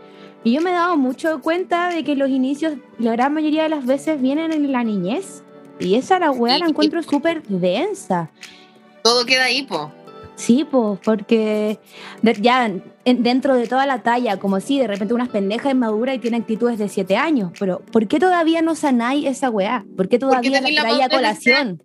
Y 0.45 0.53
yo 0.53 0.61
me 0.61 0.71
he 0.71 0.75
dado 0.75 0.97
mucho 0.97 1.41
cuenta 1.43 1.89
de 1.89 2.05
que 2.05 2.15
los 2.15 2.29
inicios, 2.31 2.75
la 2.99 3.13
gran 3.13 3.35
mayoría 3.35 3.65
de 3.65 3.69
las 3.69 3.85
veces, 3.85 4.21
vienen 4.23 4.53
en 4.53 4.71
la 4.73 4.85
niñez. 4.85 5.43
Y 5.81 5.97
esa 5.97 6.19
la 6.19 6.31
weá 6.31 6.59
la 6.59 6.67
encuentro 6.67 7.03
súper 7.03 7.43
densa. 7.49 8.31
Todo 9.03 9.27
queda 9.27 9.45
ahí, 9.45 9.63
po. 9.65 9.91
Sí, 10.37 10.67
pues, 10.71 11.01
porque 11.05 11.79
ya 12.41 12.67
en- 12.67 13.23
dentro 13.23 13.55
de 13.57 13.67
toda 13.67 13.87
la 13.87 14.03
talla, 14.03 14.39
como 14.39 14.61
si 14.61 14.79
de 14.79 14.87
repente 14.87 15.15
unas 15.15 15.29
pendejas 15.31 15.73
inmaduras 15.73 16.15
y 16.17 16.19
tienen 16.19 16.43
actitudes 16.43 16.79
de 16.79 16.89
siete 16.89 17.17
años, 17.17 17.53
pero 17.59 17.81
¿por 17.81 18.07
qué 18.07 18.19
todavía 18.19 18.61
no 18.63 18.75
sanáis 18.75 19.27
esa 19.27 19.49
weá? 19.51 19.85
¿Por 19.97 20.09
qué 20.09 20.19
todavía 20.19 20.51
la 20.61 20.69
traía 20.83 21.09
colación? 21.17 21.83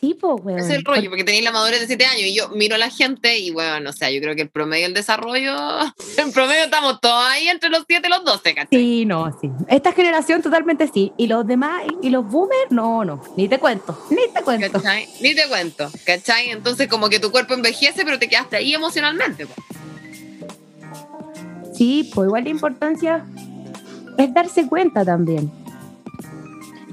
Sí, 0.00 0.16
pues, 0.18 0.42
weón. 0.42 0.58
Ese 0.58 0.72
es 0.72 0.78
el 0.78 0.84
rollo, 0.84 1.10
porque 1.10 1.24
tenéis 1.24 1.44
la 1.44 1.52
madurez 1.52 1.80
de 1.80 1.86
7 1.86 2.06
años 2.06 2.22
y 2.22 2.34
yo 2.34 2.48
miro 2.48 2.74
a 2.74 2.78
la 2.78 2.88
gente 2.88 3.38
y 3.38 3.50
bueno, 3.50 3.90
o 3.90 3.92
sea, 3.92 4.10
yo 4.10 4.18
creo 4.22 4.34
que 4.34 4.40
el 4.42 4.48
promedio 4.48 4.84
del 4.84 4.94
desarrollo, 4.94 5.54
en 6.16 6.32
promedio 6.32 6.64
estamos 6.64 7.00
todos 7.02 7.22
ahí 7.26 7.48
entre 7.48 7.68
los 7.68 7.84
7 7.86 8.06
y 8.06 8.10
los 8.10 8.24
12, 8.24 8.54
¿cachai? 8.54 8.78
Sí, 8.78 9.04
no, 9.04 9.36
sí. 9.38 9.50
Esta 9.68 9.92
generación 9.92 10.40
totalmente 10.40 10.88
sí. 10.88 11.12
Y 11.18 11.26
los 11.26 11.46
demás, 11.46 11.82
y 12.00 12.08
los 12.08 12.26
boomers, 12.26 12.70
no, 12.70 13.04
no. 13.04 13.22
Ni 13.36 13.46
te 13.46 13.58
cuento, 13.58 14.06
ni 14.08 14.22
te 14.32 14.42
cuento. 14.42 14.80
¿Cachai? 14.80 15.06
Ni 15.20 15.34
te 15.34 15.46
cuento, 15.48 15.90
¿cachai? 16.06 16.48
Entonces 16.48 16.88
como 16.88 17.10
que 17.10 17.20
tu 17.20 17.30
cuerpo 17.30 17.52
envejece, 17.52 18.02
pero 18.02 18.18
te 18.18 18.28
quedaste 18.28 18.56
ahí 18.56 18.72
emocionalmente. 18.72 19.46
po. 19.46 19.54
Sí, 21.74 22.10
pues 22.14 22.26
igual 22.26 22.44
la 22.44 22.50
importancia 22.50 23.26
es 24.16 24.32
darse 24.32 24.66
cuenta 24.66 25.04
también. 25.04 25.50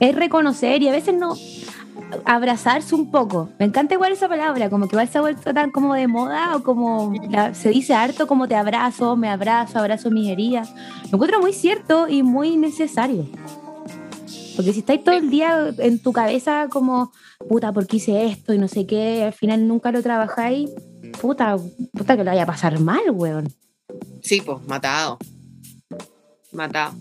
Es 0.01 0.14
reconocer 0.14 0.82
y 0.84 0.89
a 0.89 0.91
veces 0.91 1.14
no 1.14 1.36
abrazarse 2.26 2.95
un 2.95 3.12
poco. 3.12 3.50
Me 3.60 3.66
encanta 3.66 3.93
igual 3.93 4.12
esa 4.12 4.28
palabra, 4.28 4.70
como 4.70 4.88
que 4.88 4.95
igual 4.95 5.08
se 5.08 5.18
ha 5.18 5.22
vuelto 5.22 5.54
tan 5.54 5.72
como 5.72 5.93
de 5.93 6.08
moda 6.08 6.56
o 6.56 6.64
como 6.64 7.14
se 7.54 7.70
dice 7.70 7.93
harto 7.93 8.28
como 8.28 8.48
te 8.48 8.56
abrazo, 8.56 9.16
me 9.16 9.30
abrazo, 9.30 9.80
abrazo 9.80 10.12
mis 10.12 10.30
heridas. 10.30 10.74
Lo 11.12 11.18
encuentro 11.18 11.39
muy 11.39 11.54
cierto 11.54 12.08
y 12.08 12.24
muy 12.24 12.58
necesario. 12.58 13.28
Porque 14.56 14.74
si 14.74 14.80
estáis 14.80 15.04
todo 15.04 15.16
el 15.16 15.30
día 15.30 15.72
en 15.78 16.00
tu 16.00 16.12
cabeza 16.12 16.68
como, 16.70 17.12
puta, 17.48 17.72
¿por 17.72 17.86
qué 17.86 17.98
hice 17.98 18.26
esto? 18.26 18.54
Y 18.54 18.58
no 18.58 18.68
sé 18.68 18.88
qué, 18.88 19.24
al 19.24 19.34
final 19.34 19.68
nunca 19.68 19.91
lo 19.91 20.02
trabajáis, 20.02 20.72
puta, 21.22 21.58
puta 21.93 22.18
que 22.18 22.24
lo 22.24 22.32
vaya 22.32 22.43
a 22.43 22.48
pasar 22.48 22.80
mal, 22.80 23.04
weón. 23.12 23.54
Sí, 24.24 24.41
pues, 24.41 24.58
matado. 24.68 25.20
Matado. 26.52 26.93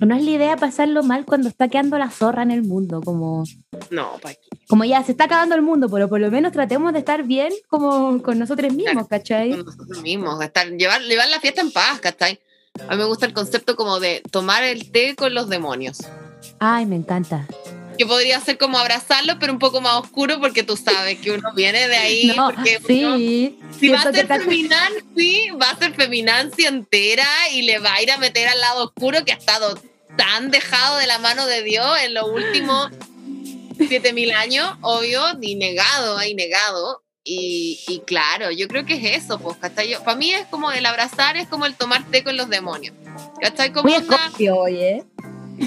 No 0.00 0.14
es 0.16 0.24
la 0.24 0.30
idea 0.30 0.56
pasarlo 0.56 1.02
mal 1.02 1.24
cuando 1.26 1.48
está 1.48 1.68
quedando 1.68 1.98
la 1.98 2.10
zorra 2.10 2.42
en 2.42 2.50
el 2.50 2.62
mundo, 2.62 3.00
como, 3.02 3.44
No, 3.90 4.12
pa' 4.22 4.30
aquí. 4.30 4.48
como 4.68 4.84
ya 4.84 5.02
se 5.04 5.12
está 5.12 5.24
acabando 5.24 5.54
el 5.54 5.62
mundo, 5.62 5.88
pero 5.90 6.08
por 6.08 6.20
lo 6.20 6.30
menos 6.30 6.52
tratemos 6.52 6.92
de 6.94 7.00
estar 7.00 7.22
bien 7.24 7.52
como 7.68 8.22
con 8.22 8.38
nosotros 8.38 8.72
mismos, 8.72 9.06
¿cachai? 9.08 9.50
Con 9.50 9.66
nosotros 9.66 10.02
mismos, 10.02 10.42
estar, 10.42 10.68
llevar, 10.70 11.02
llevar 11.02 11.28
la 11.28 11.38
fiesta 11.40 11.60
en 11.60 11.70
paz, 11.70 12.00
¿cachai? 12.00 12.40
A 12.88 12.92
mí 12.92 12.96
me 12.96 13.04
gusta 13.04 13.26
el 13.26 13.32
concepto 13.34 13.76
como 13.76 14.00
de 14.00 14.22
tomar 14.30 14.64
el 14.64 14.90
té 14.90 15.14
con 15.16 15.34
los 15.34 15.48
demonios. 15.48 15.98
Ay, 16.58 16.86
me 16.86 16.96
encanta. 16.96 17.46
Que 18.00 18.06
podría 18.06 18.40
ser 18.40 18.56
como 18.56 18.78
abrazarlo, 18.78 19.38
pero 19.38 19.52
un 19.52 19.58
poco 19.58 19.82
más 19.82 19.92
oscuro 19.96 20.40
porque 20.40 20.62
tú 20.62 20.74
sabes 20.74 21.18
que 21.20 21.32
uno 21.32 21.52
viene 21.54 21.86
de 21.86 21.96
ahí. 21.98 22.32
No, 22.34 22.46
porque 22.46 22.78
uno- 22.78 23.18
sí. 23.18 23.58
Si 23.78 23.90
va 23.90 24.00
a 24.00 24.10
ser 24.10 24.26
feminazi, 24.26 25.50
va 25.60 25.68
a 25.68 25.76
ser 25.78 25.92
feminazi 25.92 26.64
entera 26.64 27.26
y 27.52 27.60
le 27.60 27.78
va 27.78 27.92
a 27.92 28.02
ir 28.02 28.10
a 28.10 28.16
meter 28.16 28.48
al 28.48 28.58
lado 28.58 28.84
oscuro 28.84 29.22
que 29.26 29.32
ha 29.32 29.34
estado 29.34 29.78
tan 30.16 30.50
dejado 30.50 30.96
de 30.96 31.06
la 31.08 31.18
mano 31.18 31.44
de 31.44 31.62
Dios 31.62 31.86
en 32.02 32.14
los 32.14 32.24
últimos 32.30 32.88
7000 33.86 34.32
años, 34.32 34.66
obvio, 34.80 35.22
y 35.42 35.56
negado, 35.56 36.16
ahí 36.16 36.34
negado. 36.34 37.02
Y, 37.22 37.80
y 37.86 38.00
claro, 38.00 38.50
yo 38.50 38.66
creo 38.66 38.86
que 38.86 38.94
es 38.94 39.24
eso, 39.24 39.38
pues, 39.38 39.58
¿cachai? 39.58 39.94
Para 40.02 40.16
mí 40.16 40.32
es 40.32 40.46
como 40.46 40.72
el 40.72 40.86
abrazar, 40.86 41.36
es 41.36 41.46
como 41.48 41.66
el 41.66 41.74
tomar 41.74 42.02
té 42.10 42.24
con 42.24 42.38
los 42.38 42.48
demonios. 42.48 42.94
¿Cachai? 43.42 43.74
Como 43.74 43.90
Muy 43.90 43.98
escorpio, 43.98 44.56
oye. 44.56 45.04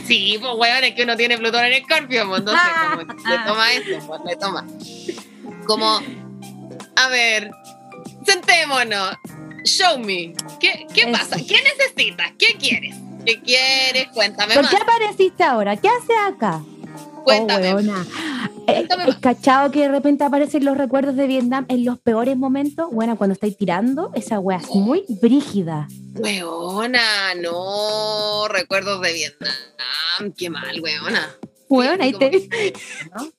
Sí, 0.05 0.37
pues 0.39 0.53
weón, 0.55 0.83
es 0.83 0.95
que 0.95 1.03
uno 1.03 1.15
tiene 1.15 1.37
Plutón 1.37 1.65
en 1.65 1.73
Escorpio, 1.73 2.27
pues 2.27 2.39
entonces 2.39 2.63
como 2.81 2.97
que 3.07 3.29
le 3.29 3.37
toma 3.45 3.73
eso, 3.73 4.07
pues 4.07 4.21
le 4.25 4.35
toma. 4.35 4.67
Como, 5.65 6.01
a 6.95 7.07
ver, 7.09 7.51
sentémonos, 8.25 9.15
show 9.63 9.99
me, 9.99 10.33
¿qué, 10.59 10.87
qué 10.93 11.07
pasa? 11.07 11.37
¿Qué 11.37 11.57
necesitas? 11.63 12.31
¿Qué 12.37 12.57
quieres? 12.57 12.95
¿Qué 13.25 13.41
quieres? 13.41 14.07
Cuéntame 14.13 14.53
¿Por 14.53 14.63
más, 14.63 14.71
qué 14.71 14.77
apareciste 14.81 15.43
ahora? 15.43 15.77
¿Qué 15.77 15.87
haces 15.87 16.17
acá? 16.27 16.61
Cuéntame. 17.23 17.73
Oh, 17.73 17.75
weona. 17.77 18.05
Eh, 18.65 18.75
Cuéntame 18.75 19.03
¿Es 19.03 19.09
más. 19.09 19.17
cachado 19.19 19.71
que 19.71 19.81
de 19.81 19.89
repente 19.89 20.23
aparecen 20.23 20.63
los 20.63 20.77
recuerdos 20.77 21.17
de 21.17 21.27
Vietnam 21.27 21.65
en 21.67 21.83
los 21.83 21.99
peores 21.99 22.37
momentos? 22.37 22.87
Bueno, 22.93 23.17
cuando 23.17 23.33
estáis 23.33 23.57
tirando, 23.57 24.09
esa 24.15 24.39
wea 24.39 24.57
es 24.57 24.69
muy 24.73 25.03
brígida. 25.21 25.89
Weona, 26.15 27.35
no, 27.41 28.47
recuerdos 28.47 29.01
de 29.01 29.11
Vietnam, 29.11 30.31
qué 30.37 30.49
mal, 30.49 30.79
weona. 30.79 31.27
Weón, 31.67 31.97
Sí, 31.97 32.01
ahí 32.03 32.13
te, 32.13 32.31
que- 32.31 32.73
¿no? 33.13 33.29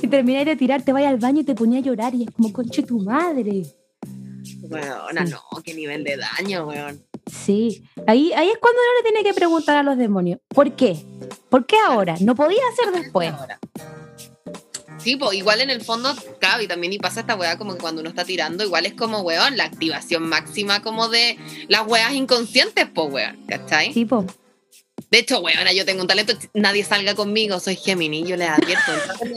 y 0.00 0.06
termináis 0.06 0.46
de 0.46 0.54
tirar, 0.54 0.82
te 0.82 0.92
vas 0.92 1.02
al 1.04 1.16
baño 1.18 1.40
y 1.40 1.44
te 1.44 1.56
ponía 1.56 1.80
a 1.80 1.82
llorar 1.82 2.14
y 2.14 2.22
es 2.22 2.30
como, 2.30 2.52
conche 2.52 2.84
tu 2.84 3.00
madre. 3.00 3.64
Weona, 4.62 5.26
Sí. 5.26 5.32
no, 5.32 5.62
qué 5.64 5.74
nivel 5.74 6.04
de 6.04 6.16
daño, 6.16 6.68
weón. 6.68 7.02
Sí, 7.26 7.84
ahí, 8.06 8.32
ahí 8.32 8.48
es 8.48 8.58
cuando 8.58 8.80
uno 8.80 8.98
le 8.98 9.10
tiene 9.10 9.24
que 9.24 9.34
preguntar 9.34 9.76
a 9.76 9.82
los 9.82 9.96
demonios, 9.96 10.40
¿por 10.48 10.72
qué? 10.72 10.96
¿Por 11.48 11.66
qué 11.66 11.76
ahora? 11.86 12.16
No 12.20 12.34
podía 12.34 12.62
ser 12.76 12.92
después. 12.92 13.32
Sí, 15.02 15.16
pues 15.16 15.36
igual 15.36 15.60
en 15.60 15.70
el 15.70 15.82
fondo, 15.82 16.14
claro, 16.38 16.62
y 16.62 16.68
también 16.68 16.92
y 16.92 16.98
pasa 16.98 17.20
esta 17.20 17.34
weá 17.34 17.58
como 17.58 17.74
que 17.74 17.80
cuando 17.80 18.00
uno 18.00 18.10
está 18.10 18.24
tirando, 18.24 18.62
igual 18.62 18.86
es 18.86 18.94
como, 18.94 19.20
weón, 19.20 19.56
la 19.56 19.64
activación 19.64 20.28
máxima 20.28 20.80
como 20.82 21.08
de 21.08 21.38
las 21.68 21.86
weas 21.86 22.12
inconscientes, 22.12 22.86
pues, 22.94 23.12
weón, 23.12 23.44
¿cachai? 23.48 23.92
Tipo, 23.92 24.24
De 25.10 25.18
hecho, 25.18 25.40
weón, 25.40 25.66
yo 25.74 25.84
tengo 25.84 26.02
un 26.02 26.06
talento, 26.06 26.34
nadie 26.54 26.84
salga 26.84 27.16
conmigo, 27.16 27.58
soy 27.58 27.74
Gemini, 27.74 28.22
yo 28.24 28.36
les 28.36 28.48
advierto, 28.48 28.92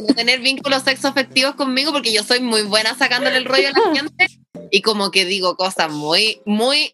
no 0.07 0.13
tener 0.13 0.39
vínculos 0.39 0.83
sexoafectivos 0.83 1.55
conmigo 1.55 1.91
porque 1.91 2.13
yo 2.13 2.23
soy 2.23 2.41
muy 2.41 2.61
buena 2.61 2.95
sacándole 2.95 3.37
el 3.37 3.45
rollo 3.45 3.69
a 3.69 3.71
la 3.71 3.95
gente 3.95 4.27
y 4.69 4.81
como 4.81 5.09
que 5.09 5.25
digo 5.25 5.55
cosas 5.55 5.91
muy, 5.91 6.41
muy, 6.45 6.93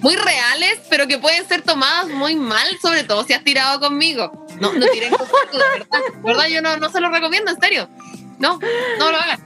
muy 0.00 0.14
reales, 0.16 0.80
pero 0.90 1.06
que 1.06 1.18
pueden 1.18 1.46
ser 1.48 1.62
tomadas 1.62 2.08
muy 2.08 2.36
mal, 2.36 2.66
sobre 2.80 3.04
todo 3.04 3.24
si 3.24 3.32
has 3.32 3.42
tirado 3.44 3.80
conmigo. 3.80 4.46
No, 4.60 4.72
no 4.72 4.86
tiren 4.86 5.10
conmigo, 5.12 5.36
de 5.52 5.58
verdad. 5.78 5.98
De 6.14 6.22
verdad, 6.22 6.46
yo 6.48 6.62
no, 6.62 6.76
no 6.76 6.90
se 6.90 7.00
lo 7.00 7.10
recomiendo, 7.10 7.50
en 7.50 7.60
serio. 7.60 7.88
No, 8.38 8.58
no 8.98 9.10
lo 9.10 9.16
hagan. 9.18 9.40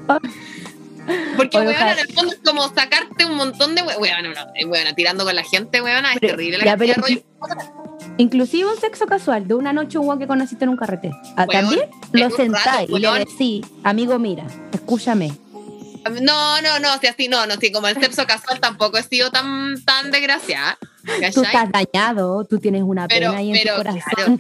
Porque, 1.37 1.57
Oye, 1.57 1.67
weón, 1.69 1.77
ojalá. 1.77 1.93
en 1.95 1.99
el 2.01 2.15
fondo 2.15 2.33
es 2.35 2.41
como 2.45 2.69
sacarte 2.75 3.25
un 3.25 3.35
montón 3.35 3.75
de 3.75 3.83
we- 3.83 3.97
weón, 3.97 4.23
no, 4.23 4.29
no, 4.31 4.47
weón, 4.71 4.95
tirando 4.95 5.25
con 5.25 5.35
la 5.35 5.43
gente, 5.43 5.81
weón, 5.81 6.05
es 6.07 6.19
Pero- 6.21 6.37
terrible 6.37 6.59
la 6.59 6.65
ya, 6.65 6.71
cantidad 6.77 6.97
de 6.97 7.03
pero- 7.03 7.55
rollo. 7.57 8.13
inclusive 8.19 8.69
un 8.71 8.79
sexo 8.79 9.07
casual, 9.07 9.49
de 9.49 9.55
una 9.55 9.73
noche 9.73 9.99
un 9.99 10.19
que 10.19 10.27
conociste 10.27 10.65
en 10.65 10.71
un 10.71 10.77
carrete. 10.77 11.11
Ah, 11.37 11.47
También 11.47 11.89
lo 12.13 12.31
sentáis 12.31 12.91
y 12.91 12.99
le 12.99 13.11
decís, 13.21 13.67
amigo, 13.83 14.19
mira, 14.19 14.45
escúchame. 14.73 15.33
No, 16.23 16.61
no, 16.63 16.79
no, 16.79 16.99
si 16.99 17.07
así 17.07 17.29
no, 17.29 17.47
no, 17.47 17.57
si 17.57 17.71
como 17.73 17.89
el 17.89 18.01
sexo 18.01 18.27
casual 18.27 18.61
tampoco 18.61 18.99
he 18.99 19.03
sido 19.03 19.31
tan, 19.31 19.83
tan 19.85 20.11
desgraciada. 20.11 20.79
Tú 21.05 21.13
¿cachai? 21.21 21.45
estás 21.45 21.69
dañado, 21.73 22.45
tú 22.45 22.59
tienes 22.59 22.83
una 22.83 23.07
Pero- 23.09 23.29
pena 23.31 23.39
ahí 23.39 23.51
en 23.51 23.57
pero, 23.59 23.77
tu 23.77 23.83
corazón. 23.83 24.03
claro. 24.15 24.39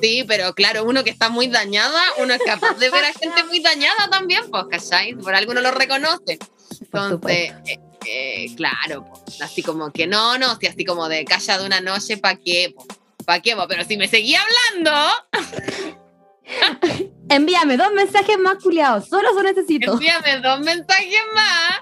Sí, 0.00 0.24
pero 0.26 0.52
claro, 0.54 0.84
uno 0.84 1.04
que 1.04 1.10
está 1.10 1.28
muy 1.28 1.46
dañada, 1.46 2.00
uno 2.18 2.34
es 2.34 2.40
capaz 2.44 2.74
de 2.78 2.90
ver 2.90 3.04
a 3.04 3.12
gente 3.12 3.44
muy 3.44 3.60
dañada 3.60 4.08
también, 4.10 4.42
pues, 4.50 4.64
¿cachai? 4.70 5.14
Por 5.14 5.34
algo 5.34 5.52
uno 5.52 5.60
lo 5.60 5.70
reconoce. 5.70 6.38
Entonces, 6.80 7.52
eh, 7.66 7.78
eh, 8.06 8.46
claro, 8.56 9.04
pues, 9.24 9.40
así 9.42 9.62
como 9.62 9.92
que 9.92 10.06
no, 10.08 10.38
no, 10.38 10.56
si 10.58 10.66
así 10.66 10.84
como 10.84 11.08
de 11.08 11.24
calla 11.24 11.58
de 11.58 11.66
una 11.66 11.80
noche, 11.80 12.16
¿pa' 12.16 12.34
qué? 12.36 12.74
¿Para 13.24 13.40
qué? 13.40 13.54
po? 13.54 13.68
Pero 13.68 13.84
si 13.84 13.96
me 13.96 14.08
seguía 14.08 14.40
hablando, 14.42 14.92
Envíame 17.28 17.76
dos 17.76 17.92
mensajes 17.92 18.38
más 18.38 18.56
culiados, 18.62 19.08
solo 19.08 19.30
eso 19.30 19.42
necesito. 19.42 19.92
envíame 19.94 20.38
dos 20.40 20.60
mensajes 20.60 21.20
más. 21.34 21.80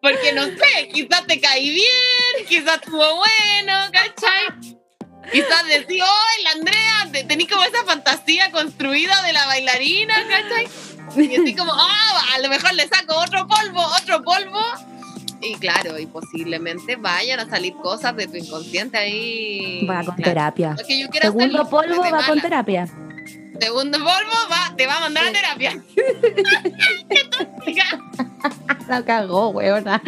Porque 0.00 0.32
no 0.32 0.44
sé, 0.44 0.88
quizás 0.92 1.24
te 1.26 1.40
caí 1.40 1.70
bien, 1.70 2.46
quizás 2.48 2.76
estuvo 2.82 2.98
bueno, 2.98 3.72
¿cachai? 3.92 4.74
Quizás 5.30 5.66
decís, 5.68 6.02
oh, 6.04 6.42
la 6.44 6.50
Andrea, 6.50 7.08
te- 7.12 7.24
tenés 7.24 7.48
como 7.48 7.62
esa 7.62 7.84
fantasía 7.84 8.50
construida 8.50 9.22
de 9.22 9.32
la 9.32 9.46
bailarina, 9.46 10.14
¿cachai? 10.28 10.68
Y 11.16 11.36
así 11.40 11.54
como, 11.54 11.72
ah, 11.72 12.24
a 12.34 12.38
lo 12.40 12.48
mejor 12.48 12.74
le 12.74 12.88
saco 12.88 13.14
otro 13.16 13.46
polvo, 13.46 13.80
otro 14.02 14.22
polvo. 14.22 14.60
Y 15.42 15.54
claro, 15.56 15.98
y 15.98 16.06
posiblemente 16.06 16.96
vayan 16.96 17.40
a 17.40 17.48
salir 17.48 17.74
cosas 17.74 18.14
de 18.16 18.26
tu 18.28 18.36
inconsciente 18.36 18.96
ahí. 18.98 19.86
Va 19.86 20.04
con 20.04 20.14
Claro. 20.16 20.30
terapia. 20.30 20.76
Segundo 21.20 21.68
polvo 21.68 22.00
va 22.02 22.24
con 22.26 22.40
terapia. 22.40 22.86
Segundo 23.60 23.98
polvo 23.98 24.48
va, 24.50 24.74
te 24.76 24.86
va 24.86 24.96
a 24.96 25.00
mandar 25.00 25.24
a 25.26 25.32
terapia. 25.32 25.82
La 28.88 29.04
cagó, 29.04 29.50
weona. 29.50 30.02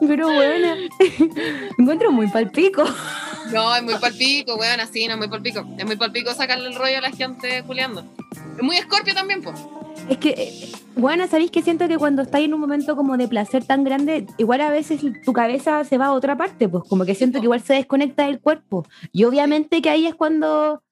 Pero 0.00 0.28
weona, 0.28 0.74
me 0.76 0.88
encuentro 1.78 2.12
muy 2.12 2.26
palpico. 2.28 2.84
No, 3.52 3.74
es 3.74 3.82
muy 3.82 3.94
palpico, 3.96 4.54
weón, 4.56 4.80
así, 4.80 5.06
no 5.06 5.12
es 5.14 5.18
muy 5.18 5.28
palpico. 5.28 5.64
Es 5.78 5.84
muy 5.86 5.96
palpico 5.96 6.32
sacarle 6.34 6.68
el 6.68 6.74
rollo 6.74 6.98
a 6.98 7.02
la 7.02 7.10
gente 7.10 7.62
culeando. 7.66 8.04
Es 8.56 8.62
muy 8.62 8.76
escorpio 8.76 9.14
también, 9.14 9.42
pues. 9.42 9.58
Es 10.08 10.18
que, 10.18 10.70
bueno, 10.96 11.26
sabéis 11.26 11.50
que 11.50 11.62
siento 11.62 11.88
que 11.88 11.96
cuando 11.96 12.22
estáis 12.22 12.46
en 12.46 12.54
un 12.54 12.60
momento 12.60 12.94
como 12.94 13.16
de 13.16 13.26
placer 13.26 13.64
tan 13.64 13.84
grande, 13.84 14.26
igual 14.36 14.60
a 14.60 14.70
veces 14.70 15.00
tu 15.24 15.32
cabeza 15.32 15.82
se 15.84 15.96
va 15.96 16.06
a 16.06 16.12
otra 16.12 16.36
parte, 16.36 16.68
pues 16.68 16.84
como 16.88 17.04
que 17.04 17.14
siento 17.14 17.38
que 17.40 17.44
igual 17.44 17.62
se 17.62 17.74
desconecta 17.74 18.26
del 18.26 18.40
cuerpo. 18.40 18.86
Y 19.12 19.24
obviamente 19.24 19.80
que 19.80 19.88
ahí 19.88 20.06
es 20.06 20.14
cuando, 20.14 20.82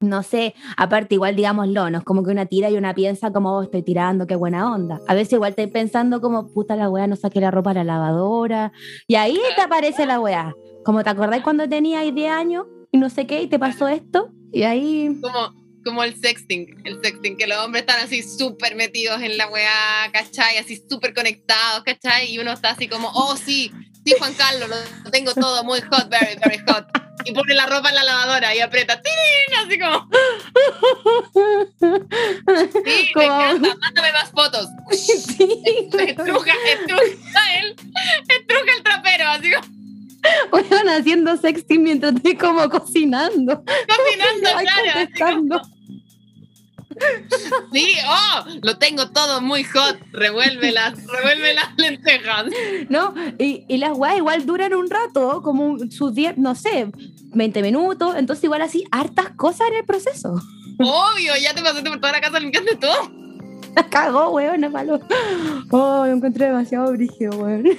no 0.00 0.22
sé, 0.22 0.54
aparte 0.78 1.14
igual 1.14 1.36
digámoslo, 1.36 1.90
no 1.90 1.98
es 1.98 2.04
como 2.04 2.24
que 2.24 2.30
una 2.30 2.46
tira 2.46 2.70
y 2.70 2.78
una 2.78 2.94
piensa 2.94 3.32
como 3.32 3.54
oh, 3.54 3.62
estoy 3.62 3.82
tirando, 3.82 4.26
qué 4.26 4.34
buena 4.34 4.72
onda. 4.72 4.98
A 5.06 5.14
veces 5.14 5.34
igual 5.34 5.50
estoy 5.50 5.66
pensando 5.66 6.22
como, 6.22 6.48
puta 6.48 6.74
la 6.74 6.88
weá, 6.88 7.06
no 7.06 7.16
saqué 7.16 7.40
la 7.40 7.50
ropa 7.50 7.72
a 7.72 7.74
la 7.74 7.84
lavadora. 7.84 8.72
Y 9.06 9.16
ahí 9.16 9.38
te 9.56 9.62
aparece 9.62 10.06
la 10.06 10.20
weá. 10.20 10.54
Como 10.84 11.04
te 11.04 11.10
acordáis 11.10 11.42
cuando 11.42 11.68
tenías 11.68 12.02
10 12.14 12.30
años 12.30 12.66
y 12.90 12.96
no 12.96 13.10
sé 13.10 13.26
qué, 13.26 13.42
y 13.42 13.46
te 13.48 13.58
pasó 13.58 13.88
esto, 13.88 14.30
y 14.50 14.62
ahí... 14.62 15.18
Como, 15.20 15.67
como 15.88 16.04
el 16.04 16.20
sexting, 16.20 16.82
el 16.84 17.00
sexting, 17.02 17.38
que 17.38 17.46
los 17.46 17.56
hombres 17.64 17.82
están 17.82 18.00
así 18.00 18.22
súper 18.22 18.76
metidos 18.76 19.22
en 19.22 19.38
la 19.38 19.48
weá, 19.48 20.10
¿cachai? 20.12 20.58
Así 20.58 20.82
súper 20.88 21.14
conectados, 21.14 21.82
¿cachai? 21.82 22.30
Y 22.30 22.38
uno 22.38 22.52
está 22.52 22.70
así 22.70 22.88
como, 22.88 23.10
oh 23.14 23.36
sí, 23.38 23.72
sí 24.04 24.14
Juan 24.18 24.34
Carlos, 24.34 24.68
lo 25.02 25.10
tengo 25.10 25.32
todo 25.32 25.64
muy 25.64 25.80
hot, 25.80 26.10
very, 26.10 26.38
very 26.44 26.58
hot. 26.68 26.86
Y 27.24 27.32
pone 27.32 27.54
la 27.54 27.64
ropa 27.64 27.88
en 27.88 27.94
la 27.94 28.04
lavadora 28.04 28.54
y 28.54 28.60
aprieta, 28.60 29.00
¡tirín! 29.00 29.66
Así 29.66 29.78
como... 29.78 30.08
Sí, 32.84 33.10
me 33.14 33.24
encanta, 33.24 33.76
mándame 33.80 34.12
más 34.12 34.30
fotos. 34.30 34.68
Sí, 34.90 35.88
Estruja, 35.98 36.52
estruja 36.66 37.58
él, 37.60 37.76
estruja 38.28 38.72
el 38.76 38.82
trapero, 38.82 39.28
así 39.28 39.52
como... 39.52 39.78
Weón, 40.52 40.88
haciendo 40.88 41.36
sexting 41.36 41.82
mientras 41.82 42.14
estoy 42.14 42.36
como 42.36 42.68
cocinando. 42.68 43.64
Cocinando, 43.64 44.50
claro. 44.60 44.92
contestando. 44.94 45.62
Sí, 47.72 47.92
oh, 48.06 48.44
lo 48.62 48.78
tengo 48.78 49.10
todo 49.10 49.40
muy 49.40 49.64
hot. 49.64 49.98
Revuelve 50.12 50.72
las, 50.72 50.94
revuelve 51.06 51.54
las 51.54 51.68
lentejas. 51.76 52.46
¿No? 52.88 53.14
Y, 53.38 53.64
y 53.68 53.78
las 53.78 53.96
weas 53.96 54.16
igual 54.16 54.46
duran 54.46 54.74
un 54.74 54.88
rato, 54.90 55.42
como 55.42 55.78
sus 55.90 56.14
10, 56.14 56.38
no 56.38 56.54
sé, 56.54 56.90
20 57.34 57.62
minutos. 57.62 58.14
Entonces, 58.16 58.44
igual 58.44 58.62
así, 58.62 58.84
hartas 58.90 59.30
cosas 59.36 59.68
en 59.68 59.76
el 59.76 59.84
proceso. 59.84 60.40
Obvio, 60.80 61.32
ya 61.40 61.54
te 61.54 61.62
pasaste 61.62 61.88
por 61.88 62.00
toda 62.00 62.12
la 62.12 62.20
casa 62.20 62.38
limpiando 62.38 62.72
todo. 62.78 63.18
La 63.74 63.86
cagó, 63.90 64.30
weón, 64.30 64.64
es 64.64 64.70
malo. 64.70 65.00
Oh, 65.70 66.04
lo 66.06 66.12
encontré 66.12 66.46
demasiado 66.46 66.92
brígido, 66.92 67.36
weón. 67.36 67.64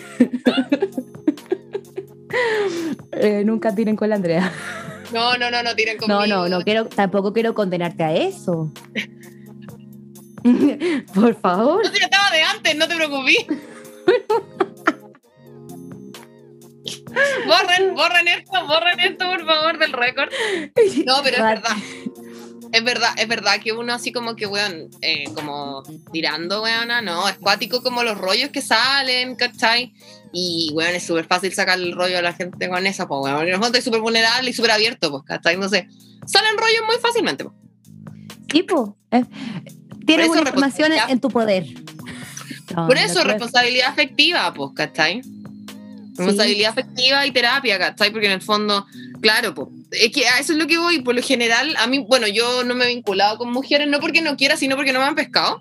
Eh, 3.12 3.44
nunca 3.44 3.74
tiren 3.74 3.96
con 3.96 4.08
la 4.08 4.16
Andrea. 4.16 4.54
No, 5.12 5.38
no, 5.38 5.50
no, 5.50 5.64
no 5.64 5.76
tiren 5.76 5.98
conmigo. 5.98 6.20
No, 6.20 6.28
no, 6.28 6.50
no 6.50 6.62
quiero, 6.62 6.86
tampoco 6.86 7.34
quiero 7.34 7.54
condenarte 7.54 8.04
a 8.04 8.14
eso. 8.14 8.72
Por 11.14 11.40
favor. 11.42 11.84
No, 11.84 11.92
ya 11.92 12.06
estaba 12.06 12.32
de 12.32 12.42
antes, 12.42 12.76
no 12.76 12.88
te 12.88 12.96
preocupes. 12.96 13.46
borren, 17.48 17.96
borren 17.96 18.28
esto, 18.28 18.68
borren 18.68 19.00
esto, 19.00 19.26
por 19.26 19.46
favor, 19.46 19.78
del 19.78 19.94
récord. 19.94 20.30
No, 21.06 21.22
pero 21.24 21.38
es 21.38 21.44
verdad. 21.44 21.76
Es 22.72 22.84
verdad, 22.84 23.10
es 23.18 23.28
verdad 23.28 23.60
que 23.60 23.72
uno 23.72 23.94
así 23.94 24.12
como 24.12 24.36
que, 24.36 24.46
weón, 24.46 24.90
eh, 25.02 25.26
como 25.34 25.84
tirando, 26.12 26.62
weona, 26.62 27.02
no, 27.02 27.28
es 27.28 27.38
cuático 27.38 27.82
como 27.82 28.04
los 28.04 28.18
rollos 28.18 28.50
que 28.50 28.62
salen, 28.62 29.36
¿cachai? 29.36 29.94
Y, 30.32 30.72
weón, 30.74 30.94
es 30.94 31.04
súper 31.04 31.26
fácil 31.26 31.52
sacar 31.54 31.80
el 31.80 31.94
rollo 31.94 32.20
a 32.20 32.22
la 32.22 32.34
gente 32.34 32.70
con 32.70 32.86
eso, 32.86 33.08
pues, 33.08 33.22
weón, 33.24 33.48
en 33.48 33.54
el 33.56 33.60
fondo 33.60 33.78
es 33.78 33.84
súper 33.84 34.02
vulnerable 34.02 34.52
y 34.52 34.54
súper 34.54 34.72
abierto, 34.72 35.10
pues, 35.10 35.24
¿cachai? 35.24 35.58
No 35.58 35.68
sé, 35.68 35.88
salen 36.26 36.58
rollos 36.58 36.82
muy 36.86 36.98
fácilmente, 37.02 37.46
pues. 37.46 37.56
Tipo, 38.48 38.98
eh, 39.12 39.26
tienes 40.06 40.30
una 40.30 40.42
información 40.42 40.92
en 41.08 41.20
tu 41.20 41.30
poder. 41.30 41.66
No, 42.76 42.88
Por 42.88 42.98
eso, 42.98 43.24
responsabilidad 43.24 43.90
afectiva, 43.90 44.54
pues, 44.54 44.72
¿cachai? 44.76 45.22
Responsabilidad 46.16 46.72
afectiva 46.72 47.26
y 47.26 47.32
terapia, 47.32 47.80
¿cachai? 47.80 48.12
Porque 48.12 48.28
en 48.28 48.34
el 48.34 48.42
fondo, 48.42 48.86
claro, 49.22 49.56
pues, 49.56 49.70
es 49.92 50.12
que 50.12 50.28
a 50.28 50.40
eso 50.40 50.54
es 50.54 50.60
lo 50.60 50.68
que 50.68 50.78
voy. 50.78 51.02
Por 51.02 51.16
lo 51.16 51.22
general, 51.22 51.76
a 51.78 51.88
mí, 51.88 52.00
bueno, 52.00 52.28
yo 52.28 52.64
no 52.64 52.76
me 52.76 52.86
he 52.86 52.96
vinculado 52.96 53.38
con 53.38 53.52
mujeres, 53.52 53.88
no 53.88 54.00
porque 54.00 54.22
no 54.22 54.38
quiera, 54.38 54.58
sino 54.58 54.76
porque 54.76 54.94
no 54.94 55.00
me 55.00 55.06
han 55.06 55.16
pescado. 55.16 55.60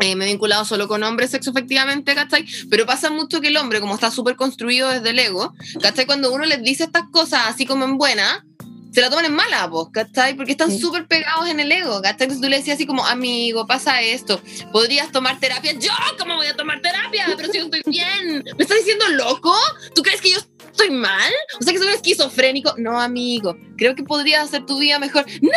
Eh, 0.00 0.16
me 0.16 0.24
he 0.24 0.28
vinculado 0.28 0.64
solo 0.64 0.88
con 0.88 1.02
hombres 1.02 1.30
sexo 1.30 1.50
efectivamente, 1.50 2.14
¿cachai? 2.14 2.44
Pero 2.70 2.86
pasa 2.86 3.10
mucho 3.10 3.40
que 3.40 3.48
el 3.48 3.56
hombre, 3.56 3.80
como 3.80 3.94
está 3.94 4.10
súper 4.10 4.36
construido 4.36 4.88
desde 4.88 5.10
el 5.10 5.18
ego, 5.18 5.54
¿cachai? 5.80 6.06
Cuando 6.06 6.32
uno 6.32 6.44
les 6.44 6.62
dice 6.62 6.84
estas 6.84 7.04
cosas 7.12 7.42
así 7.46 7.66
como 7.66 7.84
en 7.84 7.98
buena, 7.98 8.44
se 8.92 9.00
la 9.00 9.08
toman 9.10 9.24
en 9.24 9.34
mala, 9.34 9.68
pues, 9.70 9.86
¿cachai? 9.92 10.34
Porque 10.34 10.52
están 10.52 10.70
Sí. 10.70 10.78
súper 10.80 11.06
pegados 11.06 11.48
en 11.48 11.60
el 11.60 11.72
ego, 11.72 11.96
¿cachai? 12.02 12.24
Entonces 12.24 12.40
tú 12.40 12.48
le 12.48 12.58
decías 12.58 12.76
así 12.76 12.86
como, 12.86 13.04
amigo, 13.06 13.66
pasa 13.66 14.00
esto, 14.02 14.40
¿podrías 14.72 15.10
tomar 15.10 15.40
terapia? 15.40 15.72
¿Yo? 15.72 15.90
¿Cómo 16.18 16.36
voy 16.36 16.46
a 16.46 16.56
tomar 16.56 16.80
terapia? 16.80 17.26
Pero 17.36 17.50
si 17.50 17.58
yo 17.58 17.64
estoy 17.64 17.82
bien. 17.86 18.44
¿Me 18.56 18.62
estás 18.62 18.78
diciendo 18.78 19.08
loco? 19.10 19.54
¿Tú 19.94 20.02
crees 20.02 20.20
que 20.20 20.30
yo 20.30 20.38
estoy 20.38 20.90
mal? 20.90 21.32
O 21.60 21.62
sea, 21.62 21.72
que 21.72 21.78
soy 21.78 21.88
esquizofrénico. 21.92 22.74
No, 22.78 23.00
amigo, 23.00 23.56
creo 23.76 23.94
que 23.94 24.02
podrías 24.02 24.44
hacer 24.44 24.66
tu 24.66 24.78
vida 24.78 24.98
mejor. 24.98 25.24
¡No! 25.40 25.50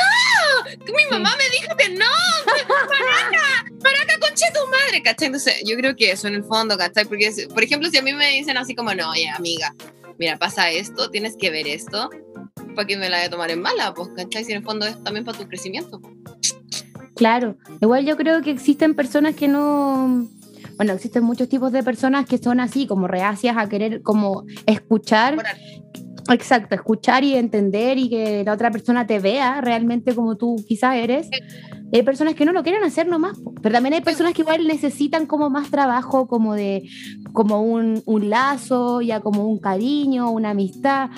Mi 0.94 1.06
mamá 1.12 1.36
me 1.38 1.50
dijo 1.50 1.76
que 1.78 1.90
no. 1.90 2.06
¡Maraca! 2.90 3.66
¡Maraca, 3.84 4.20
conche 4.20 4.46
tu 4.54 4.66
madre! 4.70 5.02
¿Cachai? 5.04 5.28
Entonces, 5.28 5.56
yo 5.66 5.76
creo 5.78 5.96
que 5.96 6.12
eso 6.12 6.28
en 6.28 6.36
el 6.36 6.44
fondo, 6.44 6.78
¿cachai? 6.78 7.06
Porque, 7.06 7.32
por 7.54 7.64
ejemplo, 7.64 7.90
si 7.90 7.98
a 7.98 8.02
mí 8.02 8.14
me 8.14 8.30
dicen 8.32 8.58
así 8.58 8.76
como, 8.76 8.94
no, 8.94 9.10
oye, 9.12 9.30
amiga, 9.30 9.74
mira, 10.18 10.38
pasa 10.38 10.70
esto, 10.72 11.10
tienes 11.12 11.36
que 11.40 11.50
ver 11.50 11.68
esto, 11.68 12.10
para 12.76 12.88
que 12.88 12.98
me 12.98 13.10
la 13.10 13.24
a 13.24 13.30
tomar 13.30 13.50
en 13.50 13.62
mala, 13.62 13.94
pues, 13.94 14.10
¿cachai? 14.16 14.44
Si 14.44 14.52
en 14.52 14.60
el 14.60 14.64
fondo 14.64 14.86
es 14.86 15.02
también 15.04 15.26
para 15.26 15.38
tu 15.38 15.48
crecimiento. 15.48 16.00
pues. 16.00 16.14
Claro, 17.16 17.58
igual 17.82 18.06
yo 18.06 18.18
creo 18.18 18.42
que 18.42 18.52
existen 18.52 18.94
personas 18.94 19.36
que 19.36 19.48
no, 19.48 20.28
bueno, 20.78 20.94
existen 20.94 21.24
muchos 21.24 21.48
tipos 21.48 21.72
de 21.72 21.84
personas 21.84 22.26
que 22.26 22.38
son 22.38 22.60
así, 22.60 22.88
como 22.88 23.08
reacias 23.08 23.56
a 23.58 23.70
querer 23.70 24.02
como 24.02 24.44
escuchar, 24.66 25.38
Moral. 25.38 25.58
exacto, 26.32 26.76
escuchar 26.76 27.24
y 27.24 27.36
entender 27.36 27.98
y 27.98 28.10
que 28.10 28.44
la 28.44 28.54
otra 28.54 28.70
persona 28.70 29.08
te 29.08 29.20
vea 29.20 29.62
realmente 29.62 30.14
como 30.14 30.36
tú 30.36 30.58
quizás 30.68 30.96
eres. 30.96 31.30
Hay 31.94 32.04
personas 32.04 32.36
que 32.36 32.44
no 32.44 32.52
lo 32.52 32.64
quieren 32.64 32.84
hacer 32.84 33.08
nomás, 33.08 33.40
pero 33.62 33.74
también 33.74 33.94
hay 33.94 34.02
personas 34.02 34.34
que 34.34 34.42
igual 34.42 34.68
necesitan 34.68 35.26
como 35.26 35.50
más 35.50 35.72
trabajo, 35.72 36.28
como 36.28 36.54
de, 36.54 36.84
como 37.32 37.62
un, 37.62 38.04
un 38.06 38.30
lazo, 38.30 39.02
ya 39.02 39.22
como 39.22 39.48
un 39.48 39.60
cariño, 39.60 40.30
una 40.32 40.50
amistad. 40.50 41.10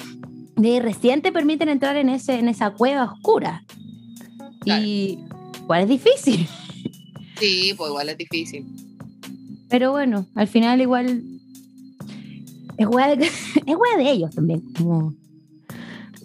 Y 0.58 0.80
recién 0.80 1.22
te 1.22 1.32
permiten 1.32 1.70
entrar 1.70 1.96
en, 1.98 2.10
ese, 2.10 2.40
en 2.40 2.50
esa 2.50 2.72
cueva 2.72 3.06
oscura. 3.06 3.64
Y 4.66 5.20
igual 5.62 5.84
es 5.84 5.90
difícil. 5.90 6.48
Sí, 7.40 7.74
pues 7.78 7.90
igual 7.90 8.10
es 8.10 8.18
difícil. 8.18 8.66
Pero 9.70 9.92
bueno, 9.92 10.26
al 10.36 10.48
final 10.48 10.82
igual 10.82 11.24
es 12.78 12.88
hueá 12.88 13.16
de, 13.16 13.26
es 13.66 13.76
hueá 13.76 13.98
de 13.98 14.10
ellos 14.10 14.34
también. 14.34 14.62
Como, 14.74 15.14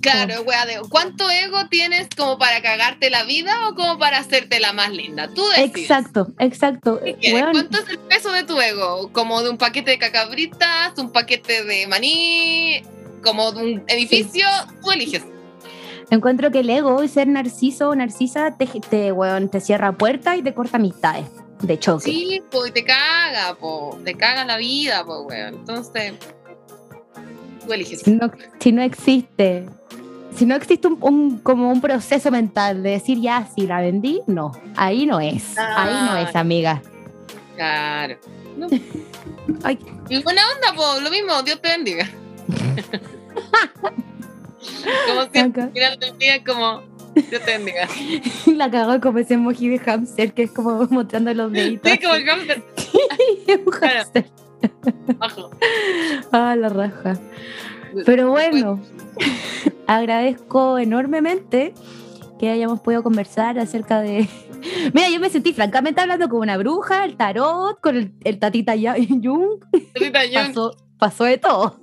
Claro, 0.03 0.43
wea 0.43 0.67
de 0.67 0.81
¿cuánto 0.89 1.31
ego 1.31 1.69
tienes 1.71 2.09
como 2.17 2.37
para 2.37 2.61
cagarte 2.61 3.09
la 3.09 3.23
vida 3.23 3.69
o 3.69 3.77
como 3.77 4.01
para 4.01 4.19
hacerte 4.19 4.59
la 4.59 4.73
más 4.73 4.91
linda? 4.91 5.29
Tú 5.33 5.45
decides. 5.51 5.77
exacto, 5.77 6.27
exacto. 6.41 7.01
¿Cuánto 7.53 7.79
es 7.79 7.89
el 7.89 7.99
peso 8.01 8.33
de 8.33 8.43
tu 8.43 8.61
ego? 8.61 9.13
¿Como 9.13 9.43
de 9.43 9.51
un 9.51 9.59
paquete 9.59 9.93
de 9.93 9.99
cacabritas, 9.99 10.99
un 10.99 11.13
paquete 11.13 11.63
de 11.63 11.87
maní, 11.87 12.83
como 13.23 13.49
un 13.51 13.83
edificio? 13.89 14.47
Tú 14.83 14.91
eliges. 14.91 15.23
encuentro 16.11 16.51
que 16.51 16.61
el 16.61 16.71
ego 16.71 17.03
y 17.03 17.09
ser 17.09 17.29
narciso 17.29 17.89
o 17.91 17.95
narcisa 17.95 18.57
te, 18.57 18.67
te, 18.67 19.13
weón, 19.13 19.49
te 19.49 19.61
cierra 19.61 19.93
puertas 19.93 20.37
y 20.39 20.43
te 20.43 20.53
corta 20.55 20.77
amistades 20.77 21.27
de 21.63 21.79
choque. 21.79 22.05
Sí, 22.11 22.43
pues 22.51 22.71
y 22.71 22.73
te 22.73 22.85
caga, 22.85 23.55
po. 23.59 23.99
Te 24.05 24.15
caga 24.15 24.45
la 24.45 24.57
vida, 24.57 25.05
pues, 25.07 25.19
weón. 25.25 25.55
Entonces, 25.55 26.13
tú 27.65 27.73
eliges. 27.73 28.01
Si 28.01 28.11
no, 28.13 28.31
si 28.59 28.73
no 28.73 28.83
existe, 28.83 29.67
si 30.37 30.45
no 30.47 30.55
existe 30.57 30.89
un, 30.89 30.99
un- 31.01 31.39
como 31.39 31.71
un 31.71 31.81
proceso 31.81 32.31
mental 32.31 32.83
de 32.83 32.91
decir 32.91 33.21
ya, 33.21 33.47
si 33.55 33.67
la 33.67 33.81
vendí, 33.81 34.21
no, 34.27 34.53
ahí 34.77 35.07
no 35.07 35.21
es, 35.21 35.57
ahí 35.57 35.95
no 36.07 36.17
es, 36.17 36.35
amiga. 36.37 36.83
Claro. 37.57 38.17
No. 38.57 38.67
Ay. 39.63 39.79
Y 40.09 40.23
buena 40.23 40.43
onda, 40.55 40.75
po. 40.75 41.01
Lo 41.01 41.11
mismo, 41.11 41.43
Dios 41.43 41.61
te 41.63 41.69
bendiga. 41.69 42.11
como 45.09 45.23
siempre, 45.33 45.69
final 45.69 45.99
del 45.99 46.19
día, 46.19 46.45
como 46.45 46.83
Dios 47.15 47.43
te. 47.45 47.59
La 48.55 48.71
cagó 48.71 49.01
como 49.01 49.19
ese 49.19 49.35
emoji 49.35 49.69
de 49.69 49.79
hamster 49.79 50.33
que 50.33 50.45
es 50.45 50.53
como 50.53 50.87
mostrando 50.91 51.33
los 51.35 51.53
deditos. 51.53 51.91
Sí, 51.93 51.99
como 51.99 52.15
el 52.15 52.25
hamster 52.25 52.63
un 53.67 53.73
Claro. 53.73 53.95
hamster. 53.99 54.31
bajo. 55.19 55.51
Ah, 56.33 56.57
la 56.57 56.69
raja. 56.69 57.19
Pero 58.07 58.31
bueno, 58.31 58.81
agradezco 59.87 60.79
enormemente 60.79 61.75
que 62.39 62.51
hayamos 62.51 62.81
podido 62.81 63.03
conversar 63.03 63.59
acerca 63.59 64.01
de. 64.01 64.29
Mira, 64.95 65.09
yo 65.11 65.21
me 65.21 65.29
sentí 65.29 65.53
francamente 65.53 66.01
hablando 66.01 66.29
con 66.29 66.41
una 66.41 66.57
bruja, 66.57 67.05
el 67.05 67.17
tarot, 67.17 67.81
con 67.81 67.97
el, 67.97 68.13
el 68.25 68.39
tatita 68.39 68.75
Jung. 68.77 69.61
Rita 69.95 70.21
Jung, 70.21 70.47
Pasó, 70.49 70.77
pasó 70.99 71.25
de 71.25 71.39
todo. 71.39 71.77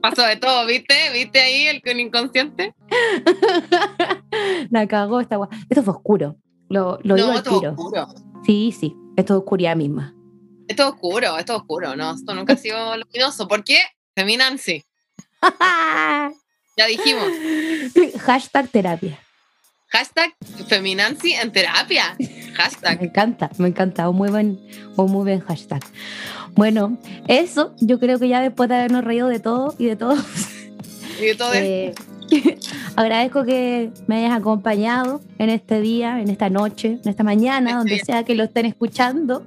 Pasó 0.00 0.22
de 0.22 0.36
todo, 0.36 0.66
¿viste? 0.66 0.94
¿Viste 1.12 1.40
ahí 1.40 1.66
el 1.68 1.82
con 1.82 1.98
inconsciente? 2.00 2.74
La 4.70 4.86
cagó 4.86 5.20
esta 5.20 5.36
gua- 5.38 5.48
Esto 5.68 5.82
fue 5.82 5.94
oscuro. 5.94 6.36
Lo, 6.68 6.98
lo 7.02 7.14
digo 7.16 7.28
no, 7.28 7.32
al 7.38 7.42
todo 7.42 7.58
tiro. 7.60 7.70
oscuro. 7.72 8.08
Sí, 8.44 8.72
sí, 8.78 8.96
esto 9.16 9.34
es 9.34 9.38
oscuridad 9.40 9.76
misma. 9.76 10.14
Esto 10.68 10.84
es 10.84 10.88
oscuro, 10.90 11.36
esto 11.38 11.54
es 11.54 11.60
oscuro, 11.60 11.96
¿no? 11.96 12.14
Esto 12.14 12.34
nunca 12.34 12.54
ha 12.54 12.56
sido 12.56 12.96
luminoso. 12.96 13.46
¿Por 13.48 13.62
qué? 13.64 13.78
Feminancy. 14.14 14.82
Ya 16.74 16.86
dijimos. 16.86 17.28
Hashtag 18.22 18.66
terapia. 18.68 19.18
Hashtag 19.92 20.34
Feminancy 20.68 21.34
en 21.34 21.52
terapia. 21.52 22.16
Hashtag. 22.54 22.98
Me 22.98 23.06
encanta, 23.08 23.50
me 23.58 23.68
encanta. 23.68 24.08
Un 24.08 24.16
muy 24.16 24.30
buen, 24.30 24.58
un 24.96 25.12
muy 25.12 25.24
buen 25.24 25.40
hashtag. 25.40 25.82
Bueno, 26.54 26.96
eso 27.28 27.74
yo 27.78 28.00
creo 28.00 28.18
que 28.18 28.26
ya 28.28 28.40
después 28.40 28.70
de 28.70 28.76
habernos 28.76 29.04
reído 29.04 29.28
de 29.28 29.38
todo 29.38 29.74
y 29.78 29.84
de 29.84 29.96
todo. 29.96 30.16
Y 31.20 31.26
de 31.26 31.34
todo 31.34 31.52
eh, 31.52 31.94
agradezco 32.96 33.44
que 33.44 33.90
me 34.06 34.24
hayas 34.24 34.38
acompañado 34.38 35.20
en 35.38 35.50
este 35.50 35.82
día, 35.82 36.20
en 36.20 36.30
esta 36.30 36.48
noche, 36.48 36.98
en 37.04 37.10
esta 37.10 37.22
mañana, 37.22 37.76
donde 37.76 37.98
sea 37.98 38.24
que 38.24 38.34
lo 38.34 38.44
estén 38.44 38.64
escuchando. 38.64 39.44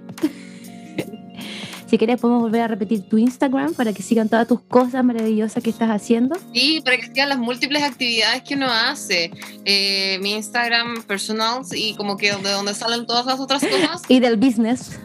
Si 1.88 1.98
quieres 2.00 2.20
podemos 2.20 2.42
volver 2.42 2.62
a 2.62 2.68
repetir 2.68 3.08
tu 3.08 3.18
Instagram 3.18 3.74
para 3.76 3.94
que 3.94 4.02
sigan 4.02 4.28
todas 4.28 4.48
tus 4.48 4.60
cosas 4.62 5.04
maravillosas 5.04 5.62
que 5.64 5.70
estás 5.70 5.90
haciendo. 5.90 6.36
Sí, 6.54 6.82
para 6.84 6.98
que 6.98 7.04
sigan 7.08 7.30
las 7.30 7.38
múltiples 7.38 7.84
actividades 7.84 8.42
que 8.42 8.56
uno 8.56 8.68
hace. 8.72 9.32
Eh, 9.66 10.18
mi 10.22 10.34
Instagram 10.34 11.04
personal 11.04 11.62
y 11.74 11.94
como 11.96 12.18
que 12.18 12.32
de 12.36 12.50
donde 12.52 12.74
salen 12.74 13.06
todas 13.06 13.26
las 13.28 13.40
otras 13.40 13.62
cosas. 13.64 14.02
Y 14.10 14.20
del 14.20 14.38
business. 14.38 15.00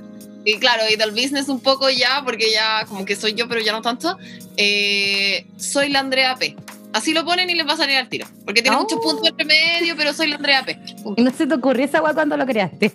Y 0.45 0.55
claro, 0.59 0.85
y 0.91 0.97
del 0.97 1.11
business 1.11 1.49
un 1.51 1.61
poco 1.61 1.91
ya, 1.91 2.23
porque 2.25 2.51
ya 2.51 2.87
como 2.89 3.05
que 3.05 3.15
soy 3.15 3.35
yo, 3.35 3.47
pero 3.47 3.61
ya 3.61 3.73
no 3.73 3.83
tanto. 3.83 4.17
Eh, 4.57 5.47
soy 5.59 5.91
la 5.91 6.01
Andrea 6.01 6.35
P. 6.37 6.57
Así 6.95 7.13
lo 7.13 7.25
ponen 7.27 7.51
y 7.51 7.55
les 7.55 7.69
va 7.69 7.75
a 7.75 7.77
salir 7.77 7.97
al 7.99 8.09
tiro. 8.09 8.27
Porque 8.47 8.63
tiene 8.63 8.77
Oh. 8.79 8.81
muchos 8.81 8.99
puntos 9.01 9.29
entre 9.29 9.45
medio, 9.45 9.95
pero 9.99 10.15
soy 10.15 10.29
la 10.29 10.37
Andrea 10.37 10.65
P. 10.65 10.79
¿Y 11.17 11.23
no 11.23 11.31
se 11.31 11.47
te 11.47 11.55
ocurrió 11.55 11.85
esa 11.85 11.99
agua 11.99 12.15
cuando 12.15 12.39
lo 12.39 12.47
creaste? 12.47 12.91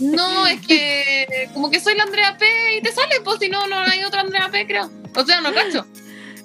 No, 0.00 0.46
es 0.46 0.64
que 0.66 1.48
como 1.54 1.70
que 1.70 1.80
soy 1.80 1.96
la 1.96 2.02
Andrea 2.04 2.36
P 2.38 2.46
y 2.78 2.82
te 2.82 2.92
sale, 2.92 3.20
pues 3.24 3.38
si 3.40 3.48
no, 3.48 3.66
no 3.66 3.78
hay 3.78 4.04
otra 4.04 4.20
Andrea 4.20 4.48
P, 4.50 4.66
creo. 4.66 4.90
O 5.14 5.24
sea, 5.24 5.40
no 5.40 5.52
cacho. 5.54 5.86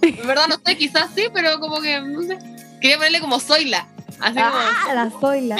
En 0.01 0.25
verdad 0.25 0.47
no 0.47 0.55
sé, 0.65 0.77
quizás 0.77 1.09
sí, 1.15 1.25
pero 1.33 1.59
como 1.59 1.81
que, 1.81 1.99
no 2.01 2.21
sé. 2.23 2.37
Quería 2.79 2.97
ponerle 2.97 3.19
como 3.19 3.39
soy 3.39 3.65
la. 3.65 3.87
Así 4.19 4.37
Ah, 4.39 4.93
la 4.93 5.11
soy 5.19 5.41
la. 5.41 5.57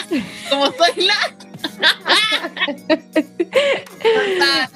como, 0.50 0.72
como 0.72 0.86
soy 0.86 1.06
la. 1.06 1.16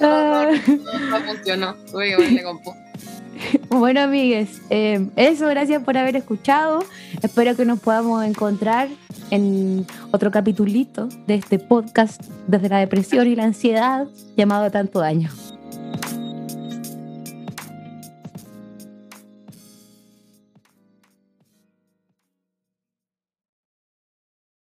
no, 0.00 0.52
no, 0.52 0.98
no 1.10 1.20
funcionó. 1.24 1.74
Tuve 1.90 2.10
que 2.10 2.16
ponerle 2.16 2.42
compu. 2.42 2.74
Bueno, 3.68 4.00
amigues, 4.02 4.60
eh, 4.70 5.06
eso, 5.16 5.46
gracias 5.48 5.82
por 5.82 5.96
haber 5.98 6.16
escuchado. 6.16 6.84
Espero 7.22 7.56
que 7.56 7.64
nos 7.64 7.80
podamos 7.80 8.24
encontrar 8.24 8.88
en 9.30 9.86
otro 10.10 10.30
capitulito 10.30 11.08
de 11.26 11.34
este 11.34 11.58
podcast 11.58 12.22
desde 12.46 12.68
la 12.68 12.78
depresión 12.78 13.26
y 13.26 13.36
la 13.36 13.44
ansiedad 13.44 14.06
llamado 14.36 14.70
Tanto 14.70 15.00
Daño. 15.00 15.30